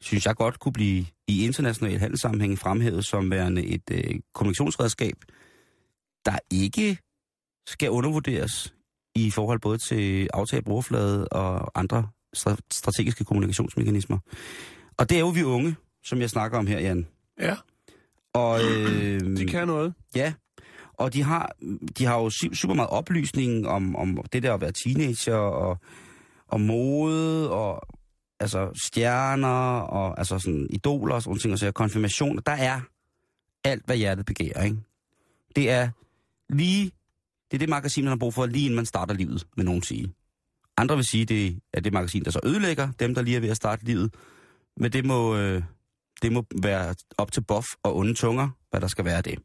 synes 0.00 0.26
jeg 0.26 0.36
godt 0.36 0.58
kunne 0.58 0.72
blive 0.72 1.06
i 1.26 1.44
international 1.44 1.98
handelssammenhæng 1.98 2.58
fremhævet 2.58 3.04
som 3.04 3.30
værende 3.30 3.64
et 3.64 3.90
øh, 3.90 4.20
kommunikationsredskab, 4.34 5.16
der 6.24 6.38
ikke 6.50 6.98
skal 7.66 7.90
undervurderes 7.90 8.75
i 9.16 9.30
forhold 9.30 9.60
både 9.60 9.78
til 9.78 10.28
aftale 10.34 10.62
brugerflade 10.62 11.28
og 11.28 11.70
andre 11.80 12.08
stra- 12.36 12.56
strategiske 12.72 13.24
kommunikationsmekanismer. 13.24 14.18
Og 14.96 15.08
det 15.10 15.16
er 15.16 15.20
jo 15.20 15.28
vi 15.28 15.42
unge, 15.42 15.76
som 16.04 16.20
jeg 16.20 16.30
snakker 16.30 16.58
om 16.58 16.66
her, 16.66 16.78
Jan. 16.80 17.06
Ja, 17.40 17.56
Og, 18.34 18.60
øh, 18.64 19.36
de 19.36 19.46
kan 19.46 19.66
noget. 19.68 19.94
Ja, 20.14 20.32
og 20.94 21.12
de 21.14 21.22
har, 21.22 21.52
de 21.98 22.04
har 22.04 22.16
jo 22.18 22.28
su- 22.28 22.54
super 22.54 22.74
meget 22.74 22.90
oplysning 22.90 23.68
om, 23.68 23.96
om 23.96 24.18
det 24.32 24.42
der 24.42 24.54
at 24.54 24.60
være 24.60 24.72
teenager, 24.72 25.34
og 25.36 25.78
og 26.48 26.60
mode, 26.60 27.50
og 27.50 27.86
altså 28.40 28.80
stjerner, 28.84 29.78
og 29.80 30.18
altså 30.18 30.38
sådan 30.38 30.66
idoler 30.70 31.14
og 31.14 31.22
sådan 31.22 31.38
ting, 31.38 31.52
og 31.52 31.58
så 31.58 31.72
konfirmationer. 31.72 32.40
Der 32.42 32.52
er 32.52 32.80
alt, 33.64 33.86
hvad 33.86 33.96
hjertet 33.96 34.26
begærer, 34.26 34.64
ikke? 34.64 34.76
Det 35.56 35.70
er 35.70 35.88
lige, 36.50 36.90
det 37.50 37.56
er 37.56 37.58
det 37.58 37.68
magasin, 37.68 38.04
man 38.04 38.10
har 38.10 38.16
brug 38.16 38.34
for, 38.34 38.46
lige 38.46 38.64
inden 38.64 38.76
man 38.76 38.86
starter 38.86 39.14
livet, 39.14 39.46
vil 39.56 39.64
nogen 39.64 39.82
sige. 39.82 40.14
Andre 40.76 40.96
vil 40.96 41.04
sige, 41.04 41.24
det 41.24 41.58
er 41.72 41.80
det 41.80 41.92
magasin, 41.92 42.24
der 42.24 42.30
så 42.30 42.40
ødelægger 42.44 42.92
dem, 42.98 43.14
der 43.14 43.22
lige 43.22 43.36
er 43.36 43.40
ved 43.40 43.48
at 43.48 43.56
starte 43.56 43.84
livet. 43.84 44.14
Men 44.76 44.92
det 44.92 45.04
må, 45.04 45.36
øh, 45.36 45.62
det 46.22 46.32
må 46.32 46.44
være 46.62 46.94
op 47.18 47.32
til 47.32 47.40
bof 47.40 47.66
og 47.82 47.96
onde 47.96 48.14
tunger, 48.14 48.48
hvad 48.70 48.80
der 48.80 48.86
skal 48.86 49.04
være 49.04 49.22
det. 49.22 49.38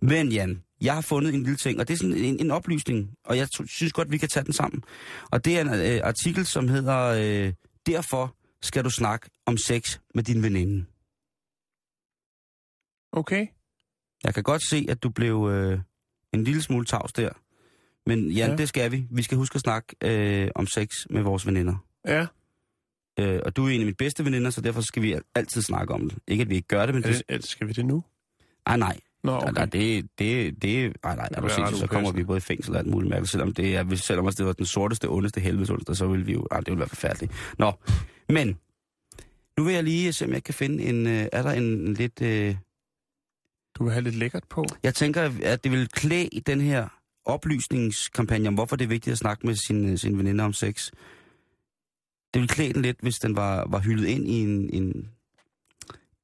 Men 0.00 0.32
Jan, 0.32 0.62
jeg 0.80 0.94
har 0.94 1.00
fundet 1.00 1.34
en 1.34 1.42
lille 1.42 1.56
ting, 1.56 1.80
og 1.80 1.88
det 1.88 1.94
er 1.94 1.98
sådan 1.98 2.14
en, 2.14 2.40
en 2.40 2.50
oplysning, 2.50 3.10
og 3.24 3.36
jeg 3.36 3.48
synes 3.66 3.92
godt, 3.92 4.10
vi 4.10 4.18
kan 4.18 4.28
tage 4.28 4.44
den 4.44 4.52
sammen. 4.52 4.82
Og 5.30 5.44
det 5.44 5.58
er 5.58 5.60
en 5.60 5.68
øh, 5.68 6.00
artikel, 6.04 6.46
som 6.46 6.68
hedder, 6.68 6.98
øh, 6.98 7.52
Derfor 7.86 8.36
skal 8.62 8.84
du 8.84 8.90
snakke 8.90 9.30
om 9.46 9.56
sex 9.56 9.98
med 10.14 10.22
din 10.22 10.42
veninde. 10.42 10.86
Okay. 13.12 13.46
Jeg 14.24 14.34
kan 14.34 14.42
godt 14.42 14.68
se, 14.70 14.86
at 14.88 15.02
du 15.02 15.10
blev 15.10 15.48
øh, 15.50 15.80
en 16.34 16.44
lille 16.44 16.62
smule 16.62 16.84
tavs 16.86 17.12
der. 17.12 17.30
Men 18.06 18.30
Jan, 18.30 18.50
Ja. 18.50 18.56
det 18.56 18.68
skal 18.68 18.92
vi. 18.92 19.06
Vi 19.10 19.22
skal 19.22 19.38
huske 19.38 19.54
at 19.56 19.60
snakke 19.60 19.96
øh, 20.04 20.48
om 20.54 20.66
sex 20.66 21.06
med 21.10 21.22
vores 21.22 21.46
veninder. 21.46 21.74
Ja. 22.06 22.26
Øh, 23.20 23.40
og 23.44 23.56
du 23.56 23.64
er 23.66 23.68
en 23.70 23.80
af 23.80 23.84
mine 23.84 23.94
bedste 23.96 24.24
veninder, 24.24 24.50
så 24.50 24.60
derfor 24.60 24.80
skal 24.80 25.02
vi 25.02 25.16
altid 25.34 25.62
snakke 25.62 25.94
om 25.94 26.08
det. 26.10 26.18
Ikke 26.28 26.42
at 26.42 26.50
vi 26.50 26.54
ikke 26.54 26.68
gør 26.68 26.86
det, 26.86 26.94
men 26.94 27.04
Er 27.04 27.08
det... 27.12 27.22
det, 27.28 27.46
skal 27.46 27.66
vi 27.68 27.72
det 27.72 27.86
nu? 27.86 28.04
Nej, 28.68 28.76
nej. 28.76 29.00
Nå, 29.24 29.36
Okay. 29.36 29.52
Nej, 29.52 29.64
det, 29.64 30.08
det, 30.18 30.62
det, 30.62 30.96
nej, 31.04 31.16
nej, 31.16 31.28
er 31.32 31.40
du 31.40 31.46
Det 31.46 31.52
er 31.52 31.58
ret 31.58 31.68
sindssyg, 31.68 31.76
så 31.78 31.86
kommer 31.86 32.12
vi 32.12 32.24
både 32.24 32.36
i 32.36 32.40
fængsel 32.40 32.72
og 32.72 32.78
alt 32.78 32.86
muligt 32.88 33.10
mærke, 33.10 33.26
selvom 33.26 33.54
det 33.54 33.76
er, 33.76 33.94
selvom 33.96 34.26
det 34.32 34.46
var 34.46 34.52
den 34.52 34.66
sorteste, 34.66 35.08
ondeste 35.08 35.40
helvedes 35.40 35.70
onsdag, 35.70 35.96
så 35.96 36.06
ville 36.06 36.26
vi 36.26 36.32
jo, 36.32 36.46
ej, 36.50 36.58
det 36.58 36.66
ville 36.66 36.78
være 36.78 36.88
forfærdeligt. 36.88 37.32
Nå, 37.58 37.72
men, 38.28 38.58
nu 39.58 39.64
vil 39.64 39.74
jeg 39.74 39.84
lige 39.84 40.12
se, 40.12 40.24
om 40.24 40.32
jeg 40.32 40.44
kan 40.44 40.54
finde 40.54 40.84
en, 40.84 41.06
øh, 41.06 41.26
er 41.32 41.42
der 41.42 41.50
en, 41.50 41.62
en 41.62 41.94
lidt, 41.94 42.22
øh, 42.22 42.56
Du 43.78 43.84
vil 43.84 43.92
have 43.92 44.04
lidt 44.04 44.14
lækkert 44.14 44.44
på. 44.50 44.64
jeg 44.82 44.94
tænker, 44.94 45.30
at 45.42 45.64
det 45.64 45.72
vil 45.72 45.88
klæde 45.88 46.26
i 46.32 46.40
den 46.40 46.60
her 46.60 46.88
oplysningskampagne 47.24 48.48
om, 48.48 48.54
hvorfor 48.54 48.76
det 48.76 48.84
er 48.84 48.88
vigtigt 48.88 49.12
at 49.12 49.18
snakke 49.18 49.46
med 49.46 49.54
sin, 49.54 49.98
sin 49.98 50.18
veninder 50.18 50.44
om 50.44 50.52
sex. 50.52 50.90
Det 52.34 52.40
vil 52.42 52.48
klæde 52.48 52.72
den 52.72 52.82
lidt, 52.82 52.96
hvis 53.02 53.18
den 53.18 53.36
var, 53.36 53.66
var 53.70 53.78
hyldet 53.78 54.06
ind 54.06 54.28
i 54.28 54.40
en, 54.40 54.70
en 54.72 55.08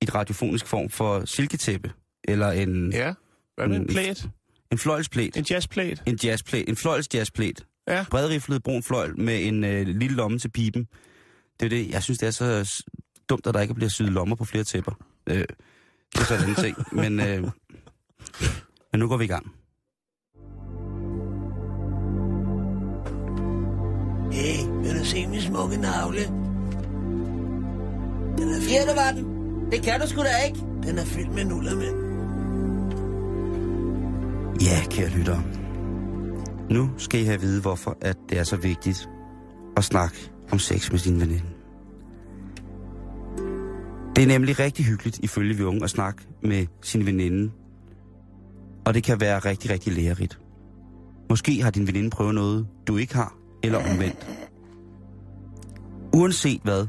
et 0.02 0.14
radiofonisk 0.14 0.66
form 0.66 0.88
for 0.90 1.24
silketæppe, 1.24 1.92
eller 2.24 2.50
en, 2.50 2.92
Ja. 2.92 3.14
Hvad 3.56 3.68
med 3.68 3.76
en 3.76 3.82
Mm, 3.82 3.88
plæt? 3.88 4.28
en 4.72 4.78
fløjlsplæt. 4.78 5.36
En 5.36 5.44
jazzplæt? 5.50 6.02
En 6.06 6.18
jazzplæt. 6.24 6.68
En 6.68 6.76
fløjls 6.76 7.08
jazzplæt. 7.14 7.64
Ja. 7.88 8.04
Bredriflet 8.10 8.62
brun 8.62 8.82
fløjl 8.82 9.20
med 9.20 9.46
en 9.46 9.64
øh, 9.64 9.86
lille 9.86 10.16
lomme 10.16 10.38
til 10.38 10.48
pipen. 10.50 10.84
Det 11.60 11.66
er 11.66 11.70
det. 11.70 11.90
Jeg 11.90 12.02
synes, 12.02 12.18
det 12.18 12.26
er 12.26 12.30
så 12.30 12.82
dumt, 13.28 13.46
at 13.46 13.54
der 13.54 13.60
ikke 13.60 13.74
bliver 13.74 13.88
syet 13.90 14.12
lommer 14.12 14.36
på 14.36 14.44
flere 14.44 14.64
tæpper. 14.64 14.92
Øh, 15.26 15.44
det 16.12 16.20
er 16.20 16.24
sådan 16.24 16.48
en 16.48 16.54
ting. 16.54 16.76
Men, 16.92 17.20
øh, 17.20 17.42
men 18.92 18.98
nu 19.00 19.08
går 19.08 19.16
vi 19.16 19.24
i 19.24 19.28
gang. 19.28 19.46
Hey, 24.32 24.66
vil 24.82 24.98
du 25.00 25.04
se 25.04 25.26
min 25.26 25.40
smukke 25.40 25.76
navle? 25.76 26.20
Den 28.38 28.48
er, 28.48 28.60
Siger 28.60 28.86
du, 28.86 28.92
var 28.94 29.10
den? 29.12 29.24
Det 29.70 29.82
kan 29.82 30.00
du 30.00 30.06
sgu 30.08 30.22
da 30.22 30.36
ikke. 30.46 30.58
den 30.82 30.98
er 30.98 31.04
fyldt 31.04 31.34
med 31.34 31.44
nuller, 31.44 31.74
mand. 31.74 32.02
Ja, 34.62 34.84
kære 34.90 35.08
lyttere. 35.08 35.42
Nu 36.70 36.90
skal 36.98 37.20
I 37.20 37.24
have 37.24 37.34
at 37.34 37.42
vide, 37.42 37.60
hvorfor 37.60 37.96
at 38.00 38.16
det 38.28 38.38
er 38.38 38.44
så 38.44 38.56
vigtigt 38.56 39.08
at 39.76 39.84
snakke 39.84 40.16
om 40.52 40.58
sex 40.58 40.90
med 40.90 40.98
sin 40.98 41.20
veninde. 41.20 41.51
Det 44.16 44.24
er 44.24 44.28
nemlig 44.28 44.58
rigtig 44.58 44.84
hyggeligt, 44.84 45.18
ifølge 45.18 45.54
vi 45.54 45.62
unge, 45.62 45.84
at 45.84 45.90
snakke 45.90 46.22
med 46.42 46.66
sin 46.82 47.06
veninde. 47.06 47.52
Og 48.84 48.94
det 48.94 49.04
kan 49.04 49.20
være 49.20 49.38
rigtig, 49.38 49.70
rigtig 49.70 49.92
lærerigt. 49.92 50.40
Måske 51.30 51.62
har 51.62 51.70
din 51.70 51.86
veninde 51.86 52.10
prøvet 52.10 52.34
noget, 52.34 52.66
du 52.86 52.96
ikke 52.96 53.14
har, 53.14 53.36
eller 53.62 53.78
omvendt. 53.78 54.28
Uanset 56.14 56.60
hvad, 56.62 56.86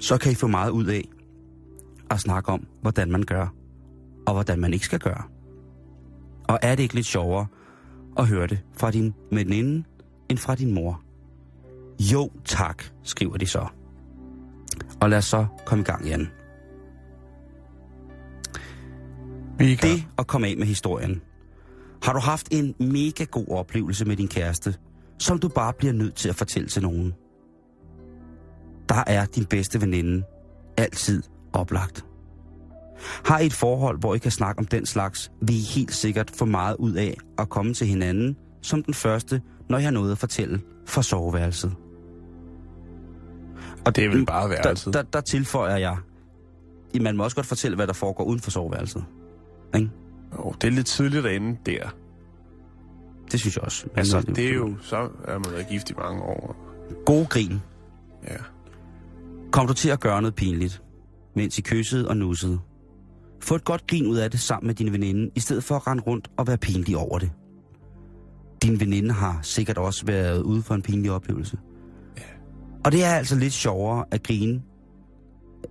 så 0.00 0.18
kan 0.18 0.32
I 0.32 0.34
få 0.34 0.46
meget 0.46 0.70
ud 0.70 0.84
af 0.84 1.08
at 2.10 2.20
snakke 2.20 2.52
om, 2.52 2.66
hvordan 2.82 3.10
man 3.10 3.22
gør, 3.22 3.54
og 4.26 4.32
hvordan 4.32 4.60
man 4.60 4.72
ikke 4.72 4.84
skal 4.84 4.98
gøre. 4.98 5.22
Og 6.48 6.58
er 6.62 6.74
det 6.74 6.82
ikke 6.82 6.94
lidt 6.94 7.06
sjovere 7.06 7.46
at 8.16 8.26
høre 8.26 8.46
det 8.46 8.60
fra 8.76 8.90
din 8.90 9.14
veninde 9.32 9.84
end 10.28 10.38
fra 10.38 10.54
din 10.54 10.74
mor? 10.74 11.02
Jo 12.12 12.30
tak, 12.44 12.84
skriver 13.02 13.36
de 13.36 13.46
så. 13.46 13.66
Og 15.04 15.10
lad 15.10 15.18
os 15.18 15.24
så 15.24 15.46
komme 15.66 15.82
i 15.82 15.84
gang 15.84 16.06
igen. 16.06 16.30
Vi 19.58 19.74
gang. 19.74 19.80
Det 19.80 20.04
at 20.18 20.26
komme 20.26 20.46
af 20.48 20.56
med 20.56 20.66
historien. 20.66 21.22
Har 22.02 22.12
du 22.12 22.18
haft 22.18 22.48
en 22.50 22.74
mega 22.78 23.24
god 23.24 23.48
oplevelse 23.48 24.04
med 24.04 24.16
din 24.16 24.28
kæreste, 24.28 24.74
som 25.18 25.38
du 25.38 25.48
bare 25.48 25.72
bliver 25.72 25.92
nødt 25.92 26.14
til 26.14 26.28
at 26.28 26.36
fortælle 26.36 26.68
til 26.68 26.82
nogen? 26.82 27.14
Der 28.88 29.04
er 29.06 29.26
din 29.26 29.44
bedste 29.44 29.80
veninde 29.80 30.24
altid 30.76 31.22
oplagt. 31.52 32.04
Har 33.24 33.38
I 33.38 33.46
et 33.46 33.52
forhold, 33.52 34.00
hvor 34.00 34.14
I 34.14 34.18
kan 34.18 34.30
snakke 34.30 34.58
om 34.58 34.66
den 34.66 34.86
slags, 34.86 35.32
vil 35.42 35.56
I 35.56 35.64
helt 35.74 35.94
sikkert 35.94 36.30
få 36.30 36.44
meget 36.44 36.76
ud 36.76 36.92
af 36.92 37.16
at 37.38 37.48
komme 37.48 37.74
til 37.74 37.86
hinanden 37.86 38.36
som 38.62 38.82
den 38.82 38.94
første, 38.94 39.42
når 39.68 39.78
jeg 39.78 39.86
har 39.86 39.92
noget 39.92 40.12
at 40.12 40.18
fortælle 40.18 40.60
fra 40.86 41.02
soveværelset. 41.02 41.76
Og 43.86 43.96
Det 43.96 44.04
er 44.04 44.08
vel 44.08 44.26
bare 44.26 44.50
værelset. 44.50 44.94
Der, 44.94 45.02
der, 45.02 45.10
der 45.10 45.20
tilføjer 45.20 45.76
jeg, 45.76 45.96
at 46.94 47.02
man 47.02 47.16
må 47.16 47.24
også 47.24 47.36
godt 47.36 47.46
fortælle, 47.46 47.76
hvad 47.76 47.86
der 47.86 47.92
foregår 47.92 48.24
uden 48.24 48.40
for 48.40 48.50
soveværelset. 48.50 49.04
Ikke? 49.74 49.90
Oh, 50.32 50.54
det 50.60 50.64
er 50.64 50.70
lidt 50.72 50.86
tidligt 50.86 51.26
ende 51.26 51.58
der. 51.66 51.94
Det 53.32 53.40
synes 53.40 53.56
jeg 53.56 53.64
også. 53.64 53.86
Men, 53.86 53.98
Altså, 53.98 54.18
øh, 54.18 54.36
det 54.36 54.48
er 54.48 54.54
jo... 54.54 54.74
Så 54.80 55.08
er 55.24 55.38
man 55.38 55.52
været 55.52 55.68
gift 55.68 55.90
i 55.90 55.94
mange 55.98 56.22
år. 56.22 56.56
God 57.06 57.26
grin. 57.26 57.60
Ja. 58.28 58.36
Kom 59.52 59.66
du 59.66 59.74
til 59.74 59.88
at 59.88 60.00
gøre 60.00 60.22
noget 60.22 60.34
pinligt, 60.34 60.82
mens 61.34 61.58
I 61.58 61.62
kyssede 61.62 62.08
og 62.08 62.16
nussede. 62.16 62.58
Få 63.40 63.54
et 63.54 63.64
godt 63.64 63.86
grin 63.86 64.06
ud 64.06 64.16
af 64.16 64.30
det 64.30 64.40
sammen 64.40 64.66
med 64.66 64.74
din 64.74 64.92
veninde, 64.92 65.30
i 65.34 65.40
stedet 65.40 65.64
for 65.64 65.74
at 65.76 65.86
rende 65.86 66.02
rundt 66.02 66.28
og 66.36 66.46
være 66.46 66.58
pinlig 66.58 66.96
over 66.96 67.18
det. 67.18 67.30
Din 68.62 68.80
veninde 68.80 69.12
har 69.12 69.38
sikkert 69.42 69.78
også 69.78 70.06
været 70.06 70.42
ude 70.42 70.62
for 70.62 70.74
en 70.74 70.82
pinlig 70.82 71.10
oplevelse. 71.10 71.58
Og 72.84 72.92
det 72.92 73.04
er 73.04 73.08
altså 73.14 73.36
lidt 73.36 73.52
sjovere 73.52 74.04
at 74.10 74.22
grine. 74.22 74.62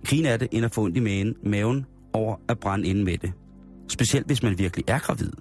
Grine 0.06 0.28
af 0.30 0.38
det, 0.38 0.48
end 0.52 0.64
at 0.64 0.74
få 0.74 0.82
ondt 0.82 0.96
i 0.96 1.00
maven, 1.00 1.34
maven 1.44 1.86
over 2.12 2.36
at 2.48 2.58
brænde 2.58 2.88
ind 2.88 3.02
med 3.02 3.18
det. 3.18 3.32
Specielt 3.88 4.26
hvis 4.26 4.42
man 4.42 4.58
virkelig 4.58 4.84
er 4.88 4.98
gravid. 4.98 5.32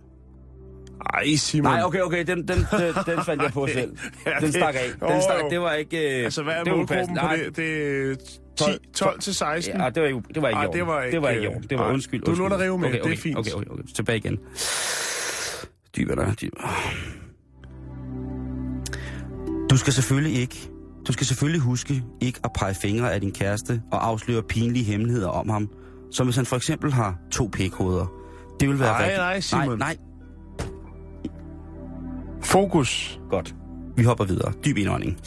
Ej, 1.14 1.36
Simon. 1.36 1.72
Nej, 1.72 1.84
okay, 1.84 2.00
okay, 2.02 2.26
den, 2.28 2.38
den, 2.38 2.48
den, 2.48 2.58
den 3.06 3.24
faldt 3.26 3.42
jeg 3.42 3.52
på 3.54 3.68
selv. 3.74 3.98
Ja, 4.26 4.32
Den 4.42 4.52
stak 4.52 4.76
af. 4.76 5.10
Den 5.12 5.22
stak, 5.22 5.50
det 5.50 5.60
var 5.62 5.74
ikke... 5.74 6.18
øh, 6.20 6.24
Altså, 6.24 6.44
hvad 6.44 6.54
er 6.54 6.66
målgruppen 6.76 7.18
på 7.22 7.28
det? 7.36 7.56
Det 7.58 8.12
er 8.12 8.16
10, 8.16 8.40
12 8.58 8.80
12 8.94 9.20
til 9.20 9.36
16. 9.36 9.82
Ja, 9.82 9.90
det 9.90 10.04
var, 10.04 10.10
jo, 10.10 10.22
det 10.34 10.42
var 10.42 10.48
ikke 10.50 10.58
Ej, 10.60 10.66
det 10.66 10.88
var 10.88 11.02
ikke, 11.04 11.16
det 11.16 11.22
var 11.22 11.30
ikke. 11.30 11.50
Det 11.70 11.80
var 11.80 11.92
undskyld. 11.94 12.22
Du 12.22 12.36
lå 12.36 12.50
der 12.50 12.60
rive 12.60 12.78
med. 12.78 12.88
Okay, 12.88 12.98
Det 12.98 13.06
er 13.06 13.10
okay, 13.12 13.18
fint. 13.18 13.38
Okay, 13.38 13.52
okay, 13.52 13.68
okay. 13.70 13.84
Tilbage 13.96 14.18
igen. 14.18 14.40
Dybere, 15.98 16.34
dybere. 16.42 16.70
Du 19.70 19.78
skal 19.78 19.94
selvfølgelig 19.94 20.42
ikke... 20.42 20.70
Du 21.08 21.14
skal 21.14 21.26
selvfølgelig 21.28 21.62
huske 21.62 22.04
ikke 22.22 22.40
at 22.44 22.50
pege 22.60 22.74
fingre 22.76 23.14
af 23.14 23.22
din 23.22 23.32
kæreste 23.32 23.82
og 23.92 24.08
afsløre 24.08 24.44
pinlige 24.44 24.86
hemmeligheder 24.86 25.28
om 25.28 25.50
ham, 25.50 25.70
som 26.12 26.28
hvis 26.28 26.36
han 26.36 26.46
for 26.46 26.56
eksempel 26.56 26.92
har 26.94 27.16
to 27.32 27.50
pikhoveder. 27.54 28.06
Det 28.60 28.70
vil 28.70 28.80
være 28.80 28.92
Nej, 28.92 29.02
rigtig... 29.04 29.18
nej, 29.18 29.40
Simon. 29.40 29.78
Nej, 29.78 29.78
nej, 29.78 29.98
Fokus. 32.44 33.20
godt. 33.30 33.56
Vi 33.96 34.04
hopper 34.04 34.26
videre. 34.26 34.54
Dyb 34.66 34.78
indånding. 34.78 35.18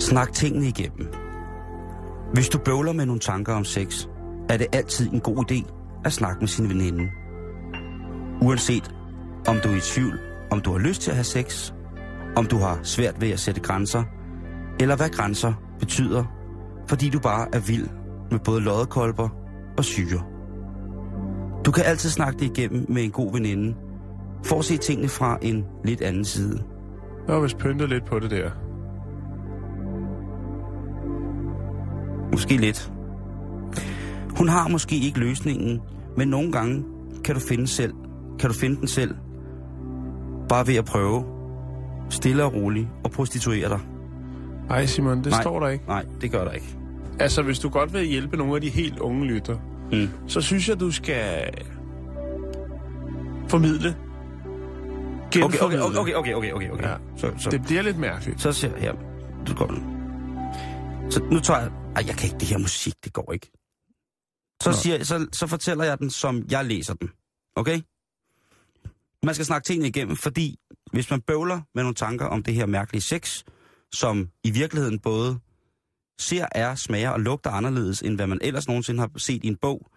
Snak 0.00 0.32
tingene 0.32 0.68
igennem. 0.68 1.08
Hvis 2.32 2.48
du 2.48 2.58
bøvler 2.58 2.92
med 2.92 3.06
nogle 3.06 3.20
tanker 3.20 3.54
om 3.54 3.64
sex, 3.64 4.06
er 4.48 4.56
det 4.56 4.66
altid 4.72 5.12
en 5.12 5.20
god 5.20 5.50
idé 5.50 5.72
at 6.04 6.12
snakke 6.12 6.40
med 6.40 6.48
sin 6.48 6.68
veninde. 6.68 7.08
Uanset 8.42 8.94
om 9.48 9.56
du 9.64 9.68
er 9.68 9.76
i 9.76 9.80
tvivl, 9.80 10.18
om 10.50 10.60
du 10.60 10.72
har 10.72 10.78
lyst 10.78 11.00
til 11.00 11.10
at 11.10 11.16
have 11.16 11.24
sex, 11.24 11.72
om 12.36 12.46
du 12.46 12.56
har 12.56 12.78
svært 12.82 13.20
ved 13.20 13.30
at 13.30 13.40
sætte 13.40 13.60
grænser, 13.60 14.02
eller 14.80 14.96
hvad 14.96 15.08
grænser 15.08 15.52
betyder, 15.78 16.24
fordi 16.88 17.10
du 17.10 17.18
bare 17.18 17.48
er 17.52 17.60
vild 17.60 17.88
med 18.30 18.38
både 18.38 18.60
loddekolber 18.60 19.28
og 19.78 19.84
syre. 19.84 20.22
Du 21.64 21.70
kan 21.70 21.84
altid 21.84 22.10
snakke 22.10 22.38
det 22.38 22.58
igennem 22.58 22.86
med 22.88 23.04
en 23.04 23.10
god 23.10 23.32
veninde, 23.32 23.74
for 24.44 24.58
at 24.58 24.64
se 24.64 24.76
tingene 24.76 25.08
fra 25.08 25.38
en 25.42 25.64
lidt 25.84 26.02
anden 26.02 26.24
side. 26.24 26.62
Jeg 27.26 27.34
har 27.34 27.42
vist 27.42 27.58
pyntet 27.58 27.88
lidt 27.88 28.04
på 28.04 28.18
det 28.18 28.30
der. 28.30 28.50
Måske 32.32 32.56
lidt. 32.56 32.92
Hun 34.38 34.48
har 34.48 34.68
måske 34.68 34.96
ikke 34.96 35.18
løsningen, 35.18 35.80
men 36.16 36.28
nogle 36.28 36.52
gange 36.52 36.84
kan 37.24 37.34
du 37.34 37.40
finde 37.40 37.66
selv. 37.66 37.92
Kan 38.38 38.50
du 38.50 38.56
finde 38.56 38.76
den 38.76 38.88
selv. 38.88 39.14
Bare 40.48 40.66
ved 40.66 40.74
at 40.76 40.84
prøve. 40.84 41.24
Stille 42.10 42.44
og 42.44 42.54
roligt 42.54 42.88
og 43.04 43.10
prostituere 43.10 43.68
dig. 43.68 43.80
Nej, 44.68 44.86
Simon, 44.86 45.18
det 45.18 45.26
Nej. 45.26 45.42
står 45.42 45.60
der 45.60 45.68
ikke. 45.68 45.84
Nej, 45.88 46.04
det 46.20 46.30
gør 46.30 46.44
der 46.44 46.52
ikke. 46.52 46.76
Altså, 47.20 47.42
hvis 47.42 47.58
du 47.58 47.68
godt 47.68 47.92
vil 47.92 48.04
hjælpe 48.06 48.36
nogle 48.36 48.54
af 48.54 48.60
de 48.60 48.68
helt 48.70 48.98
unge 48.98 49.24
lytter, 49.24 49.56
Mm. 49.92 50.08
så 50.28 50.40
synes 50.40 50.68
jeg, 50.68 50.80
du 50.80 50.90
skal 50.90 51.50
formidle. 53.48 53.96
Okay, 55.26 55.42
okay, 55.42 55.58
okay, 55.58 55.78
okay, 56.14 56.14
okay, 56.34 56.52
okay, 56.52 56.70
okay. 56.70 56.84
Ja. 56.88 56.96
Så, 57.16 57.32
så, 57.38 57.50
Det 57.50 57.62
bliver 57.62 57.82
lidt 57.82 57.98
mærkeligt. 57.98 58.40
så 58.40 58.52
ser 58.52 58.70
jeg 58.70 58.80
her. 58.80 58.92
Du 59.46 59.54
går 59.54 59.66
nu. 59.72 59.78
Så 61.10 61.24
nu 61.30 61.40
tager 61.40 61.60
jeg... 61.60 61.70
Ej, 61.96 62.04
jeg 62.06 62.14
kan 62.16 62.26
ikke 62.26 62.38
det 62.38 62.48
her 62.48 62.58
musik, 62.58 62.94
det 63.04 63.12
går 63.12 63.32
ikke. 63.32 63.50
Så, 64.62 64.70
Nå. 64.70 64.72
siger, 64.76 65.04
så, 65.04 65.26
så 65.32 65.46
fortæller 65.46 65.84
jeg 65.84 65.98
den, 65.98 66.10
som 66.10 66.42
jeg 66.50 66.64
læser 66.64 66.94
den. 66.94 67.08
Okay? 67.56 67.80
Man 69.22 69.34
skal 69.34 69.46
snakke 69.46 69.66
tingene 69.66 69.88
igennem, 69.88 70.16
fordi 70.16 70.58
hvis 70.92 71.10
man 71.10 71.20
bøvler 71.20 71.60
med 71.74 71.82
nogle 71.82 71.94
tanker 71.94 72.26
om 72.26 72.42
det 72.42 72.54
her 72.54 72.66
mærkelige 72.66 73.02
sex, 73.02 73.42
som 73.92 74.28
i 74.44 74.50
virkeligheden 74.50 74.98
både 74.98 75.38
ser, 76.18 76.46
er, 76.52 76.74
smager 76.74 77.10
og 77.10 77.20
lugter 77.20 77.50
anderledes, 77.50 78.02
end 78.02 78.16
hvad 78.16 78.26
man 78.26 78.38
ellers 78.42 78.68
nogensinde 78.68 79.00
har 79.00 79.10
set 79.16 79.44
i 79.44 79.48
en 79.48 79.56
bog, 79.56 79.90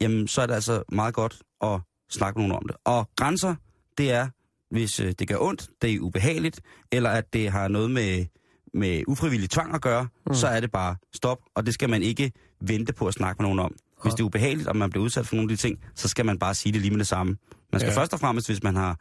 jamen 0.00 0.28
så 0.28 0.42
er 0.42 0.46
det 0.46 0.54
altså 0.54 0.82
meget 0.92 1.14
godt 1.14 1.42
at 1.62 1.80
snakke 2.10 2.38
med 2.38 2.48
nogen 2.48 2.62
om 2.62 2.68
det. 2.68 2.76
Og 2.84 3.08
grænser, 3.16 3.54
det 3.98 4.12
er, 4.12 4.28
hvis 4.70 5.00
øh, 5.00 5.12
det 5.18 5.28
gør 5.28 5.36
ondt, 5.40 5.70
det 5.82 5.94
er 5.94 6.00
ubehageligt, 6.00 6.60
eller 6.92 7.10
at 7.10 7.32
det 7.32 7.50
har 7.50 7.68
noget 7.68 7.90
med, 7.90 8.26
med 8.74 9.02
ufrivillig 9.06 9.50
tvang 9.50 9.74
at 9.74 9.82
gøre, 9.82 10.08
mm. 10.26 10.34
så 10.34 10.46
er 10.46 10.60
det 10.60 10.70
bare 10.70 10.96
stop, 11.14 11.38
og 11.54 11.66
det 11.66 11.74
skal 11.74 11.90
man 11.90 12.02
ikke 12.02 12.32
vente 12.60 12.92
på 12.92 13.06
at 13.06 13.14
snakke 13.14 13.42
med 13.42 13.44
nogen 13.44 13.58
om. 13.58 13.74
Hvis 14.02 14.14
det 14.14 14.20
er 14.20 14.24
ubehageligt, 14.24 14.68
og 14.68 14.76
man 14.76 14.90
bliver 14.90 15.04
udsat 15.04 15.26
for 15.26 15.36
nogle 15.36 15.52
af 15.52 15.56
de 15.56 15.62
ting, 15.62 15.78
så 15.94 16.08
skal 16.08 16.26
man 16.26 16.38
bare 16.38 16.54
sige 16.54 16.72
det 16.72 16.80
lige 16.80 16.90
med 16.90 16.98
det 16.98 17.06
samme. 17.06 17.36
Man 17.72 17.80
skal 17.80 17.90
Ja. 17.92 17.96
først 18.00 18.12
og 18.12 18.20
fremmest, 18.20 18.48
hvis 18.48 18.62
man 18.62 18.76
har 18.76 18.98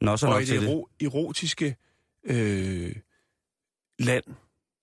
nosser 0.00 0.26
Og 0.26 0.32
nok 0.32 0.42
i 0.42 0.46
til 0.46 0.60
det 0.60 0.68
det. 0.68 0.74
ero- 0.74 0.96
erotiske 1.06 1.76
øh, 2.24 2.94
land, 3.98 4.24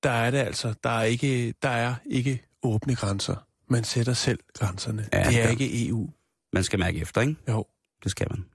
der 0.04 0.10
er 0.10 0.32
det 0.32 0.38
altså, 0.38 0.74
der 0.84 0.90
er 0.90 1.04
ikke, 1.04 1.54
der 1.62 1.70
er 1.70 1.96
ikke 2.06 2.44
åbne 2.64 2.96
grænser. 2.96 3.36
Man 3.68 3.84
sætter 3.84 4.14
selv 4.14 4.40
grænserne. 4.54 5.08
Ja, 5.14 5.24
det 5.24 5.38
er 5.40 5.44
ja. 5.44 5.50
ikke 5.50 5.88
EU. 5.88 6.10
Man 6.54 6.64
skal 6.64 6.80
mærke 6.80 7.00
efter, 7.00 7.22
ikke? 7.22 7.36
Jo. 7.50 7.66
Det 8.04 8.12
skal 8.12 8.28
man. 8.30 8.46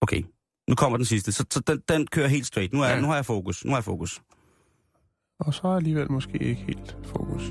Okay, 0.00 0.22
nu 0.68 0.74
kommer 0.74 0.96
den 0.98 1.06
sidste. 1.06 1.32
Så, 1.32 1.44
så 1.50 1.60
den, 1.60 1.82
den 1.88 2.06
kører 2.06 2.28
helt 2.28 2.46
straight. 2.46 2.72
Nu, 2.72 2.82
er, 2.82 2.88
ja. 2.88 3.00
nu 3.00 3.06
har 3.06 3.14
jeg 3.14 3.26
fokus. 3.26 3.64
Nu 3.64 3.70
har 3.70 3.76
jeg 3.76 3.84
fokus. 3.84 4.22
Og 5.40 5.54
så 5.54 5.68
er 5.68 5.76
alligevel 5.76 6.12
måske 6.12 6.38
ikke 6.38 6.62
helt 6.62 6.96
fokus. 7.04 7.42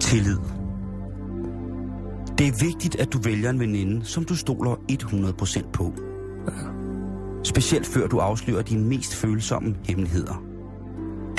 Tillid. 0.00 0.38
Det 2.38 2.48
er 2.48 2.64
vigtigt, 2.64 2.96
at 2.96 3.12
du 3.12 3.18
vælger 3.18 3.50
en 3.50 3.60
veninde, 3.60 4.04
som 4.04 4.24
du 4.24 4.36
stoler 4.36 4.74
100% 4.92 5.70
på. 5.72 5.92
Specielt 7.44 7.86
før 7.86 8.06
du 8.06 8.18
afslører 8.18 8.62
dine 8.62 8.84
mest 8.84 9.14
følsomme 9.14 9.76
hemmeligheder. 9.84 10.42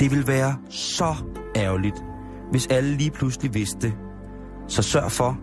Det 0.00 0.10
vil 0.10 0.26
være 0.26 0.56
så 0.70 1.14
ærgerligt, 1.56 2.04
hvis 2.50 2.66
alle 2.66 2.96
lige 2.96 3.10
pludselig 3.10 3.54
vidste. 3.54 3.92
Så 4.68 4.82
sørg 4.82 5.12
for 5.12 5.38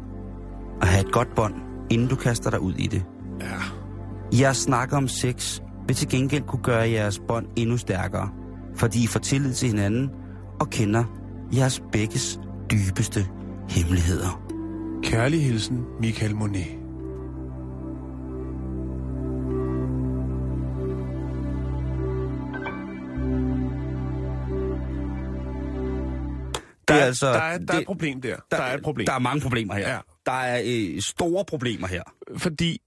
at 0.82 0.88
have 0.88 1.06
et 1.06 1.12
godt 1.12 1.36
bånd, 1.36 1.54
inden 1.90 2.08
du 2.08 2.16
kaster 2.16 2.50
dig 2.50 2.60
ud 2.60 2.74
i 2.74 2.88
det. 2.88 3.06
Ja. 3.40 3.46
Jeres 4.40 4.58
snakker 4.58 4.98
om 4.98 5.08
sex 5.08 5.62
vil 5.88 5.96
til 5.96 6.10
gengæld 6.10 6.44
kunne 6.44 6.64
gøre 6.64 6.90
jeres 6.90 7.20
bånd 7.28 7.46
endnu 7.56 7.78
stærkere, 7.78 8.30
fordi 8.76 9.04
I 9.04 9.08
får 9.08 9.20
tillid 9.20 9.54
til 9.54 9.68
hinanden 9.70 10.10
og 10.60 10.70
kender 10.70 11.04
jeres 11.56 11.82
begges 11.92 12.40
dybeste 12.72 13.28
hemmeligheder. 13.70 14.41
Kærlig 15.04 15.44
hilsen, 15.44 15.86
Michael 16.00 16.36
Monet. 16.36 16.68
Der 26.88 26.94
Det 26.96 27.02
er, 27.02 27.04
er 27.04 27.06
altså- 27.08 27.28
der, 27.28 27.34
er, 27.34 27.58
der 27.58 27.66
er 27.68 27.72
det- 27.72 27.80
et 27.80 27.86
problem 27.86 28.22
der. 28.22 28.36
Der, 28.52 28.58
der 28.58 28.64
er 28.64 28.74
et 28.78 28.84
problem. 28.84 29.06
Der 29.06 29.14
er 29.14 29.20
mange 29.20 29.42
problemer 29.42 29.76
her. 29.76 29.90
Ja. 29.90 30.00
Der 30.26 30.32
er 30.32 30.62
øh, 30.66 31.02
store 31.02 31.46
problemer 31.46 31.88
her. 31.88 32.04
Fordi 32.38 32.78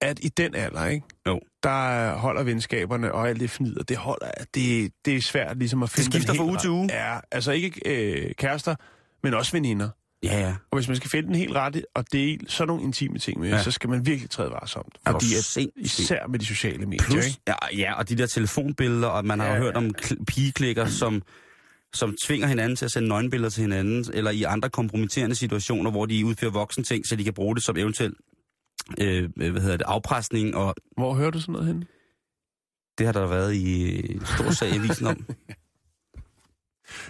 at 0.00 0.18
i 0.22 0.28
den 0.28 0.54
alder, 0.54 0.86
ikke? 0.86 1.06
Jo. 1.28 1.40
der 1.62 2.14
holder 2.14 2.42
venskaberne 2.42 3.12
og 3.12 3.28
alt 3.28 3.40
det 3.40 3.50
fnider, 3.50 3.82
det 3.82 3.96
holder, 3.96 4.30
det, 4.54 4.92
det 5.04 5.16
er 5.16 5.20
svært 5.22 5.58
ligesom 5.58 5.82
at 5.82 5.90
finde 5.90 6.10
skifter 6.10 6.32
den 6.32 6.38
fra 6.38 6.44
uge 6.44 6.56
til 6.58 6.70
uge. 6.70 6.88
Ja, 6.92 7.18
altså 7.32 7.52
ikke 7.52 7.80
øh, 7.86 8.34
kærester, 8.34 8.74
men 9.22 9.34
også 9.34 9.52
veninder. 9.52 9.88
Ja, 10.24 10.40
ja. 10.40 10.54
Og 10.70 10.78
hvis 10.78 10.88
man 10.88 10.96
skal 10.96 11.10
finde 11.10 11.26
den 11.26 11.34
helt 11.34 11.52
rette 11.56 11.82
og 11.94 12.04
dele 12.12 12.38
sådan 12.48 12.68
nogle 12.68 12.82
intime 12.82 13.18
ting 13.18 13.40
med, 13.40 13.48
ja. 13.48 13.62
Så 13.62 13.70
skal 13.70 13.90
man 13.90 14.06
virkelig 14.06 14.30
træde 14.30 14.50
varsomt. 14.50 14.98
Fordi 15.08 15.26
at, 15.38 15.44
sindssyg? 15.44 16.02
især 16.02 16.26
med 16.26 16.38
de 16.38 16.46
sociale 16.46 16.86
medier, 16.86 17.02
Plus, 17.06 17.26
ikke? 17.26 17.38
ja, 17.48 17.54
ja, 17.76 17.94
og 17.94 18.08
de 18.08 18.14
der 18.16 18.26
telefonbilleder, 18.26 19.08
og 19.08 19.24
man 19.24 19.40
har 19.40 19.46
Ja, 19.46 19.54
jo 19.54 19.62
hørt 19.62 19.72
ja. 19.74 19.78
om 19.78 19.90
kl- 20.02 20.24
pigeklikker, 20.26 20.86
som, 20.86 21.22
som 21.94 22.16
tvinger 22.26 22.46
hinanden 22.46 22.76
til 22.76 22.84
at 22.84 22.90
sende 22.90 23.08
nøgenbilleder 23.08 23.50
til 23.50 23.60
hinanden, 23.60 24.04
eller 24.14 24.30
i 24.30 24.42
andre 24.42 24.70
kompromitterende 24.70 25.36
situationer, 25.36 25.90
hvor 25.90 26.06
de 26.06 26.26
udfører 26.26 26.52
voksen 26.52 26.84
ting, 26.84 27.06
så 27.06 27.16
de 27.16 27.24
kan 27.24 27.34
bruge 27.34 27.54
det 27.54 27.64
som 27.64 27.76
eventuelt 27.76 28.14
øh, 29.00 29.30
hvad 29.36 29.60
hedder 29.62 29.76
det, 29.76 29.84
afpresning, 29.86 30.56
og 30.56 30.74
Hvor 30.96 31.14
hører 31.14 31.30
du 31.30 31.40
sådan 31.40 31.52
noget 31.52 31.66
hen? 31.66 31.84
det 32.98 33.06
har 33.06 33.12
der 33.12 33.26
været 33.26 33.54
i 33.54 33.96
en 34.14 34.26
stor 34.26 34.50
sag 34.50 34.68
i 34.70 34.74
avisen 34.76 35.06
om. 35.06 35.26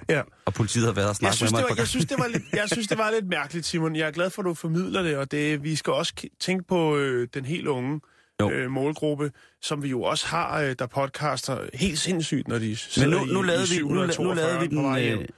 Ja. 0.08 0.22
Og 0.44 0.54
politiet 0.54 0.86
har 0.86 0.92
været 0.92 1.08
og 1.08 1.16
snakket 1.16 1.36
synes, 1.36 1.52
med 1.52 1.60
mig. 1.60 1.68
var, 1.70 1.76
jeg, 1.76 1.88
synes, 1.88 2.06
det 2.06 2.18
var 2.18 2.26
lidt, 2.26 2.42
jeg 2.52 2.68
synes, 2.68 2.88
det 2.88 2.98
var 2.98 3.10
lidt 3.10 3.28
mærkeligt, 3.28 3.66
Simon. 3.66 3.96
Jeg 3.96 4.06
er 4.06 4.12
glad 4.12 4.30
for, 4.30 4.42
at 4.42 4.46
du 4.46 4.54
formidler 4.54 5.02
det, 5.02 5.16
og 5.16 5.30
det, 5.30 5.62
vi 5.64 5.76
skal 5.76 5.92
også 5.92 6.12
tænke 6.40 6.64
på 6.68 6.96
øh, 6.96 7.28
den 7.34 7.44
helt 7.44 7.66
unge 7.66 8.00
Jo. 8.40 8.50
øh, 8.50 8.70
målgruppe, 8.70 9.32
som 9.62 9.82
vi 9.82 9.88
jo 9.88 10.02
også 10.02 10.26
har, 10.26 10.60
øh, 10.60 10.74
der 10.78 10.86
podcaster 10.86 11.58
helt 11.74 11.98
sindssygt, 11.98 12.48
når 12.48 12.58
de 12.58 12.76
Men 13.00 13.10
nu, 13.10 13.24
nu, 13.24 13.42
i, 13.42 13.46
lavede 13.46 13.64
i 13.74 13.76
vi, 13.76 13.82
nu, 13.82 13.88
nu 13.88 13.94
lavede 13.94 14.08
vi 14.08 14.12
742 14.12 14.68
på 14.68 14.82
vej 14.82 14.98
den... 14.98 15.08
hjem. 15.08 15.18
Øh, 15.20 15.28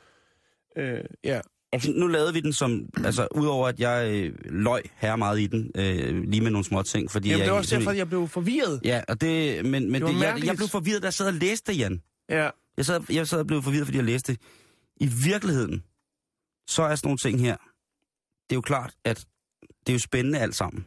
Øh, 0.78 1.00
ja. 1.24 1.40
Altså, 1.72 1.90
nu 1.90 2.06
lavede 2.06 2.32
vi 2.32 2.40
den 2.40 2.52
som, 2.52 2.88
altså 3.04 3.28
udover 3.34 3.68
at 3.68 3.80
jeg 3.80 4.10
øh, 4.10 4.32
løg 4.44 4.82
her 4.96 5.16
meget 5.16 5.40
i 5.40 5.46
den, 5.46 5.70
øh, 5.74 6.22
lige 6.22 6.40
med 6.40 6.50
nogle 6.50 6.64
små 6.64 6.82
ting, 6.82 7.10
fordi 7.10 7.28
Jamen, 7.28 7.38
jeg... 7.38 7.46
det 7.46 7.52
var 7.52 7.58
også 7.58 7.76
derfor, 7.76 7.90
at 7.90 7.96
jeg 7.96 8.08
blev 8.08 8.28
forvirret. 8.28 8.80
Ja, 8.84 9.00
og 9.08 9.20
det, 9.20 9.64
men, 9.64 9.92
men 9.92 10.02
Det 10.02 10.14
det, 10.14 10.20
jeg, 10.20 10.42
jeg 10.44 10.56
blev 10.56 10.68
forvirret, 10.68 11.02
da 11.02 11.06
jeg 11.06 11.14
sad 11.14 11.26
og 11.26 11.32
læste 11.34 11.72
det, 11.72 11.78
Jan. 11.78 12.00
Ja. 12.30 12.48
Jeg 12.76 12.86
sad, 12.86 13.00
jeg 13.10 13.28
sad 13.28 13.38
og 13.38 13.46
blev 13.46 13.62
forvirret, 13.62 13.86
fordi 13.86 13.98
jeg 13.98 14.04
læste 14.04 14.32
det. 14.32 14.40
I 14.96 15.06
virkeligheden, 15.06 15.84
så 16.66 16.82
er 16.82 16.94
sådan 16.94 17.08
nogle 17.08 17.18
ting 17.18 17.40
her, 17.40 17.56
det 18.50 18.52
er 18.52 18.56
jo 18.56 18.60
klart, 18.60 18.94
at 19.04 19.26
det 19.86 19.88
er 19.88 19.92
jo 19.92 19.98
spændende 19.98 20.38
alt 20.38 20.54
sammen. 20.54 20.86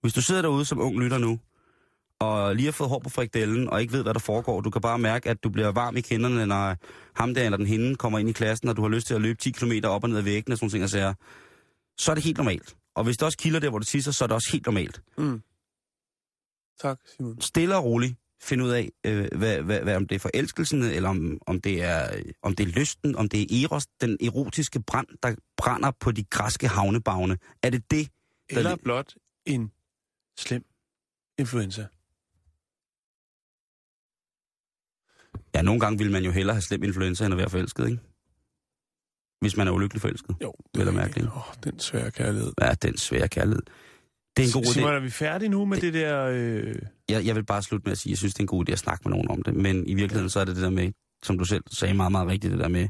Hvis 0.00 0.12
du 0.12 0.22
sidder 0.22 0.42
derude 0.42 0.64
som 0.64 0.80
ung 0.80 1.00
lytter 1.00 1.18
nu, 1.18 1.40
og 2.20 2.56
lige 2.56 2.64
har 2.64 2.72
fået 2.72 2.90
hår 2.90 2.98
på 2.98 3.08
frikdellen, 3.08 3.68
og 3.68 3.80
ikke 3.80 3.92
ved, 3.92 4.02
hvad 4.02 4.14
der 4.14 4.20
foregår, 4.20 4.60
du 4.60 4.70
kan 4.70 4.82
bare 4.82 4.98
mærke, 4.98 5.30
at 5.30 5.44
du 5.44 5.50
bliver 5.50 5.68
varm 5.68 5.96
i 5.96 6.00
kinderne, 6.00 6.46
når 6.46 6.76
ham 7.14 7.34
der 7.34 7.44
eller 7.44 7.56
den 7.56 7.66
hende 7.66 7.96
kommer 7.96 8.18
ind 8.18 8.28
i 8.28 8.32
klassen, 8.32 8.68
og 8.68 8.76
du 8.76 8.82
har 8.82 8.88
lyst 8.88 9.06
til 9.06 9.14
at 9.14 9.20
løbe 9.20 9.38
10 9.38 9.50
km 9.50 9.72
op 9.84 10.02
og 10.02 10.08
ned 10.08 10.18
ad 10.18 10.22
væggen 10.22 10.52
og 10.52 10.58
sådan 10.58 10.70
ting, 10.70 10.84
og 10.84 10.90
sager, 10.90 11.14
så 11.98 12.10
er 12.10 12.14
det 12.14 12.24
helt 12.24 12.36
normalt. 12.36 12.76
Og 12.94 13.04
hvis 13.04 13.16
det 13.16 13.26
også 13.26 13.38
kilder 13.38 13.60
der, 13.60 13.70
hvor 13.70 13.78
du 13.78 13.84
tisser, 13.84 14.12
så 14.12 14.24
er 14.24 14.26
det 14.26 14.34
også 14.34 14.52
helt 14.52 14.66
normalt. 14.66 15.02
Mm. 15.18 15.42
Tak, 16.80 16.98
Simon. 17.16 17.40
stille 17.40 17.76
og 17.76 17.84
roligt 17.84 18.16
finde 18.42 18.64
ud 18.64 18.70
af, 18.70 18.90
øh, 19.06 19.28
hvad, 19.38 19.62
hvad, 19.62 19.80
hvad, 19.80 19.96
om 19.96 20.06
det 20.06 20.14
er 20.14 20.18
forelskelsen, 20.18 20.82
eller 20.82 21.08
om, 21.08 21.38
om, 21.46 21.60
det 21.60 21.82
er, 21.82 22.16
øh, 22.16 22.24
om 22.42 22.54
det 22.54 22.68
er 22.68 22.72
lysten, 22.80 23.16
om 23.16 23.28
det 23.28 23.40
er 23.42 23.64
eros, 23.64 23.86
den 23.86 24.18
erotiske 24.20 24.82
brand, 24.82 25.06
der 25.22 25.34
brænder 25.56 25.90
på 26.00 26.12
de 26.12 26.24
græske 26.24 26.68
havnebagne. 26.68 27.38
Er 27.62 27.70
det 27.70 27.90
det? 27.90 28.08
Der 28.50 28.58
Eller 28.58 28.76
blot 28.76 29.14
en 29.46 29.72
slem 30.38 30.64
influenza. 31.38 31.86
Ja, 35.54 35.62
nogle 35.62 35.80
gange 35.80 35.98
vil 35.98 36.12
man 36.12 36.24
jo 36.24 36.30
hellere 36.30 36.54
have 36.54 36.62
slem 36.62 36.82
influenza, 36.82 37.24
end 37.24 37.34
at 37.34 37.38
være 37.38 37.50
forelsket, 37.50 37.86
ikke? 37.86 38.00
Hvis 39.40 39.56
man 39.56 39.68
er 39.68 39.72
ulykkelig 39.72 40.00
forelsket. 40.00 40.36
Jo, 40.42 40.54
og 40.74 40.80
er 40.80 40.90
mærkeligt. 40.90 41.26
Åh, 41.26 41.36
oh, 41.36 41.54
den 41.64 41.80
svære 41.80 42.10
kærlighed. 42.10 42.52
Ja, 42.60 42.74
den 42.82 42.98
svære 42.98 43.28
kærlighed. 43.28 43.62
Det 44.36 44.42
er 44.42 44.46
en 44.46 44.52
god 44.52 44.62
idé. 44.62 44.72
Simon, 44.72 44.94
er 44.94 45.00
vi 45.00 45.10
færdige 45.10 45.48
nu 45.48 45.64
med 45.64 45.76
det, 45.76 45.94
det 45.94 46.02
der... 46.02 46.26
Øh... 46.32 46.74
Jeg, 47.08 47.26
jeg 47.26 47.34
vil 47.34 47.44
bare 47.44 47.62
slutte 47.62 47.84
med 47.84 47.92
at 47.92 47.98
sige, 47.98 48.10
at 48.10 48.12
jeg 48.12 48.18
synes, 48.18 48.34
det 48.34 48.40
er 48.40 48.44
en 48.44 48.46
god 48.46 48.68
idé 48.68 48.72
at 48.72 48.78
snakke 48.78 49.08
med 49.08 49.10
nogen 49.16 49.30
om 49.30 49.42
det. 49.42 49.54
Men 49.54 49.86
i 49.86 49.94
virkeligheden 49.94 50.30
så 50.30 50.40
er 50.40 50.44
det 50.44 50.56
det 50.56 50.62
der 50.62 50.70
med, 50.70 50.92
som 51.22 51.38
du 51.38 51.44
selv 51.44 51.64
sagde 51.72 51.94
meget, 51.94 52.12
meget 52.12 52.28
rigtigt, 52.28 52.50
det 52.52 52.60
der 52.60 52.68
med, 52.68 52.88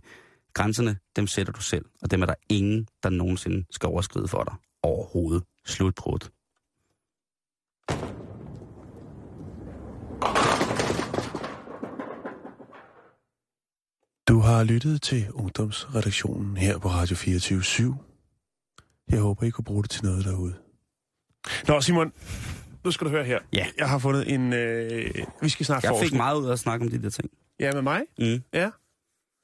grænserne, 0.54 0.96
dem 1.16 1.26
sætter 1.26 1.52
du 1.52 1.60
selv. 1.60 1.84
Og 2.02 2.10
dem 2.10 2.22
er 2.22 2.26
der 2.26 2.34
ingen, 2.48 2.86
der 3.02 3.10
nogensinde 3.10 3.64
skal 3.70 3.86
overskride 3.86 4.28
for 4.28 4.44
dig. 4.44 4.54
Overhovedet. 4.82 5.42
Slutbrud. 5.66 6.18
Du 14.28 14.38
har 14.38 14.64
lyttet 14.64 15.02
til 15.02 15.26
Ungdomsredaktionen 15.32 16.56
her 16.56 16.78
på 16.78 16.88
Radio 16.88 17.16
24 17.16 17.60
/7. 17.60 17.94
Jeg 19.10 19.20
håber, 19.20 19.46
I 19.46 19.50
kunne 19.50 19.64
bruge 19.64 19.82
det 19.82 19.90
til 19.90 20.04
noget 20.04 20.24
derude. 20.24 20.54
Nå, 21.68 21.80
Simon, 21.80 22.12
nu 22.84 22.90
skal 22.90 23.04
du 23.04 23.10
høre 23.10 23.24
her. 23.24 23.38
Ja. 23.52 23.66
Jeg 23.78 23.88
har 23.88 23.98
fundet 23.98 24.32
en... 24.34 24.52
Øh... 24.52 25.10
Vi 25.42 25.48
skal 25.48 25.66
snakke 25.66 25.86
Jeg 25.88 25.94
fik 25.94 25.98
forskning. 26.02 26.16
meget 26.16 26.36
ud 26.40 26.46
af 26.48 26.52
at 26.52 26.58
snakke 26.58 26.84
om 26.84 26.90
de 26.90 27.02
der 27.02 27.10
ting. 27.10 27.30
Ja, 27.60 27.72
med 27.72 27.82
mig? 27.82 28.00
Mm, 28.18 28.42
Ja. 28.52 28.70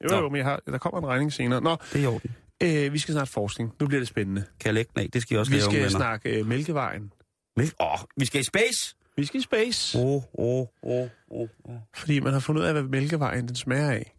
Jo, 0.03 0.07
Nå. 0.09 0.17
jo, 0.17 0.29
men 0.29 0.35
jeg 0.37 0.45
har... 0.45 0.61
der 0.65 0.77
kommer 0.77 0.99
en 0.99 1.05
regning 1.07 1.33
senere. 1.33 1.61
Nå, 1.61 1.77
det 1.93 1.99
er 1.99 2.03
i 2.03 2.05
orden. 2.05 2.35
Øh, 2.63 2.93
vi 2.93 2.99
skal 2.99 3.13
snart 3.13 3.29
forskning. 3.29 3.71
Nu 3.79 3.87
bliver 3.87 3.99
det 3.99 4.07
spændende. 4.07 4.41
Kan 4.59 4.65
jeg 4.67 4.73
lægge 4.73 4.91
den 4.95 5.03
af? 5.03 5.09
Det 5.13 5.21
skal 5.21 5.35
jeg 5.35 5.39
også 5.39 5.51
Vi 5.51 5.59
skal 5.61 5.91
snakke 5.91 6.29
øh, 6.39 6.45
Mælkevejen. 6.47 7.13
Men, 7.57 7.69
åh, 7.79 7.99
vi 8.17 8.25
skal 8.25 8.41
i 8.41 8.43
space! 8.43 8.95
Vi 9.17 9.25
skal 9.25 9.39
i 9.39 9.43
space, 9.43 9.97
Åh, 9.99 10.05
åh, 10.05 10.21
åh, 10.83 11.07
åh, 11.31 11.47
åh. 11.65 11.75
fordi 11.95 12.19
man 12.19 12.33
har 12.33 12.39
fundet 12.39 12.61
ud 12.61 12.67
af, 12.67 12.73
hvad 12.73 12.83
Mælkevejen 12.83 13.47
den 13.47 13.55
smager 13.55 13.91
af. 13.91 14.13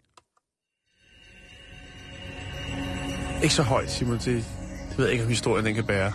Ikke 3.43 3.55
så 3.55 3.63
højt, 3.63 3.91
Simon. 3.91 4.15
Det, 4.15 4.25
det 4.25 4.99
ved 4.99 5.05
jeg 5.05 5.13
ikke, 5.13 5.25
om 5.25 5.31
historien 5.31 5.67
den 5.67 5.75
kan 5.75 5.87
bære. 5.87 6.13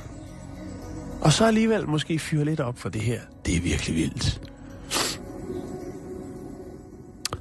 Og 1.22 1.34
så 1.34 1.46
alligevel 1.46 1.90
måske 1.90 2.20
fyre 2.20 2.46
lidt 2.46 2.60
op 2.60 2.80
for 2.80 2.90
det 2.90 3.02
her. 3.02 3.20
Det 3.46 3.56
er 3.56 3.62
virkelig 3.62 3.96
vildt. 3.96 4.42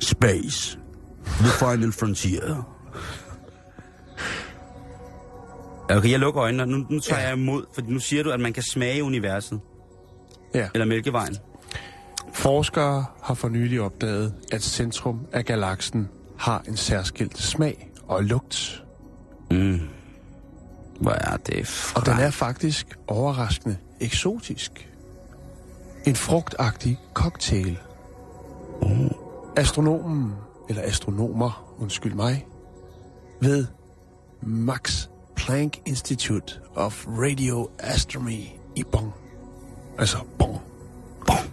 Space. 0.00 0.78
The 1.24 1.48
final 1.58 1.92
frontier. 1.92 2.70
Okay, 5.90 6.10
jeg 6.10 6.18
lukker 6.20 6.42
øjnene. 6.42 6.66
Nu, 6.66 6.86
nu 6.90 7.00
tager 7.00 7.20
Ja. 7.20 7.28
jeg 7.28 7.36
imod, 7.38 7.64
for 7.74 7.82
nu 7.88 7.98
siger 7.98 8.22
du, 8.22 8.30
at 8.30 8.40
man 8.40 8.52
kan 8.52 8.62
smage 8.62 9.04
universet. 9.04 9.60
Ja. 10.54 10.68
Eller 10.74 10.86
Mælkevejen. 10.86 11.36
Forskere 12.32 13.04
har 13.22 13.34
for 13.34 13.48
nylig 13.48 13.80
opdaget, 13.80 14.34
at 14.52 14.62
centrum 14.62 15.20
af 15.32 15.44
galaksen 15.44 16.08
har 16.38 16.62
en 16.68 16.76
særskilt 16.76 17.38
smag 17.38 17.90
og 18.08 18.24
lugt. 18.24 18.82
Mm. 19.50 19.80
Hvor 21.00 21.12
er 21.12 21.36
det 21.36 21.92
Og 21.96 22.06
den 22.06 22.18
er 22.18 22.30
faktisk 22.30 22.98
overraskende 23.06 23.76
eksotisk. 24.00 24.90
En 26.06 26.16
frugtagtig 26.16 26.98
cocktail. 27.14 27.78
Astronomen, 29.56 30.32
eller 30.68 30.82
astronomer, 30.82 31.74
undskyld 31.78 32.14
mig, 32.14 32.46
ved 33.40 33.66
Max 34.42 35.08
Planck 35.36 35.78
Institute 35.86 36.60
of 36.74 37.06
Radio 37.08 37.70
Astronomy 37.78 38.44
i 38.76 38.84
Bonn, 38.92 39.12
altså 39.98 40.18
Bonn, 40.38 40.58
Bonn, 41.26 41.50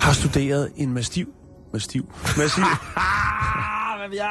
har 0.00 0.12
studeret 0.12 0.72
en 0.76 0.92
massiv, 0.92 1.26
massiv, 1.72 2.12
massiv, 2.36 2.64
ja! 4.12 4.30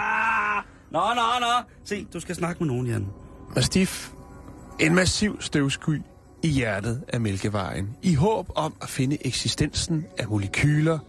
Nå, 0.91 0.99
nå, 0.99 1.21
nå. 1.39 1.63
Se, 1.83 2.07
du 2.13 2.19
skal 2.19 2.35
snakke 2.35 2.63
med 2.63 2.73
nogen, 2.73 2.87
Jan. 2.87 3.07
Mastiff, 3.55 4.11
en 4.79 4.95
massiv 4.95 5.41
støvsky 5.41 6.01
i 6.43 6.47
hjertet 6.47 7.03
af 7.07 7.21
Mælkevejen, 7.21 7.97
i 8.01 8.13
håb 8.13 8.49
om 8.55 8.75
at 8.81 8.89
finde 8.89 9.27
eksistensen 9.27 10.05
af 10.17 10.27
molekyler, 10.27 10.99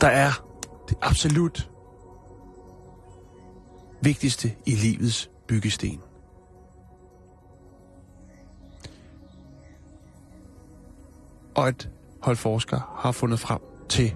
der 0.00 0.06
er 0.06 0.30
det 0.88 0.96
absolut 1.02 1.70
vigtigste 4.02 4.54
i 4.66 4.70
livets 4.70 5.30
byggesten. 5.46 6.00
Og 11.54 11.68
et 11.68 11.90
hold 12.22 12.36
forskere 12.36 12.82
har 12.96 13.12
fundet 13.12 13.40
frem 13.40 13.60
til 13.88 14.14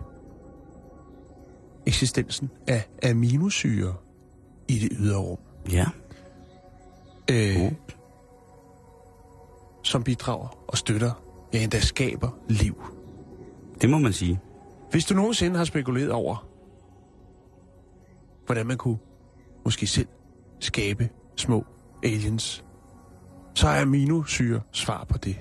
eksistensen 1.87 2.51
af 2.67 2.89
aminosyre 3.11 3.95
i 4.69 4.79
det 4.79 4.89
ydre 5.01 5.19
rum. 5.19 5.39
Ja 5.73 5.87
øh, 7.31 7.73
som 9.83 10.03
bidrager 10.05 10.65
og 10.69 10.79
støtter, 10.79 11.11
ja 11.53 11.63
endda 11.63 11.81
skaber 11.81 12.31
liv. 12.49 12.83
Det 13.81 13.91
må 13.91 13.99
man 13.99 14.13
sige. 14.13 14.41
Hvis 14.91 15.05
du 15.05 15.15
nogensinde 15.15 15.57
har 15.57 15.65
spekuleret 15.65 16.11
over, 16.13 16.49
hvordan 18.47 18.67
man 18.67 18.77
kunne 18.77 18.99
måske 19.65 19.87
selv 19.87 20.09
skabe 20.61 21.09
små 21.37 21.65
aliens, 22.05 22.65
så 23.55 23.69
er 23.69 23.81
aminosyre 23.83 24.61
svar 24.73 25.05
på 25.05 25.19
det, 25.19 25.37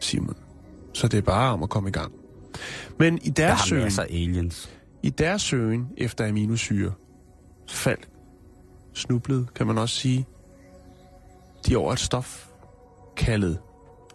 Simon. 0.00 0.36
Så 0.94 1.08
det 1.08 1.18
er 1.18 1.22
bare 1.22 1.52
om 1.52 1.62
at 1.62 1.70
komme 1.70 1.88
i 1.88 1.92
gang. 1.92 2.12
Men 2.98 3.18
i 3.22 3.30
Der 3.30 3.32
deres, 3.46 3.60
har 3.60 3.66
søgen, 3.66 3.84
masser 3.84 4.02
aliens. 4.02 4.70
i 5.02 5.10
deres 5.10 5.42
søgen 5.42 5.88
efter 5.96 6.28
aminosyre 6.28 6.92
faldt, 7.68 8.08
snublede, 8.94 9.46
kan 9.54 9.66
man 9.66 9.78
også 9.78 9.94
sige, 9.96 10.26
de 11.66 11.76
over 11.76 11.92
et 11.92 12.00
stof 12.00 12.48
kaldet 13.16 13.60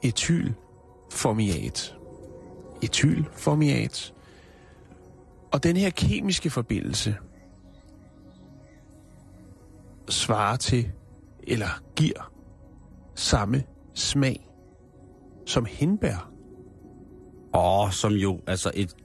etylformiat. 0.03 1.95
Etylformiat. 2.81 4.13
Og 5.51 5.63
den 5.63 5.77
her 5.77 5.89
kemiske 5.89 6.49
forbindelse 6.49 7.15
svarer 10.09 10.55
til, 10.55 10.91
eller 11.43 11.81
giver, 11.95 12.31
samme 13.15 13.63
smag 13.93 14.49
som 15.45 15.65
hindbær. 15.65 16.31
Åh, 17.53 17.91
som 17.91 18.13
jo, 18.13 18.39
altså 18.47 18.71
et, 18.73 18.95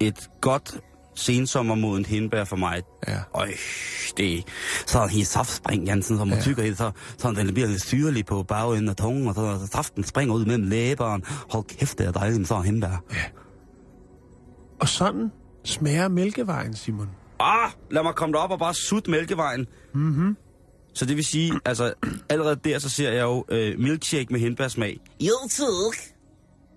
et 0.00 0.30
godt 0.40 0.80
sensommermoden 1.16 2.04
hindbær 2.04 2.44
for 2.44 2.56
mig. 2.56 2.82
Ja. 3.08 3.18
Øj, 3.34 3.50
det 4.16 4.38
er 4.38 4.42
sådan 4.86 5.08
helt 5.08 5.26
saftspring, 5.26 5.84
Jansen, 5.84 6.18
som 6.18 6.28
man 6.28 6.36
Ja. 6.38 6.42
tykker 6.42 6.62
i, 6.62 6.74
så, 6.74 6.90
så 7.18 7.32
den 7.32 7.54
bliver 7.54 7.68
lidt 7.68 7.86
syrlig 7.86 8.26
på 8.26 8.42
bagenden 8.42 8.88
af 8.88 8.96
tungen, 8.96 9.28
og 9.28 9.34
så 9.34 9.68
saften 9.72 10.04
springer 10.04 10.34
ud 10.34 10.44
mellem 10.44 10.68
læberen. 10.68 11.24
Hold 11.50 11.64
kæft, 11.64 11.98
det 11.98 12.06
er 12.06 12.12
dejligt 12.12 12.38
med 12.38 12.46
sådan 12.46 12.62
en 12.62 12.66
hindbær. 12.66 13.02
Og 14.80 14.88
sådan 14.88 15.32
smager 15.64 16.08
mælkevejen, 16.08 16.74
Simon. 16.76 17.08
Ah, 17.40 17.70
lad 17.90 18.02
mig 18.02 18.14
komme 18.14 18.32
derop 18.32 18.50
og 18.50 18.58
bare 18.58 18.74
sut 18.74 19.08
mælkevejen. 19.08 19.66
Mm-hmm. 19.94 20.36
Så 20.94 21.06
det 21.06 21.16
vil 21.16 21.24
sige, 21.24 21.52
altså 21.64 21.94
allerede 22.30 22.56
der, 22.64 22.78
så 22.78 22.88
ser 22.88 23.10
jeg 23.10 23.22
jo 23.22 23.44
øh, 23.48 23.78
milkshake 23.78 24.26
med 24.30 24.40
hindbærsmag. 24.40 24.98
Jo, 25.20 25.32
tak. 25.50 26.15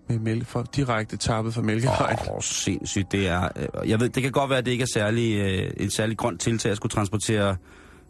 Med 0.09 0.19
mælke 0.19 0.45
for, 0.45 0.63
direkte 0.75 1.17
tappet 1.17 1.53
fra 1.53 1.61
mælkevejen. 1.61 2.17
Åh, 2.29 2.35
oh, 2.35 2.41
sindssygt. 2.41 3.11
Det 3.11 3.27
er, 3.27 3.49
øh, 3.55 3.89
jeg 3.89 3.99
ved, 3.99 4.09
det 4.09 4.23
kan 4.23 4.31
godt 4.31 4.49
være, 4.49 4.59
at 4.59 4.65
det 4.65 4.71
ikke 4.71 4.81
er 4.81 4.87
særlig, 4.93 5.37
øh, 5.37 5.71
en 5.77 5.91
særlig 5.91 6.17
grøn 6.17 6.37
tiltag 6.37 6.71
at 6.71 6.77
skulle 6.77 6.91
transportere 6.91 7.55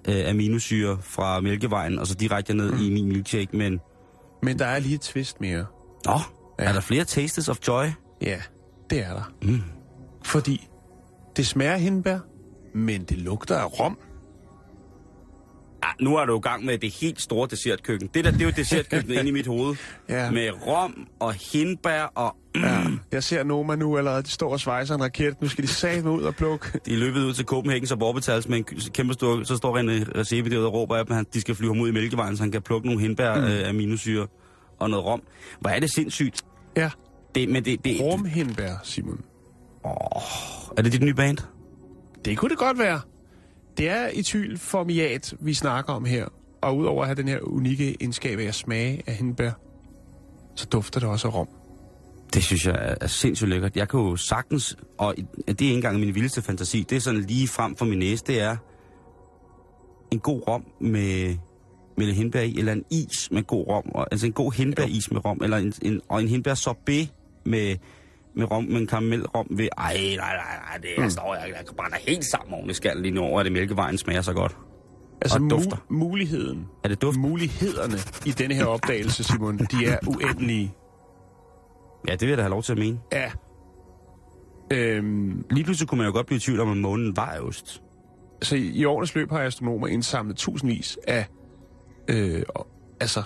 øh, 0.08 0.30
aminosyre 0.30 0.97
fra 1.02 1.41
mælkevejen, 1.41 2.00
og 2.00 2.08
så 2.08 2.16
direkte 2.16 2.54
ned 2.54 2.72
mm. 2.72 2.82
i 2.82 2.89
min 2.89 3.08
milkshake, 3.08 3.58
men... 3.58 3.80
Men 4.43 4.60
der 4.60 4.66
er 4.66 4.80
lige 4.80 4.95
et 4.95 5.02
twist 5.02 5.41
mere. 5.41 5.66
Nå, 6.06 6.12
ja. 6.12 6.18
Ja. 6.60 6.70
er 6.70 6.74
der 6.74 6.82
flere 6.82 7.04
tastes 7.04 7.50
of 7.50 7.58
joy? 7.68 7.86
Ja, 8.22 8.41
det 8.89 9.00
er 9.06 9.14
der. 9.14 9.32
Mm. 9.41 9.62
Fordi 10.26 10.68
det 11.38 11.47
smager 11.47 11.78
hindbær, 11.78 12.20
men 12.76 13.04
det 13.04 13.18
lugter 13.18 13.58
af 13.58 13.80
rom. 13.80 13.97
Ah, 15.84 15.94
nu 16.02 16.16
er 16.18 16.26
du 16.26 16.38
i 16.38 16.42
gang 16.42 16.66
med 16.66 16.78
det 16.78 16.92
helt 16.94 17.22
store 17.22 17.48
dessertkøkken. 17.52 18.10
Det 18.14 18.26
der, 18.26 18.32
det 18.32 18.42
er 18.42 18.46
jo 18.46 18.52
dessertkøkkenet 18.56 19.16
inde 19.18 19.30
i 19.30 19.32
mit 19.32 19.48
hoved. 19.48 19.76
Ja. 20.10 20.32
Med 20.32 20.50
rom 20.68 21.08
og 21.20 21.34
hindbær 21.34 22.02
og... 22.16 22.36
Mm, 22.56 22.62
Ja. 22.62 22.82
Jeg 23.12 23.24
ser 23.24 23.44
Noma 23.44 23.76
nu 23.76 23.98
allerede, 23.98 24.24
de 24.24 24.30
står 24.30 24.52
og 24.52 24.60
svejser 24.60 24.96
en 24.96 25.04
raket. 25.04 25.42
Nu 25.42 25.48
skal 25.48 25.64
de 25.64 25.68
satme 25.70 26.12
ud 26.12 26.24
og 26.24 26.36
plukke. 26.36 26.66
De 26.86 26.94
er 26.94 26.98
løbet 26.98 27.20
ud 27.24 27.34
til 27.34 27.46
Copenhagen 27.46 27.88
som 27.88 28.00
Borbetals 28.00 28.48
med 28.48 28.58
en 28.58 28.64
kæmpe 28.94 29.14
stor... 29.14 29.44
Så 29.44 29.56
står 29.58 29.78
en 29.78 29.90
recipe 30.18 30.50
derude 30.50 30.66
og 30.68 30.74
råber 30.74 30.96
af 30.96 31.06
dem, 31.06 31.18
at 31.18 31.34
de 31.34 31.42
skal 31.42 31.56
flyve 31.56 31.74
ham 31.74 31.82
ud 31.82 31.90
i 31.90 31.92
mælkevejen, 31.92 32.38
så 32.38 32.44
han 32.44 32.52
kan 32.52 32.62
plukke 32.62 32.88
nogle 32.88 33.02
hindbær, 33.02 33.36
mm. 33.36 33.44
øh, 33.44 33.70
aminosyre 33.70 34.28
og 34.80 34.90
noget 34.90 35.06
rom. 35.06 35.22
Hvor 35.60 35.70
er 35.70 35.80
det 35.80 35.94
sindssygt. 35.94 36.42
Ja, 36.78 36.90
Det, 37.36 37.50
men 37.50 37.66
det, 37.66 37.86
det, 37.86 38.02
rumhindbær, 38.02 38.72
Simon. 38.84 39.22
er 40.78 40.82
det 40.82 40.92
dit 40.92 41.04
nye 41.04 41.14
band? 41.14 41.38
Det 42.26 42.38
kunne 42.38 42.50
det 42.50 42.58
godt 42.58 42.80
være. 42.80 43.02
Det 43.80 43.90
er 43.90 44.10
etylformiat, 44.14 45.34
vi 45.40 45.54
snakker 45.54 45.94
om 45.94 46.06
her. 46.06 46.26
Og 46.62 46.78
udover 46.78 47.02
at 47.02 47.08
have 47.08 47.16
den 47.16 47.28
her 47.28 47.40
unikke 47.42 47.96
egenskab 48.00 48.40
af 48.40 48.44
at 48.44 48.56
smage 48.56 49.04
af 49.08 49.14
hindbær, 49.14 49.52
så 50.56 50.66
dufter 50.66 51.00
det 51.00 51.10
også 51.10 51.28
af 51.28 51.34
rom. 51.34 51.48
Det 52.34 52.44
synes 52.44 52.66
jeg 52.66 52.76
er, 52.76 52.96
er 53.02 53.08
sindssygt 53.08 53.50
lækkert. 53.50 53.76
Jeg 53.76 53.90
kan 53.90 54.00
jo 54.00 54.16
sagtens, 54.16 54.78
og 54.98 55.16
det 55.18 55.48
er 55.48 55.52
ikke 55.66 55.74
engang 55.74 56.00
min 56.00 56.16
vildeste 56.16 56.42
fantasi, 56.42 56.86
det 56.90 56.96
er 56.96 57.00
sådan 57.00 57.22
lige 57.22 57.48
frem 57.48 57.76
for 57.76 57.86
min 57.86 58.00
næse, 58.00 58.24
det 58.28 58.42
er 58.42 58.58
en 60.12 60.20
god 60.20 60.48
rom 60.48 60.66
med, 60.82 61.38
med 61.98 62.14
hindbær 62.14 62.42
i, 62.42 62.56
eller 62.58 62.74
en 62.74 62.84
is 62.92 63.32
med 63.32 63.44
god 63.44 63.68
rom, 63.68 63.92
og, 63.96 64.08
altså 64.12 64.26
en 64.26 64.34
god 64.34 64.52
hindbæris 64.52 65.12
med 65.12 65.26
rom, 65.26 65.40
eller 65.44 65.58
en, 65.58 65.74
en, 65.82 66.02
og 66.10 66.22
en 66.22 66.28
hindbær 66.28 66.54
sorbet 66.54 67.14
med, 67.46 67.76
med 68.40 68.52
rom, 68.52 68.64
med 68.64 68.76
en 68.78 68.88
karamelrom 68.88 69.48
ved. 69.50 69.68
Ej, 69.78 69.94
nej, 69.94 70.16
nej, 70.16 70.36
nej, 70.70 70.78
det 70.82 70.90
mm. 71.04 71.10
står 71.10 71.36
jeg, 71.36 71.50
jeg 71.50 71.76
brænder 71.78 71.98
helt 72.08 72.26
sammen 72.26 72.54
oven 72.54 72.70
i 72.70 72.74
skallen 72.74 73.04
lige 73.04 73.16
nu 73.16 73.22
over, 73.22 73.40
at 73.40 73.44
det 73.46 73.54
mælkevejen 73.54 73.98
smager 73.98 74.22
så 74.22 74.34
godt. 74.34 74.58
Altså 75.22 75.40
Og 75.44 75.50
dufter. 75.50 75.76
mu- 75.78 75.86
muligheden. 75.94 76.68
Er 76.84 76.88
det 76.88 77.02
duft? 77.02 77.18
Mulighederne 77.18 77.98
i 78.26 78.32
denne 78.32 78.56
her 78.56 78.66
opdagelse, 78.66 79.24
Simon, 79.24 79.58
de 79.58 79.86
er 79.86 79.98
uendelige. 80.08 80.74
Ja, 82.08 82.12
det 82.12 82.22
vil 82.22 82.28
jeg 82.30 82.38
da 82.38 82.42
have 82.44 82.52
lov 82.52 82.64
til 82.64 82.72
at 82.72 82.78
mene. 82.78 83.00
Ja. 83.12 83.32
Øhm, 84.72 85.46
Lige 85.50 85.64
pludselig 85.64 85.90
kunne 85.90 85.98
man 85.98 86.08
jo 86.08 86.14
godt 86.14 86.28
blive 86.28 86.38
i 86.38 86.40
tvivl 86.40 86.60
om, 86.60 86.72
at 86.72 86.78
månen 86.78 87.16
var 87.18 87.38
ost. 87.42 87.82
så 88.42 88.56
i, 88.56 88.68
i 88.68 88.86
årenes 88.86 89.16
løb 89.16 89.32
har 89.32 89.40
astronomer 89.44 89.88
indsamlet 89.88 90.38
tusindvis 90.38 90.98
af 91.08 91.26
øh, 92.08 92.42
altså 93.00 93.24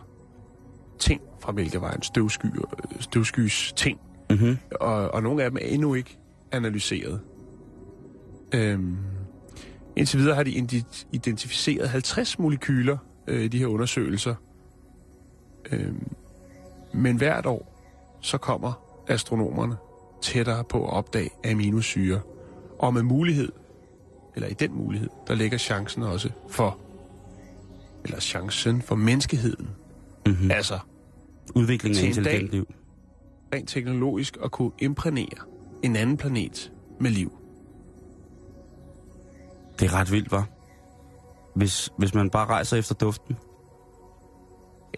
ting 0.99 1.21
fra 1.41 1.51
Mælkevejen, 1.51 2.01
støvsky, 2.01 2.45
støvskys 2.99 3.73
ting, 3.75 3.99
Mm-hmm. 4.33 4.57
og, 4.81 5.13
og 5.13 5.23
nogle 5.23 5.43
af 5.43 5.51
dem 5.51 5.57
er 5.61 5.65
endnu 5.65 5.93
ikke 5.93 6.17
analyseret. 6.51 7.19
Øhm, 8.55 8.97
Indtil 9.95 10.19
videre 10.19 10.35
har 10.35 10.43
de 10.43 10.83
identificeret 11.11 11.89
50 11.89 12.39
molekyler 12.39 12.97
øh, 13.27 13.43
i 13.43 13.47
de 13.47 13.59
her 13.59 13.67
undersøgelser. 13.67 14.35
Øhm, 15.71 16.07
men 16.93 17.17
hvert 17.17 17.45
år, 17.45 17.79
så 18.21 18.37
kommer 18.37 18.73
astronomerne 19.07 19.75
tættere 20.21 20.63
på 20.63 20.85
at 20.85 20.93
opdage 20.93 21.29
aminosyre. 21.51 22.19
Og 22.79 22.93
med 22.93 23.01
mulighed, 23.03 23.51
eller 24.35 24.47
i 24.47 24.53
den 24.53 24.73
mulighed, 24.73 25.09
der 25.27 25.35
ligger 25.35 25.57
chancen 25.57 26.03
også 26.03 26.29
for, 26.49 26.77
eller 28.03 28.19
chancen 28.19 28.81
for 28.81 28.95
menneskeheden. 28.95 29.69
Mm-hmm. 30.25 30.51
Altså 30.51 30.79
Udvikling 31.55 31.97
af 31.97 32.03
intelligent 32.03 32.51
liv. 32.51 32.67
Rent 33.53 33.69
teknologisk 33.69 34.37
at 34.43 34.51
kunne 34.51 34.71
imprægnere 34.79 35.45
en 35.83 35.95
anden 35.95 36.17
planet 36.17 36.71
med 36.99 37.11
liv. 37.11 37.31
Det 39.79 39.85
er 39.85 39.93
ret 39.93 40.11
vildt, 40.11 40.31
var. 40.31 40.47
Hvis, 41.55 41.89
hvis 41.97 42.13
man 42.13 42.29
bare 42.29 42.45
rejser 42.45 42.77
efter 42.77 42.95
duften. 42.95 43.35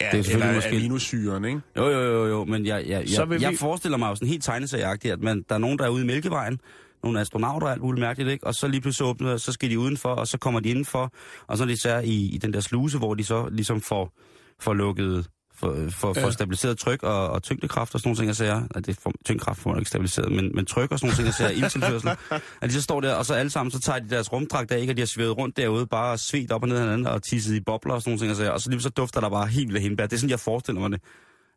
Ja, 0.02 0.06
Det 0.12 0.20
er 0.20 0.24
selvfølgelig 0.24 0.48
eller 0.50 0.56
måske- 0.56 0.76
aminosyren, 0.78 1.46
ikke? 1.46 1.62
Jo, 1.78 1.88
jo, 1.90 2.00
jo, 2.02 2.26
jo, 2.28 2.46
men 2.46 2.66
jeg, 2.66 2.84
jeg, 2.88 3.04
jeg, 3.18 3.30
vil 3.30 3.42
jeg 3.42 3.52
vi- 3.52 3.58
forestiller 3.58 3.98
mig 3.98 4.10
jo 4.10 4.16
sådan 4.16 4.28
helt 4.28 4.44
tegnesagagtigt, 4.44 5.14
at 5.14 5.22
man, 5.22 5.46
der 5.50 5.56
er 5.56 5.60
nogen, 5.60 5.80
der 5.80 5.86
er 5.86 5.90
ude 5.90 6.04
i 6.04 6.08
Mælkevejen, 6.08 6.60
nogle 7.04 7.20
astronauter 7.20 7.68
og 7.68 7.74
alt 7.74 7.82
muligt 7.82 8.02
mærkeligt, 8.02 8.30
ikke? 8.30 8.48
Og 8.48 8.56
så 8.56 8.68
lige 8.68 8.82
pludselig 8.82 9.08
åbner, 9.10 9.38
så 9.38 9.52
skal 9.52 9.70
de 9.70 9.80
udenfor, 9.80 10.10
og 10.10 10.28
så 10.28 10.38
kommer 10.38 10.60
de 10.60 10.70
indenfor, 10.70 11.12
og 11.48 11.58
så 11.58 11.64
er 11.64 11.68
de 11.68 11.82
så 11.82 11.98
i, 11.98 12.30
i 12.30 12.38
den 12.38 12.54
der 12.54 12.60
sluse, 12.60 12.98
hvor 12.98 13.14
de 13.14 13.24
så 13.24 13.50
ligesom 13.52 13.82
får, 13.82 14.14
får 14.60 14.74
lukket, 14.74 15.30
for, 15.58 15.88
for, 15.90 16.14
for 16.14 16.20
Ja. 16.22 16.32
stabiliseret 16.32 16.78
tryk 16.78 17.04
og, 17.04 17.30
og 17.30 17.44
tyngdekraft 17.44 17.96
og 17.96 18.00
sådan 18.00 18.08
nogle 18.10 18.18
ting, 18.18 18.28
jeg 18.28 18.36
siger. 18.36 18.68
At 18.76 18.86
det 18.86 18.98
får, 19.04 19.14
tyngdekraft 19.26 19.60
får 19.60 19.70
man 19.70 19.80
ikke 19.80 19.90
stabiliseret, 19.90 20.32
men, 20.32 20.52
men 20.56 20.66
tryk 20.66 20.92
og 20.92 21.00
sådan 21.00 21.08
nogle 21.08 21.16
ting, 21.18 21.26
jeg 21.26 21.34
siger, 21.34 21.50
ildtilførsel. 21.50 22.10
At 22.62 22.70
de 22.70 22.74
så 22.74 22.82
står 22.82 23.02
der, 23.02 23.14
og 23.16 23.26
så 23.26 23.34
alle 23.34 23.50
sammen, 23.50 23.72
så 23.72 23.80
tager 23.80 24.00
de 24.00 24.10
deres 24.10 24.34
rumdragt 24.34 24.72
af, 24.72 24.80
ikke? 24.80 24.94
Og 24.94 24.98
de 24.98 25.02
har 25.02 25.08
svævet 25.08 25.38
rundt 25.38 25.58
derude, 25.58 25.88
bare 25.88 26.18
svedt 26.18 26.52
op 26.52 26.62
og 26.64 26.70
ned 26.70 26.80
hinanden, 26.80 27.08
og 27.08 27.24
tisset 27.24 27.56
i 27.56 27.60
bobler 27.60 27.94
og 27.94 28.02
sådan 28.02 28.12
nogle 28.12 28.20
ting, 28.20 28.28
jeg 28.30 28.36
siger. 28.38 28.50
Og 28.52 28.62
så 28.62 28.70
lige 28.70 28.82
så 28.82 28.90
dufter 28.90 29.22
der 29.22 29.30
bare 29.30 29.48
helt 29.48 29.68
vildt 29.68 29.82
hindbær. 29.82 30.06
Det 30.06 30.14
er 30.14 30.18
sådan, 30.18 30.30
jeg 30.30 30.40
forestiller 30.40 30.82
mig 30.82 30.92
det. 30.92 31.02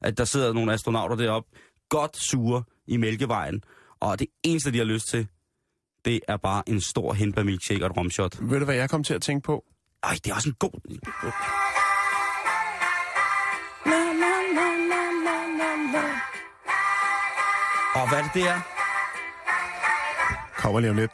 At 0.02 0.18
der 0.18 0.24
sidder 0.24 0.52
nogle 0.52 0.72
astronauter 0.72 1.16
deroppe, 1.16 1.48
godt 1.88 2.16
sure 2.30 2.62
i 2.88 2.96
Mælkevejen, 2.96 3.62
og 4.00 4.18
det 4.18 4.26
eneste, 4.42 4.72
de 4.72 4.78
har 4.78 4.84
lyst 4.84 5.08
til, 5.10 5.26
det 6.04 6.20
er 6.28 6.36
bare 6.36 6.62
en 6.68 6.80
stor 6.80 7.12
hindbær 7.12 7.42
milkshake 7.42 7.84
og 7.84 7.90
et 7.90 7.96
romshot. 7.96 8.36
Ved 8.40 8.58
du, 8.58 8.64
hvad 8.64 8.74
jeg 8.74 8.90
kom 8.90 9.04
til 9.04 9.14
at 9.14 9.22
tænke 9.22 9.44
på? 9.44 9.64
Ej, 10.04 10.18
det 10.24 10.30
er 10.30 10.34
også 10.34 10.48
en 10.48 10.54
god... 10.58 10.80
Og 17.94 18.08
hvad 18.08 18.18
er 18.18 18.22
det, 18.22 18.34
det 18.34 18.42
er? 18.42 18.60
Kommer 20.56 20.80
lige 20.80 20.90
om 20.90 20.96
lidt. 20.96 21.10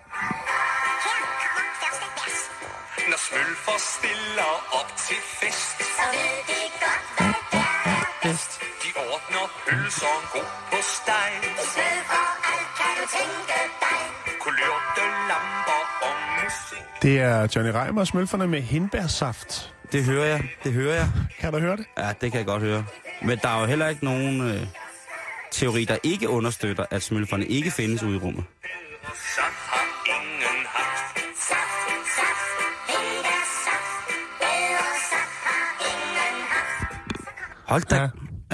Når 3.10 3.18
smølfer 3.26 3.78
stiller 3.94 4.50
op 4.78 4.90
til 5.06 5.16
fest, 5.40 5.76
Så 5.98 6.04
ved 6.12 6.38
de 6.50 6.60
godt, 6.82 7.04
hvad 7.16 7.34
der 7.52 7.58
er 7.90 8.04
bedst. 8.22 8.52
de 8.82 8.88
ordner 9.12 9.44
pølseren 9.68 10.24
god 10.32 10.50
på 10.70 10.76
steg. 10.94 11.30
Smød 11.72 11.98
for 12.10 12.24
alt 12.52 12.68
kan 12.78 12.92
du 13.00 13.04
tænke 13.18 13.58
dig. 13.84 14.02
Kulørte 14.44 15.04
lamper 15.30 15.80
og 16.06 16.14
musik. 16.44 16.84
Det 17.02 17.14
er 17.20 17.48
Johnny 17.56 17.72
Reimer 17.78 18.00
og 18.00 18.06
smølferne 18.06 18.46
med 18.48 18.60
hindbærsaft. 18.62 19.74
Det 19.94 20.04
hører 20.04 20.24
jeg, 20.26 20.48
det 20.64 20.72
hører 20.72 20.94
jeg. 20.94 21.08
Kan 21.40 21.52
du 21.52 21.58
høre 21.58 21.76
det? 21.76 21.86
Ja, 21.98 22.08
det 22.20 22.32
kan 22.32 22.38
jeg 22.38 22.46
godt 22.46 22.62
høre. 22.62 22.84
Men 23.22 23.38
der 23.38 23.48
er 23.48 23.60
jo 23.60 23.66
heller 23.66 23.88
ikke 23.88 24.04
nogen 24.04 24.40
øh, 24.40 24.66
teori, 25.50 25.84
der 25.84 25.96
ikke 26.02 26.28
understøtter, 26.28 26.84
at 26.90 27.02
smølferne 27.02 27.46
ikke 27.46 27.70
findes 27.70 28.02
ude 28.02 28.16
i 28.16 28.18
rummet. 28.18 28.44
Hold 37.66 37.82
da. 37.82 37.96
Ja. 37.96 38.08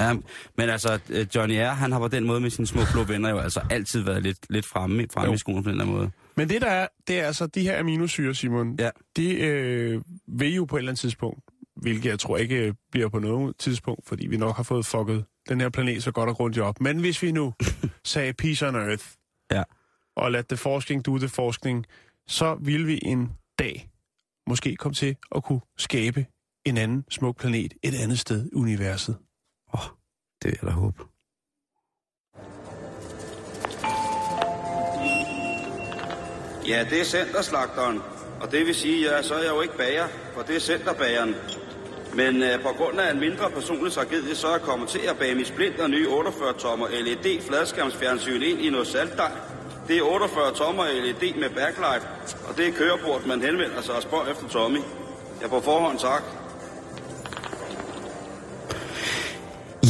Ja. 0.07 0.13
men 0.57 0.69
altså, 0.69 0.99
øh, 1.09 1.27
Johnny 1.35 1.55
R., 1.55 1.73
han 1.73 1.91
har 1.91 1.99
på 1.99 2.07
den 2.07 2.23
måde 2.23 2.41
med 2.41 2.49
sine 2.49 2.67
små 2.67 2.81
blå 2.91 3.03
venner 3.03 3.29
jo 3.29 3.39
altså 3.39 3.61
altid 3.69 4.01
været 4.01 4.23
lidt, 4.23 4.37
lidt 4.49 4.65
fremme, 4.65 5.07
fremme 5.13 5.27
Jo. 5.29 5.33
i 5.33 5.37
skolen 5.37 5.63
på 5.63 5.69
den 5.69 5.79
der 5.79 5.85
måde. 5.85 6.11
Men 6.37 6.49
det 6.49 6.61
der 6.61 6.69
er, 6.69 6.87
det 7.07 7.19
er 7.19 7.25
altså 7.25 7.47
de 7.47 7.61
her 7.61 7.79
aminosyre, 7.79 8.35
Simon. 8.35 8.75
Ja. 8.79 8.89
De 9.17 9.33
øh, 9.35 10.01
vil 10.27 10.55
jo 10.55 10.65
på 10.65 10.75
et 10.75 10.79
eller 10.79 10.91
andet 10.91 10.99
tidspunkt, 10.99 11.39
hvilket 11.75 12.09
jeg 12.09 12.19
tror 12.19 12.37
ikke 12.37 12.67
øh, 12.67 12.73
bliver 12.91 13.09
på 13.09 13.19
noget 13.19 13.57
tidspunkt, 13.57 14.07
fordi 14.07 14.27
vi 14.27 14.37
nok 14.37 14.55
har 14.55 14.63
fået 14.63 14.85
fucket 14.85 15.25
den 15.49 15.61
her 15.61 15.69
planet 15.69 16.03
så 16.03 16.11
godt 16.11 16.29
og 16.29 16.35
grundigt 16.35 16.63
op. 16.63 16.81
Men 16.81 16.99
hvis 16.99 17.21
vi 17.23 17.31
nu 17.31 17.53
sagde 18.05 18.33
peace 18.33 18.67
on 18.67 18.75
earth, 18.75 19.05
Ja. 19.51 19.63
og 20.15 20.31
lad 20.31 20.43
det 20.43 20.59
forskning 20.59 21.05
do 21.05 21.17
det 21.17 21.31
forskning, 21.31 21.85
så 22.27 22.55
vil 22.61 22.87
vi 22.87 22.99
en 23.03 23.31
dag 23.59 23.89
måske 24.47 24.75
komme 24.75 24.93
til 24.95 25.15
at 25.35 25.43
kunne 25.43 25.61
skabe 25.77 26.25
en 26.65 26.77
anden 26.77 27.05
smuk 27.09 27.37
planet 27.39 27.73
et 27.83 27.93
andet 28.03 28.19
sted 28.19 28.45
i 28.45 28.55
universet. 28.55 29.17
Det 30.43 30.51
vil 30.51 30.57
jeg 30.61 30.67
da 30.69 30.73
håbe. 30.73 31.03
Ja, 36.71 36.85
det 36.89 36.99
er 36.99 37.03
centerslagteren. 37.03 38.01
Og 38.41 38.51
det 38.51 38.65
vil 38.65 38.75
sige, 38.75 39.11
ja, 39.11 39.21
så 39.21 39.33
er 39.33 39.39
jeg 39.39 39.49
jo 39.49 39.61
ikke 39.61 39.77
bager, 39.77 40.07
for 40.33 40.41
det 40.41 40.55
er 40.55 40.59
centerbageren. 40.59 41.35
Men 42.13 42.43
øh, 42.43 42.61
på 42.61 42.69
grund 42.77 42.99
af 42.99 43.11
en 43.11 43.19
mindre 43.19 43.49
personlig 43.49 43.93
tragedie, 43.93 44.35
så 44.35 44.47
er 44.47 44.51
jeg 44.51 44.61
kommet 44.61 44.89
til 44.89 44.99
at 45.09 45.17
bage 45.17 45.35
min 45.35 45.45
splint 45.45 45.79
og 45.79 45.89
nye 45.89 46.07
48-tommer 46.07 46.87
LED 46.87 47.41
fladskærmsfjernsyn 47.41 48.41
ind 48.41 48.61
i 48.61 48.69
noget 48.69 48.87
saltdej. 48.87 49.31
Det 49.87 49.97
er 49.97 50.01
48 50.01 50.53
tommer 50.53 50.85
LED 50.85 51.33
med 51.39 51.49
backlight, 51.49 52.07
og 52.49 52.57
det 52.57 52.67
er 52.67 52.71
kørebord, 52.71 53.25
man 53.25 53.41
henvender 53.41 53.81
sig 53.81 53.95
og 53.95 54.01
spørger 54.01 54.31
efter 54.31 54.47
Tommy. 54.47 54.79
Jeg 55.41 55.49
på 55.49 55.59
forhånd 55.59 55.99
tak. 55.99 56.23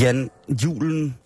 Jan, 0.02 0.30
julen, 0.64 1.18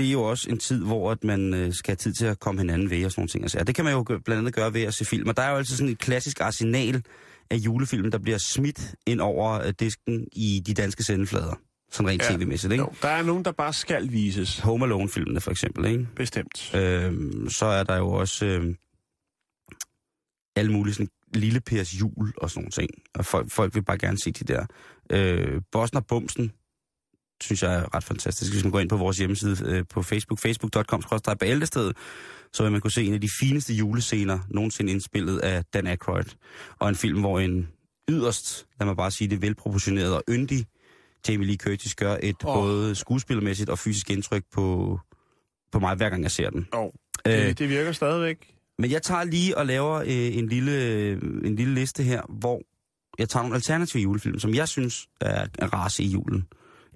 det 0.00 0.08
er 0.08 0.12
jo 0.12 0.22
også 0.22 0.50
en 0.50 0.58
tid, 0.58 0.84
hvor 0.84 1.10
at 1.10 1.24
man 1.24 1.54
øh, 1.54 1.72
skal 1.72 1.92
have 1.92 1.96
tid 1.96 2.12
til 2.12 2.26
at 2.26 2.38
komme 2.40 2.60
hinanden 2.60 2.90
ved 2.90 3.04
og 3.04 3.10
sådan 3.10 3.20
nogle 3.20 3.28
ting. 3.28 3.44
Altså, 3.44 3.64
det 3.64 3.74
kan 3.74 3.84
man 3.84 3.94
jo 3.94 4.02
blandt 4.02 4.30
andet 4.30 4.54
gøre 4.54 4.74
ved 4.74 4.82
at 4.82 4.94
se 4.94 5.04
film. 5.04 5.28
Og 5.28 5.36
der 5.36 5.42
er 5.42 5.50
jo 5.50 5.56
altid 5.56 5.76
sådan 5.76 5.92
et 5.92 5.98
klassisk 5.98 6.40
arsenal 6.40 7.02
af 7.50 7.56
julefilm, 7.56 8.10
der 8.10 8.18
bliver 8.18 8.38
smidt 8.38 8.94
ind 9.06 9.20
over 9.20 9.52
øh, 9.66 9.72
disken 9.80 10.26
i 10.32 10.62
de 10.66 10.74
danske 10.74 11.04
sendeflader. 11.04 11.54
Sådan 11.90 12.08
rent 12.08 12.22
Ja. 12.30 12.36
tv-mæssigt, 12.36 12.72
ikke? 12.72 12.84
Jo, 12.84 12.92
der 13.02 13.08
er 13.08 13.22
nogen, 13.22 13.44
der 13.44 13.52
bare 13.52 13.72
skal 13.72 14.12
vises. 14.12 14.58
Home 14.58 14.84
Alone-filmene 14.84 15.40
for 15.40 15.50
eksempel, 15.50 15.86
ikke? 15.86 16.06
Bestemt. 16.16 16.74
Øhm, 16.74 17.48
så 17.50 17.66
er 17.66 17.82
der 17.84 17.96
jo 17.96 18.10
også 18.10 18.46
øh, 18.46 18.74
alle 20.56 20.72
mulige 20.72 20.94
sådan 20.94 21.08
lille 21.34 21.60
Pers 21.60 22.00
jul 22.00 22.32
og 22.36 22.50
sådan 22.50 22.60
nogle 22.60 22.70
ting. 22.70 22.90
Og 23.14 23.24
folk, 23.26 23.50
folk 23.50 23.74
vil 23.74 23.84
bare 23.84 23.98
gerne 23.98 24.18
se 24.18 24.30
de 24.32 24.44
der. 24.52 24.66
Øh, 25.12 25.60
Bossen 25.72 25.96
og 25.96 26.06
Bumsen, 26.06 26.52
synes 27.40 27.62
jeg 27.62 27.74
er 27.74 27.94
ret 27.94 28.04
fantastisk. 28.04 28.52
Hvis 28.52 28.64
man 28.64 28.70
går 28.70 28.80
ind 28.80 28.88
på 28.88 28.96
vores 28.96 29.18
hjemmeside 29.18 29.56
øh, 29.66 29.84
på 29.90 30.02
Facebook, 30.02 30.38
facebook.com, 30.38 31.02
så 32.52 32.62
vil 32.62 32.72
man 32.72 32.80
kunne 32.80 32.90
se 32.90 33.04
en 33.04 33.14
af 33.14 33.20
de 33.20 33.28
fineste 33.40 33.74
julescener 33.74 34.38
nogensinde 34.48 34.92
indspillet 34.92 35.38
af 35.38 35.64
Dan 35.74 35.86
Aykroyd. 35.86 36.24
Og 36.78 36.88
en 36.88 36.94
film, 36.94 37.20
hvor 37.20 37.40
en 37.40 37.68
yderst, 38.10 38.66
lad 38.80 38.86
mig 38.86 38.96
bare 38.96 39.10
sige 39.10 39.28
det, 39.28 39.42
velproportioneret 39.42 40.14
og 40.14 40.22
yndig 40.28 40.66
Jamie 41.28 41.46
Lee 41.46 41.56
Curtis 41.56 41.94
gør 41.94 42.16
et 42.22 42.36
oh. 42.44 42.54
både 42.54 42.94
skuespillermæssigt 42.94 43.70
og 43.70 43.78
fysisk 43.78 44.10
indtryk 44.10 44.42
på, 44.52 44.98
på 45.72 45.78
mig, 45.78 45.96
hver 45.96 46.10
gang 46.10 46.22
jeg 46.22 46.30
ser 46.30 46.50
den. 46.50 46.68
Jo, 46.74 46.92
Øh, 47.26 47.32
det, 47.32 47.58
det 47.58 47.68
virker 47.68 47.92
stadigvæk. 47.92 48.54
men 48.78 48.90
jeg 48.90 49.02
tager 49.02 49.24
lige 49.24 49.58
og 49.58 49.66
laver 49.66 49.94
øh, 49.94 50.06
en, 50.36 50.48
lille, 50.48 50.72
øh, 50.72 51.22
en 51.44 51.56
lille 51.56 51.74
liste 51.74 52.02
her, 52.02 52.22
hvor 52.28 52.62
jeg 53.18 53.28
tager 53.28 53.42
nogle 53.42 53.54
alternative 53.56 54.02
julefilm, 54.02 54.38
som 54.38 54.54
jeg 54.54 54.68
synes 54.68 55.06
er, 55.20 55.46
er 55.58 55.66
rase 55.74 56.02
i 56.02 56.06
julen. 56.06 56.44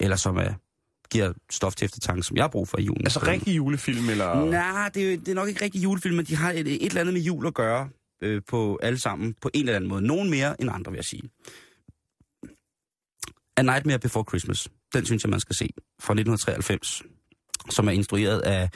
Eller 0.01 0.17
som 0.17 0.37
er, 0.37 0.53
giver 1.11 1.33
stof 1.51 1.75
til 1.75 1.85
eftertanke, 1.85 2.23
som 2.23 2.37
jeg 2.37 2.43
har 2.43 2.49
brug 2.49 2.69
for 2.69 2.79
i 2.79 2.83
julen. 2.83 3.05
Altså 3.05 3.21
rigtig 3.27 3.57
julefilm, 3.57 4.09
eller... 4.09 4.45
Nej, 4.45 4.91
det, 4.95 5.13
er 5.13 5.17
det 5.17 5.29
er 5.29 5.35
nok 5.35 5.49
ikke 5.49 5.65
rigtig 5.65 5.83
julefilm, 5.83 6.17
men 6.17 6.25
de 6.25 6.37
har 6.37 6.53
et, 6.53 6.59
et 6.59 6.83
eller 6.87 7.01
andet 7.01 7.15
med 7.15 7.23
jul 7.23 7.47
at 7.47 7.55
gøre 7.55 7.89
øh, 8.23 8.43
på 8.49 8.79
alle 8.83 8.99
sammen, 8.99 9.35
på 9.43 9.51
en 9.55 9.61
eller 9.61 9.77
anden 9.77 9.89
måde. 9.91 10.03
Nogen 10.03 10.31
mere 10.31 10.61
end 10.61 10.71
andre, 10.73 10.93
vil 10.93 10.99
jeg 10.99 11.05
sige. 11.05 11.23
A 13.57 13.63
Nightmare 13.63 13.99
Before 13.99 14.25
Christmas. 14.29 14.69
Den 14.95 15.07
synes 15.07 15.25
jeg, 15.25 15.31
man 15.31 15.41
skal 15.41 15.57
se. 15.57 15.69
Fra 16.01 16.13
1993. 16.13 17.03
Som 17.71 17.89
er 17.89 17.93
instrueret 17.93 18.41
af 18.41 18.71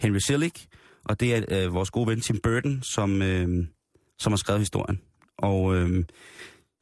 Henry 0.00 0.18
Selick. 0.18 0.66
Og 1.04 1.20
det 1.20 1.34
er 1.34 1.66
øh, 1.66 1.74
vores 1.74 1.90
gode 1.90 2.06
ven 2.06 2.20
Tim 2.20 2.40
Burton, 2.42 2.82
som, 2.82 3.22
øh, 3.22 3.66
som 4.18 4.32
har 4.32 4.36
skrevet 4.36 4.60
historien. 4.60 5.00
Og 5.38 5.76
øh, 5.76 6.04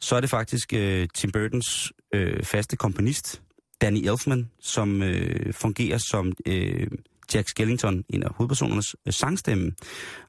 så 0.01 0.17
er 0.17 0.21
det 0.21 0.31
faktisk 0.31 0.73
øh, 0.75 1.09
Tim 1.15 1.33
Burtons 1.33 1.93
øh, 2.15 2.45
faste 2.45 2.77
komponist, 2.77 3.43
Danny 3.83 4.09
Elfman, 4.09 4.51
som 4.61 5.03
øh, 5.03 5.53
fungerer 5.53 5.99
som 5.99 6.33
øh, 6.47 6.87
Jack 7.35 7.49
Skellington, 7.49 8.05
en 8.09 8.23
af 8.23 8.31
hovedpersonernes 8.35 8.97
øh, 9.07 9.13
sangstemme. 9.13 9.73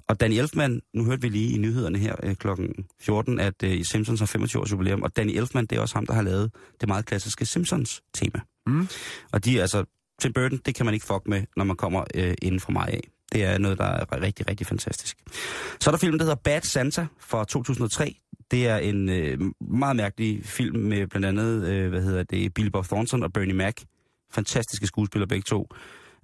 Og 0.08 0.20
Danny 0.20 0.36
Elfman, 0.36 0.82
nu 0.94 1.06
hørte 1.06 1.22
vi 1.22 1.30
lige 1.30 1.56
i 1.56 1.58
nyhederne 1.58 1.98
her 1.98 2.16
øh, 2.24 2.36
klokken 2.36 2.86
14, 3.02 3.40
at 3.40 3.64
øh, 3.64 3.86
Simpsons 3.86 4.20
har 4.20 4.28
25 4.28 4.62
års 4.62 4.72
jubilæum, 4.72 5.02
og 5.02 5.16
Danny 5.16 5.32
Elfman, 5.32 5.66
det 5.66 5.78
er 5.78 5.82
også 5.82 5.96
ham, 5.96 6.06
der 6.06 6.14
har 6.14 6.22
lavet 6.22 6.52
det 6.82 6.88
meget 6.90 7.06
klassiske 7.06 7.46
Simpsons-tema. 7.46 8.40
Mm. 8.68 8.88
Og 9.32 9.46
de 9.46 9.58
er 9.58 9.62
altså, 9.62 9.86
Tim 10.22 10.34
Burton, 10.34 10.60
det 10.66 10.76
kan 10.76 10.86
man 10.86 10.94
ikke 10.94 11.06
fuck 11.06 11.28
med, 11.28 11.44
når 11.58 11.64
man 11.64 11.76
kommer 11.76 12.04
øh, 12.16 12.34
inden 12.42 12.60
for 12.60 12.72
mig 12.72 12.88
af. 12.88 13.02
Det 13.32 13.44
er 13.44 13.58
noget, 13.58 13.78
der 13.78 13.86
er 13.86 14.22
rigtig, 14.22 14.50
rigtig 14.50 14.68
fantastisk. 14.68 15.18
Så 15.80 15.90
er 15.90 15.92
der 15.92 16.00
filmen, 16.00 16.20
der 16.20 16.26
hedder 16.26 16.36
Bad 16.44 16.62
Santa 16.62 17.08
fra 17.20 17.46
2003. 17.46 18.16
Det 18.54 18.68
er 18.68 18.78
en 18.78 19.10
øh, 19.10 19.40
meget 19.62 19.96
mærkelig 19.96 20.46
film 20.46 20.80
med 20.80 21.08
blandt 21.08 21.28
andet, 21.28 21.68
øh, 21.68 21.90
hvad 21.90 22.02
hedder 22.02 22.24
det, 22.24 22.54
Billy 22.54 22.68
Bob 22.68 22.86
Thornton 22.86 23.24
og 23.24 23.34
Bernie 23.34 23.54
Mac. 23.54 23.74
Fantastiske 24.32 24.88
skuespillere 24.88 25.28
begge 25.28 25.44
to. 25.44 25.68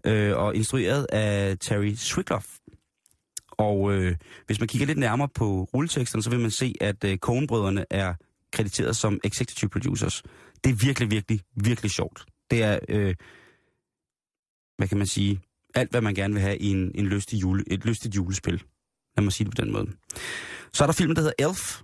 Øh, 0.05 0.37
og 0.37 0.55
instrueret 0.55 1.07
af 1.11 1.57
Terry 1.59 1.93
Swigloff. 1.95 2.47
Og 3.51 3.93
øh, 3.93 4.15
hvis 4.45 4.59
man 4.59 4.67
kigger 4.67 4.87
lidt 4.87 4.97
nærmere 4.97 5.29
på 5.35 5.69
rulleteksterne, 5.73 6.23
så 6.23 6.29
vil 6.29 6.39
man 6.39 6.51
se, 6.51 6.73
at 6.81 7.03
øh, 7.03 7.17
Coen-brødrene 7.17 7.85
er 7.89 8.13
krediteret 8.51 8.95
som 8.95 9.19
executive 9.23 9.69
producers. 9.69 10.23
Det 10.63 10.69
er 10.69 10.85
virkelig, 10.85 11.11
virkelig, 11.11 11.41
virkelig 11.55 11.91
sjovt. 11.91 12.25
Det 12.51 12.63
er, 12.63 12.79
øh, 12.89 13.15
hvad 14.77 14.87
kan 14.87 14.97
man 14.97 15.07
sige, 15.07 15.41
alt 15.75 15.91
hvad 15.91 16.01
man 16.01 16.13
gerne 16.13 16.33
vil 16.33 16.41
have 16.41 16.57
i 16.57 16.67
en, 16.67 16.91
en 16.95 17.07
lystig 17.07 17.41
jule, 17.41 17.63
et 17.67 17.85
lystigt 17.85 18.15
julespil. 18.15 18.63
Lad 19.17 19.23
mig 19.23 19.33
sige 19.33 19.45
det 19.45 19.55
på 19.57 19.61
den 19.65 19.71
måde. 19.71 19.91
Så 20.73 20.83
er 20.83 20.85
der 20.85 20.93
filmen, 20.93 21.15
der 21.15 21.21
hedder 21.21 21.49
Elf, 21.49 21.81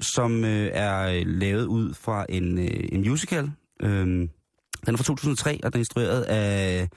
som 0.00 0.44
øh, 0.44 0.70
er 0.72 1.08
øh, 1.08 1.22
lavet 1.26 1.66
ud 1.66 1.94
fra 1.94 2.26
en, 2.28 2.58
øh, 2.58 2.88
en 2.92 3.00
musical. 3.00 3.50
Øhm, 3.82 4.30
den 4.86 4.94
er 4.94 4.96
fra 4.96 5.04
2003, 5.04 5.60
og 5.64 5.72
den 5.72 5.78
er 5.78 5.80
instrueret 5.80 6.22
af 6.22 6.88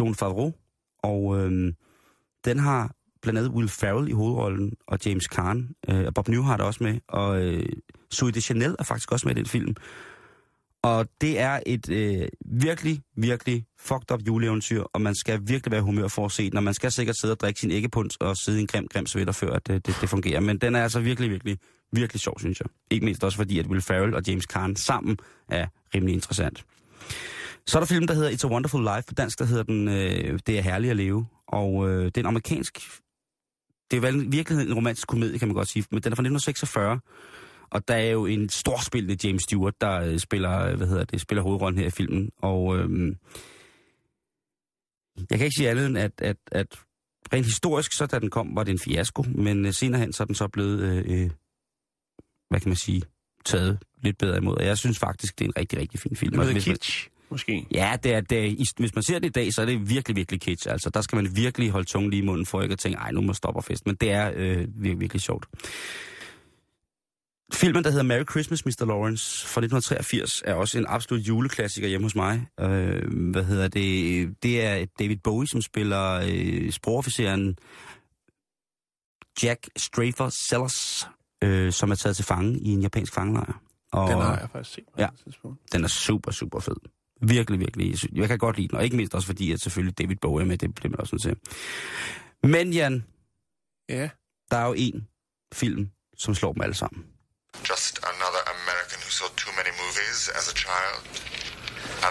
John 0.00 0.14
Favreau. 0.14 0.52
Og 1.02 1.38
øhm, 1.38 1.74
den 2.44 2.58
har 2.58 2.94
blandt 3.22 3.38
andet 3.38 3.52
Will 3.52 3.68
Ferrell 3.68 4.08
i 4.08 4.12
hovedrollen, 4.12 4.72
og 4.86 4.98
James 5.06 5.24
Caan, 5.24 5.68
øh, 5.88 6.04
og 6.06 6.14
Bob 6.14 6.28
Newhart 6.28 6.60
er 6.60 6.64
også 6.64 6.84
med, 6.84 6.98
og 7.08 7.42
øh, 7.42 7.66
Zoe 8.14 8.30
de 8.30 8.40
Chanel 8.40 8.76
er 8.78 8.84
faktisk 8.84 9.12
også 9.12 9.28
med 9.28 9.36
i 9.36 9.38
den 9.38 9.46
film. 9.46 9.74
Og 10.82 11.08
det 11.20 11.40
er 11.40 11.60
et 11.66 11.90
øh, 11.90 12.28
virkelig, 12.46 13.00
virkelig 13.16 13.64
fucked 13.78 14.10
up 14.12 14.20
juleeventyr, 14.26 14.82
og 14.82 15.00
man 15.00 15.14
skal 15.14 15.40
virkelig 15.46 15.72
være 15.72 15.82
humør 15.82 16.08
for 16.08 16.24
at 16.24 16.32
se 16.32 16.50
den, 16.50 16.56
og 16.56 16.62
man 16.62 16.74
skal 16.74 16.92
sikkert 16.92 17.16
sidde 17.16 17.32
og 17.32 17.40
drikke 17.40 17.60
sin 17.60 17.70
æggepunds 17.70 18.16
og 18.16 18.36
sidde 18.36 18.58
i 18.58 18.60
en 18.60 18.66
grim, 18.66 18.88
grim 18.88 19.06
sweater, 19.06 19.32
før 19.32 19.52
at 19.52 19.66
det, 19.66 19.86
det, 19.86 19.96
det 20.00 20.08
fungerer. 20.08 20.40
Men 20.40 20.58
den 20.58 20.74
er 20.74 20.82
altså 20.82 21.00
virkelig, 21.00 21.30
virkelig, 21.30 21.58
virkelig 21.92 22.20
sjov, 22.20 22.38
synes 22.38 22.60
jeg. 22.60 22.68
Ikke 22.90 23.04
mindst 23.04 23.24
også 23.24 23.36
fordi, 23.36 23.58
at 23.58 23.66
Will 23.66 23.82
Ferrell 23.82 24.14
og 24.14 24.22
James 24.28 24.44
Caan 24.44 24.76
sammen 24.76 25.18
er 25.48 25.66
rimelig 25.94 26.14
interessant. 26.14 26.64
Så 27.66 27.78
er 27.78 27.80
der 27.80 27.86
film, 27.86 28.06
der 28.06 28.14
hedder 28.14 28.30
It's 28.30 28.46
a 28.46 28.52
Wonderful 28.52 28.82
Life. 28.82 29.02
På 29.08 29.14
dansk, 29.14 29.38
der 29.38 29.44
hedder 29.44 29.62
den 29.62 29.88
øh, 29.88 30.38
Det 30.46 30.58
er 30.58 30.62
herligt 30.62 30.90
at 30.90 30.96
leve. 30.96 31.26
Og 31.46 31.88
øh, 31.88 32.04
det 32.04 32.16
er 32.16 32.20
en 32.20 32.26
amerikansk... 32.26 32.78
Det 33.90 33.96
er 33.96 34.00
vel 34.00 34.24
i 34.26 34.28
virkeligheden 34.28 34.70
en 34.70 34.74
romantisk 34.74 35.08
komedie, 35.08 35.38
kan 35.38 35.48
man 35.48 35.54
godt 35.54 35.68
sige. 35.68 35.84
Men 35.90 36.02
den 36.02 36.12
er 36.12 36.16
fra 36.16 36.22
1946. 36.22 37.00
Og 37.70 37.88
der 37.88 37.94
er 37.94 38.10
jo 38.10 38.26
en 38.26 38.48
storspillende 38.48 39.26
James 39.28 39.42
Stewart, 39.42 39.80
der 39.80 40.00
øh, 40.00 40.18
spiller, 40.18 40.66
øh, 40.66 40.76
hvad 40.76 40.86
hedder 40.86 41.04
det, 41.04 41.20
spiller 41.20 41.42
hovedrollen 41.42 41.78
her 41.78 41.86
i 41.86 41.90
filmen. 41.90 42.30
Og 42.38 42.78
øh, 42.78 43.16
jeg 45.30 45.38
kan 45.38 45.44
ikke 45.44 45.56
sige 45.56 45.70
andet 45.70 45.86
end, 45.86 45.98
at, 45.98 46.12
at, 46.18 46.36
at 46.52 46.66
rent 47.32 47.46
historisk, 47.46 47.92
så 47.92 48.06
da 48.06 48.18
den 48.18 48.30
kom, 48.30 48.56
var 48.56 48.64
det 48.64 48.72
en 48.72 48.78
fiasko. 48.78 49.22
Men 49.22 49.66
øh, 49.66 49.72
senere 49.72 50.00
hen, 50.00 50.12
så 50.12 50.22
er 50.22 50.24
den 50.24 50.34
så 50.34 50.48
blevet, 50.48 50.80
øh, 50.80 51.22
øh 51.22 51.30
kan 52.58 52.68
man 52.68 52.76
sige, 52.76 53.02
taget 53.44 53.78
lidt 54.02 54.18
bedre 54.18 54.36
imod. 54.38 54.54
Og 54.56 54.64
jeg 54.66 54.78
synes 54.78 54.98
faktisk, 54.98 55.38
det 55.38 55.44
er 55.44 55.48
en 55.48 55.56
rigtig, 55.58 55.78
rigtig 55.78 56.00
fin 56.00 56.16
film. 56.16 56.32
Det 56.32 56.48
er 56.48 56.52
hvis 56.52 56.66
man- 56.66 56.74
kitsch, 56.76 57.08
måske. 57.30 57.66
Ja, 57.74 57.96
det 58.02 58.14
er, 58.14 58.20
det 58.20 58.46
er, 58.46 58.72
hvis 58.78 58.94
man 58.94 59.02
ser 59.02 59.18
det 59.18 59.26
i 59.28 59.32
dag, 59.32 59.52
så 59.54 59.62
er 59.62 59.66
det 59.66 59.88
virkelig, 59.90 60.16
virkelig 60.16 60.40
kitsch. 60.40 60.66
Altså, 60.70 60.90
der 60.90 61.00
skal 61.00 61.16
man 61.16 61.36
virkelig 61.36 61.70
holde 61.70 61.86
tungen 61.86 62.10
lige 62.10 62.22
i 62.22 62.26
munden 62.26 62.46
for 62.46 62.62
ikke 62.62 62.72
at 62.72 62.78
tænke, 62.78 62.98
ej, 62.98 63.10
nu 63.10 63.20
må 63.20 63.32
stoppe 63.34 63.60
og 63.60 63.64
fest. 63.64 63.86
Men 63.86 63.94
det 63.94 64.10
er 64.10 64.32
øh, 64.36 64.56
virkelig, 64.56 65.00
virkelig 65.00 65.22
sjovt. 65.22 65.46
Filmen, 67.52 67.84
der 67.84 67.90
hedder 67.90 68.04
Merry 68.04 68.24
Christmas, 68.30 68.66
Mr. 68.66 68.84
Lawrence 68.86 69.46
fra 69.46 69.60
1983, 69.60 70.42
er 70.44 70.54
også 70.54 70.78
en 70.78 70.84
absolut 70.88 71.28
juleklassiker 71.28 71.88
hjemme 71.88 72.04
hos 72.04 72.14
mig. 72.14 72.46
Øh, 72.60 73.30
hvad 73.30 73.44
hedder 73.44 73.68
det? 73.68 74.34
Det 74.42 74.64
er 74.64 74.86
David 74.98 75.16
Bowie, 75.24 75.48
som 75.48 75.62
spiller 75.62 76.22
øh, 76.32 76.70
sprogofficeren 76.70 77.56
Jack 79.42 79.68
Strafer 79.76 80.28
Sellers, 80.48 81.06
øh, 81.42 81.72
som 81.72 81.90
er 81.90 81.94
taget 81.94 82.16
til 82.16 82.24
fange 82.24 82.58
i 82.58 82.68
en 82.68 82.80
japansk 82.82 83.14
fangelejr. 83.14 83.52
Og, 83.92 84.08
Den 84.10 84.18
har 84.20 84.38
jeg 84.38 84.48
faktisk 84.52 84.74
set 84.74 84.84
på 84.94 85.00
Ja. 85.00 85.08
tidspunkt. 85.24 85.72
den 85.72 85.84
er 85.84 85.88
super, 85.88 86.30
super 86.30 86.60
fed. 86.60 86.76
Virkelig, 87.22 87.60
virkelig. 87.60 87.94
Jeg 88.14 88.28
kan 88.28 88.38
godt 88.38 88.56
lide 88.56 88.68
den, 88.68 88.76
og 88.76 88.84
ikke 88.84 88.96
mindst 88.96 89.14
også 89.14 89.26
fordi, 89.26 89.52
at 89.52 89.60
selvfølgelig 89.60 89.98
David 89.98 90.16
Bowie 90.16 90.42
er 90.44 90.48
med, 90.48 90.58
det 90.58 90.74
bliver 90.74 90.90
man 90.90 91.00
også 91.00 91.14
nødt 91.14 91.22
til. 91.22 91.36
Men 92.52 92.72
Jan, 92.72 93.04
Ja. 93.88 94.08
der 94.50 94.56
er 94.56 94.66
jo 94.66 94.74
en 94.76 95.08
film, 95.52 95.90
som 96.18 96.34
slår 96.34 96.52
dem 96.52 96.62
alle 96.62 96.74
sammen. 96.74 97.04
Just 97.70 97.94
another 98.12 98.42
American 98.56 98.98
who 99.04 99.10
saw 99.18 99.28
too 99.42 99.52
many 99.60 99.72
movies 99.82 100.18
as 100.38 100.44
a 100.52 100.56
child. 100.64 101.02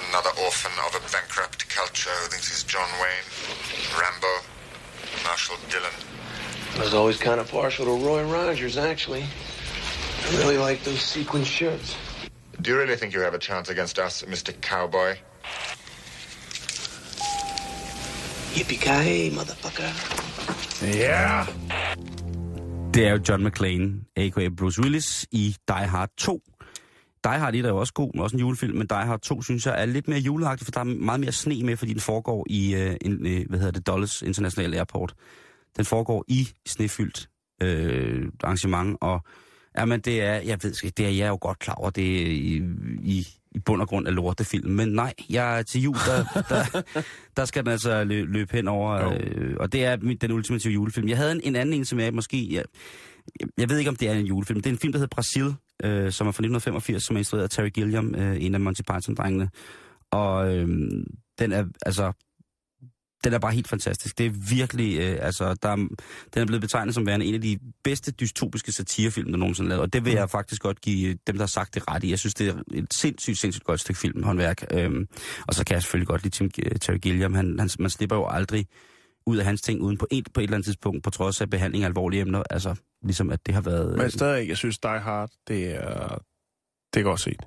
Another 0.02 0.34
orphan 0.46 0.76
of 0.88 0.92
a 1.02 1.04
bankrupt 1.16 1.60
culture 1.78 2.16
who 2.22 2.28
thinks 2.32 2.48
he's 2.52 2.64
John 2.74 2.90
Wayne, 3.02 3.28
Rambo, 4.02 4.34
Marshall 5.28 5.60
Dillon. 5.72 5.96
I 6.78 6.82
was 6.82 6.94
always 6.94 7.18
kind 7.18 7.40
of 7.40 7.52
partial 7.52 7.86
to 7.86 7.92
Roy 8.08 8.24
Rogers, 8.24 8.78
actually. 8.78 9.24
I 9.24 10.38
really 10.38 10.58
like 10.58 10.84
those 10.84 11.02
sequin 11.02 11.44
shirts. 11.44 11.96
Do 12.62 12.72
you 12.72 12.78
really 12.78 12.96
think 12.96 13.14
you 13.14 13.22
have 13.22 13.34
a 13.34 13.40
chance 13.40 13.70
against 13.70 14.00
us, 14.00 14.24
Mr. 14.28 14.52
Cowboy? 14.62 15.16
Yippee-ki-yay, 18.56 19.32
motherfucker. 19.32 19.90
Ja. 20.82 21.46
Det 22.94 23.08
er 23.08 23.12
jo 23.12 23.20
John 23.30 23.44
McClane, 23.44 24.02
a.k.a. 24.18 24.50
Bruce 24.58 24.82
Willis, 24.82 25.28
i 25.32 25.56
Die 25.68 25.88
Hard 25.88 26.10
2. 26.18 26.42
Die 27.24 27.40
Hard 27.40 27.56
1 27.56 27.66
er 27.66 27.70
jo 27.70 27.78
også 27.78 27.94
god, 27.94 28.12
men 28.14 28.24
også 28.24 28.36
en 28.36 28.40
julefilm, 28.40 28.78
men 28.78 28.88
Die 28.88 29.06
Hard 29.06 29.20
2 29.20 29.42
synes 29.42 29.66
jeg 29.66 29.82
er 29.82 29.86
lidt 29.86 30.08
mere 30.08 30.20
juleagtig, 30.20 30.66
for 30.66 30.72
der 30.72 30.80
er 30.80 30.84
meget 30.84 31.20
mere 31.20 31.32
sne 31.32 31.64
med, 31.64 31.78
fordi 31.78 31.94
den 31.94 32.02
foregår 32.02 32.46
i, 32.50 32.76
øh, 32.76 32.96
en, 33.02 33.28
øh, 33.28 33.46
hvad 33.50 33.60
hedder 33.60 33.72
det, 33.72 33.88
Dulles 33.88 34.22
International 34.22 34.74
Airport. 34.74 35.14
Den 35.78 35.86
foregår 35.86 36.26
i 36.28 36.48
snefyldt 36.68 37.30
øh, 37.62 38.28
arrangement, 38.44 38.98
og 39.02 39.22
jamen, 39.78 40.00
det 40.00 40.22
er, 40.22 40.34
jeg 40.34 40.58
ved 40.64 40.76
ikke, 40.84 40.94
det 40.98 41.06
er 41.06 41.10
jeg 41.10 41.26
er 41.26 41.30
jo 41.30 41.38
godt 41.42 41.60
klar 41.60 41.74
over, 41.74 41.90
det 41.90 42.22
er 42.22 42.32
i, 42.32 42.64
i, 43.04 43.28
i 43.52 43.60
bund 43.60 43.82
og 43.82 43.88
grund 43.88 44.08
af 44.08 44.16
lortefilm, 44.16 44.70
men 44.70 44.90
nej, 44.90 45.14
jeg 45.30 45.66
til 45.68 45.82
jul, 45.82 45.96
der, 45.96 46.44
der, 46.50 46.82
der 47.38 47.46
skal 47.46 47.64
den 47.64 47.72
altså 47.72 48.04
lø, 48.04 48.26
løbe 48.28 48.56
hen 48.56 48.68
over, 48.68 49.14
øh, 49.14 49.56
og 49.60 49.72
det 49.72 49.86
er 49.86 49.96
den 49.96 50.32
ultimative 50.32 50.74
julefilm. 50.74 51.08
Jeg 51.08 51.18
havde 51.18 51.32
en, 51.32 51.42
en 51.44 51.56
anden 51.56 51.74
en, 51.74 51.86
som 51.86 52.00
jeg 52.00 52.14
måske, 52.14 52.54
jeg, 52.54 52.64
jeg 53.58 53.70
ved 53.70 53.78
ikke, 53.78 53.90
om 53.90 53.96
det 53.96 54.10
er 54.10 54.14
en 54.14 54.26
julefilm. 54.26 54.60
Det 54.62 54.70
er 54.70 54.74
en 54.74 54.80
film, 54.80 54.94
der 54.94 55.00
hedder 55.00 55.16
Brasil, 55.16 55.56
øh, 55.84 56.12
som 56.12 56.28
er 56.28 56.32
fra 56.32 56.42
1985, 56.42 57.04
som 57.04 57.16
er 57.16 57.18
instrueret 57.18 57.44
af 57.44 57.50
Terry 57.50 57.70
Gilliam, 57.70 58.16
øh, 58.16 58.44
en 58.44 58.54
af 58.54 58.60
Monty 58.60 58.82
Python-drengene. 58.82 59.50
Og 60.12 60.56
øh, 60.56 60.68
den 61.40 61.52
er, 61.52 61.66
altså, 61.86 62.12
den 63.24 63.34
er 63.34 63.40
bare 63.40 63.52
helt 63.52 63.68
fantastisk. 63.68 64.18
Det 64.18 64.26
er 64.26 64.30
virkelig, 64.50 65.00
øh, 65.00 65.18
altså, 65.22 65.54
der 65.54 65.70
er, 65.70 65.76
den 65.76 66.42
er 66.42 66.46
blevet 66.46 66.62
betegnet 66.62 66.96
som 66.96 67.06
værende 67.06 67.26
en 67.26 67.36
af 67.36 67.42
de 67.42 67.60
bedste 67.84 68.12
dystopiske 68.12 68.72
satirefilm, 68.72 69.32
der 69.32 69.38
nogensinde 69.38 69.68
er 69.68 69.70
lavet. 69.70 69.82
Og 69.82 69.94
det 69.94 70.06
vil 70.06 70.14
jeg 70.14 70.30
faktisk 70.30 70.62
godt 70.62 70.82
give 70.82 71.18
dem, 71.28 71.36
der 71.36 71.42
har 71.42 71.48
sagt 71.48 71.76
det 71.76 71.88
ret 71.88 72.04
i. 72.04 72.10
Jeg 72.10 72.20
synes, 72.20 72.34
det 72.34 72.50
er 72.50 72.62
et 72.74 72.94
sindssygt, 72.94 73.38
sindssygt 73.38 73.66
godt 73.66 73.80
stykke 73.80 74.00
filmhåndværk. 74.00 74.66
Øhm, 74.72 75.08
og 75.48 75.54
så 75.54 75.66
kan 75.66 75.74
jeg 75.74 75.82
selvfølgelig 75.84 76.08
godt 76.08 76.24
lide 76.24 76.36
Tim, 76.36 76.50
Terry 76.82 76.98
Gilliam. 76.98 77.34
Han, 77.34 77.60
han, 77.60 77.70
man 77.80 77.90
slipper 77.90 78.16
jo 78.16 78.28
aldrig 78.28 78.68
ud 79.26 79.38
af 79.38 79.46
hans 79.46 79.62
ting 79.62 79.82
uden 79.82 79.98
på 79.98 80.08
et, 80.12 80.28
på 80.34 80.40
et 80.40 80.44
eller 80.44 80.56
andet 80.56 80.66
tidspunkt, 80.66 81.04
på 81.04 81.10
trods 81.10 81.42
af 81.42 81.50
behandling 81.50 81.84
af 81.84 81.88
alvorlige 81.88 82.22
emner. 82.22 82.44
Altså, 82.50 82.76
ligesom 83.04 83.32
at 83.32 83.46
det 83.46 83.54
har 83.54 83.62
været... 83.62 83.98
Men 83.98 84.12
stadig, 84.12 84.50
jeg 84.50 84.58
synes, 84.58 84.80
Die 84.80 85.00
Hard, 85.00 85.30
det 85.48 85.76
er, 85.76 86.18
det 86.94 87.00
er 87.00 87.04
godt 87.04 87.20
set. 87.20 87.42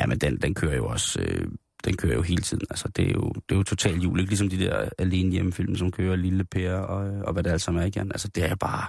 Ja, 0.00 0.06
men 0.06 0.18
den, 0.18 0.36
den 0.42 0.54
kører 0.54 0.76
jo 0.76 0.86
også... 0.86 1.20
Øh, 1.20 1.48
den 1.84 1.96
kører 1.96 2.14
jo 2.14 2.22
hele 2.22 2.42
tiden. 2.42 2.66
Altså, 2.70 2.88
det 2.88 3.08
er 3.08 3.12
jo, 3.12 3.28
det 3.28 3.54
er 3.54 3.56
jo 3.56 3.62
totalt 3.62 4.04
jul. 4.04 4.20
Ikke 4.20 4.30
ligesom 4.30 4.48
de 4.48 4.58
der 4.58 4.88
alene 4.98 5.32
hjemmefilm, 5.32 5.76
som 5.76 5.90
kører 5.92 6.16
Lille 6.16 6.44
Per 6.44 6.72
og, 6.74 7.24
og 7.26 7.32
hvad 7.32 7.42
det 7.42 7.50
alt 7.50 7.62
sammen 7.62 7.82
er 7.82 7.86
igen. 7.86 8.12
Altså, 8.12 8.28
det 8.28 8.44
er 8.44 8.54
bare... 8.54 8.86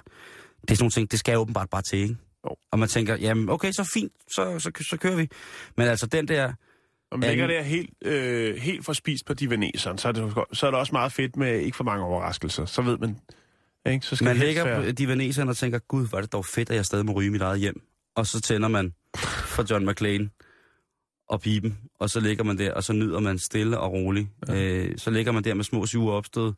Det 0.61 0.71
er 0.71 0.75
sådan 0.75 0.83
nogle 0.83 0.91
ting, 0.91 1.11
det 1.11 1.19
skal 1.19 1.31
jeg 1.31 1.39
åbenbart 1.39 1.69
bare 1.69 1.81
til, 1.81 1.99
ikke? 1.99 2.17
Jo. 2.45 2.55
Og 2.71 2.79
man 2.79 2.89
tænker, 2.89 3.15
jamen, 3.15 3.49
okay, 3.49 3.71
så 3.71 3.89
fint, 3.93 4.11
så, 4.31 4.59
så, 4.59 4.71
så 4.89 4.97
kører 4.97 5.15
vi. 5.15 5.27
Men 5.77 5.88
altså, 5.88 6.05
den 6.07 6.27
der... 6.27 6.53
Og 7.11 7.19
man 7.19 7.29
ligger 7.29 7.47
der 7.47 7.61
helt, 7.61 7.89
øh, 8.05 8.55
helt 8.55 8.85
forspist 8.85 9.25
på 9.25 9.33
divaneseren, 9.33 9.97
så 9.97 10.07
er, 10.07 10.11
det, 10.11 10.33
så 10.53 10.67
er 10.67 10.71
det 10.71 10.79
også 10.79 10.93
meget 10.93 11.11
fedt 11.11 11.38
med 11.38 11.59
ikke 11.59 11.77
for 11.77 11.83
mange 11.83 12.03
overraskelser. 12.05 12.65
Så 12.65 12.81
ved 12.81 12.97
man, 12.97 13.17
ikke? 13.85 14.05
Så 14.05 14.15
skal 14.15 14.25
Man 14.25 14.38
ligger 14.38 14.63
være- 14.63 14.85
på 14.85 14.91
divaneseren 14.91 15.49
og 15.49 15.57
tænker, 15.57 15.79
gud, 15.79 16.07
er 16.13 16.21
det 16.21 16.31
dog 16.33 16.45
fedt, 16.45 16.69
at 16.69 16.75
jeg 16.75 16.85
stadig 16.85 17.05
må 17.05 17.11
ryge 17.11 17.31
mit 17.31 17.41
eget 17.41 17.59
hjem. 17.59 17.81
Og 18.15 18.27
så 18.27 18.41
tænder 18.41 18.67
man 18.67 18.93
for 19.55 19.65
John 19.73 19.89
McClane 19.89 20.29
og 21.30 21.41
pipen, 21.41 21.78
og 21.99 22.09
så 22.09 22.19
ligger 22.19 22.43
man 22.43 22.57
der, 22.57 22.73
og 22.73 22.84
så 22.84 22.93
nyder 22.93 23.19
man 23.19 23.39
stille 23.39 23.80
og 23.80 23.91
roligt. 23.91 24.28
Ja. 24.47 24.55
Øh, 24.55 24.97
så 24.97 25.09
ligger 25.11 25.32
man 25.32 25.43
der 25.43 25.53
med 25.53 25.63
små 25.63 25.86
sure 25.86 26.13
opstød, 26.15 26.53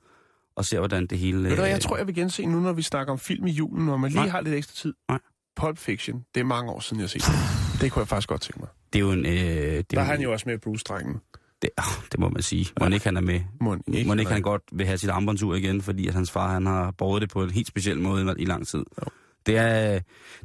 og 0.55 0.65
ser, 0.65 0.79
hvordan 0.79 1.07
det 1.07 1.17
hele... 1.17 1.43
Ved 1.43 1.49
du 1.49 1.55
hvad, 1.55 1.65
øh, 1.65 1.71
jeg 1.71 1.81
tror, 1.81 1.97
jeg 1.97 2.07
vil 2.07 2.15
gense 2.15 2.45
nu, 2.45 2.59
når 2.59 2.73
vi 2.73 2.81
snakker 2.81 3.13
om 3.13 3.19
film 3.19 3.47
i 3.47 3.51
julen, 3.51 3.85
når 3.85 3.97
man 3.97 4.11
lige 4.11 4.21
Nej. 4.21 4.29
har 4.29 4.41
lidt 4.41 4.55
ekstra 4.55 4.73
tid. 4.75 4.93
Nej. 5.09 5.19
Pulp 5.55 5.77
Fiction, 5.77 6.23
det 6.35 6.41
er 6.41 6.45
mange 6.45 6.71
år 6.71 6.79
siden, 6.79 6.99
jeg 6.99 7.03
har 7.03 7.07
set 7.07 7.21
det. 7.21 7.81
Det 7.81 7.91
kunne 7.91 7.99
jeg 7.99 8.07
faktisk 8.07 8.29
godt 8.29 8.41
tænke 8.41 8.59
mig. 8.59 8.69
Det 8.93 8.99
er 8.99 9.03
jo 9.03 9.11
en... 9.11 9.25
Øh, 9.25 9.31
det 9.31 9.77
er 9.77 9.81
Der 9.81 9.97
er 9.97 10.01
jo, 10.01 10.11
han 10.11 10.21
jo 10.21 10.31
også 10.31 10.49
med 10.49 10.57
Bruce-drengen. 10.57 11.15
det, 11.61 11.69
oh, 11.77 12.03
det 12.11 12.19
må 12.19 12.29
man 12.29 12.41
sige. 12.41 12.65
Må 12.79 12.87
ikke 12.87 13.05
han 13.05 13.17
er 13.17 13.21
med. 13.21 13.41
Må 13.61 13.77
Ikke, 13.93 14.07
må 14.07 14.13
ikke 14.13 14.31
han 14.31 14.41
godt 14.41 14.61
vil 14.71 14.85
have 14.85 14.97
sit 14.97 15.09
armbåndsur 15.09 15.55
igen, 15.55 15.81
fordi 15.81 16.07
at 16.07 16.13
hans 16.13 16.31
far 16.31 16.53
han 16.53 16.65
har 16.65 16.91
båret 16.91 17.21
det 17.21 17.29
på 17.29 17.43
en 17.43 17.49
helt 17.49 17.67
speciel 17.67 17.99
måde 17.99 18.35
i 18.39 18.45
lang 18.45 18.67
tid. 18.67 18.79
Jo. 18.79 19.09
Det, 19.45 19.57
er, 19.57 19.99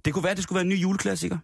det 0.04 0.12
kunne 0.14 0.22
være, 0.22 0.30
at 0.30 0.36
det 0.36 0.42
skulle 0.44 0.56
være 0.56 0.62
en 0.62 0.68
ny 0.68 0.82
juleklassiker. 0.82 1.38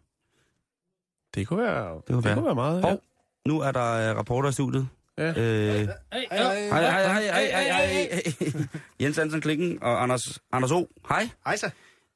Det 1.35 1.47
kunne 1.49 1.63
være, 1.63 1.95
det 1.95 2.05
kunne 2.07 2.17
det 2.17 2.25
være. 2.25 2.35
Kunne 2.35 2.45
være 2.45 2.55
meget, 2.55 2.83
ja. 2.83 2.89
Hov, 2.89 3.01
nu 3.47 3.61
er 3.61 3.73
der 3.73 4.11
øh, 4.11 4.17
rapporter 4.17 4.49
i 4.49 4.53
studiet. 4.53 4.89
Ja. 5.19 5.29
Øh, 5.29 5.35
Hej, 5.37 5.89
hej, 6.13 6.27
hej, 6.31 6.69
hej, 6.69 7.23
hej, 7.23 7.45
hej, 7.45 7.87
hej. 7.87 8.33
Jens 9.01 9.17
Hansen 9.17 9.41
Klikken 9.41 9.83
og 9.83 10.03
Anders, 10.03 10.39
Anders 10.53 10.71
O. 10.73 10.87
Hej. 11.09 11.29
Hej 11.47 11.57
så. 11.57 11.71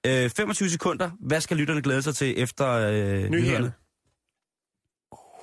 Øh, 0.06 0.30
25 0.30 0.70
sekunder. 0.70 1.10
Hvad 1.20 1.40
skal 1.40 1.56
lytterne 1.56 1.82
glæde 1.82 2.02
sig 2.02 2.14
til 2.14 2.42
efter 2.42 2.68
øh, 2.70 3.30
nyhederne? 3.30 3.72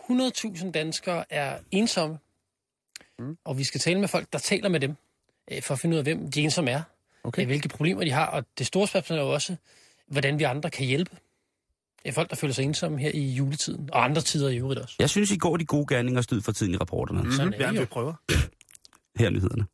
100.000 0.09 0.71
danskere 0.71 1.25
er 1.29 1.57
ensomme, 1.71 2.17
mm. 3.19 3.37
og 3.45 3.57
vi 3.57 3.63
skal 3.63 3.81
tale 3.81 3.99
med 3.99 4.07
folk, 4.07 4.33
der 4.33 4.39
taler 4.39 4.69
med 4.69 4.79
dem, 4.79 4.95
øh, 5.51 5.61
for 5.61 5.73
at 5.73 5.79
finde 5.79 5.93
ud 5.93 5.97
af, 5.97 6.03
hvem 6.05 6.31
de 6.31 6.41
ensomme 6.41 6.71
er, 6.71 6.81
Okay. 7.23 7.41
øh, 7.41 7.47
hvilke 7.47 7.69
problemer 7.69 8.03
de 8.03 8.11
har, 8.11 8.25
og 8.25 8.43
det 8.57 8.67
store 8.67 8.87
spørgsmål 8.87 9.19
er 9.19 9.23
jo 9.23 9.33
også, 9.33 9.55
hvordan 10.07 10.39
vi 10.39 10.43
andre 10.43 10.69
kan 10.69 10.85
hjælpe. 10.85 11.11
Det 12.03 12.09
er 12.09 12.13
folk, 12.13 12.29
der 12.29 12.35
føler 12.35 12.53
sig 12.53 12.63
ensomme 12.63 12.99
her 12.99 13.11
i 13.13 13.27
juletiden, 13.31 13.89
og 13.93 14.03
andre 14.03 14.21
tider 14.21 14.49
i 14.49 14.57
øvrigt 14.57 14.79
også. 14.81 14.95
Jeg 14.99 15.09
synes, 15.09 15.31
I 15.31 15.37
går 15.37 15.57
de 15.57 15.65
gode 15.65 15.85
gerninger 15.95 16.21
stød 16.21 16.41
for 16.41 16.51
tiden 16.51 16.73
i 16.73 16.77
rapporterne. 16.77 17.33
Sådan 17.33 17.53
er 17.53 17.71
Ja, 17.73 17.79
vi 17.79 17.85
prøver. 17.85 18.13
Her 19.19 19.25
er 19.25 19.29
nyhederne. 19.29 19.65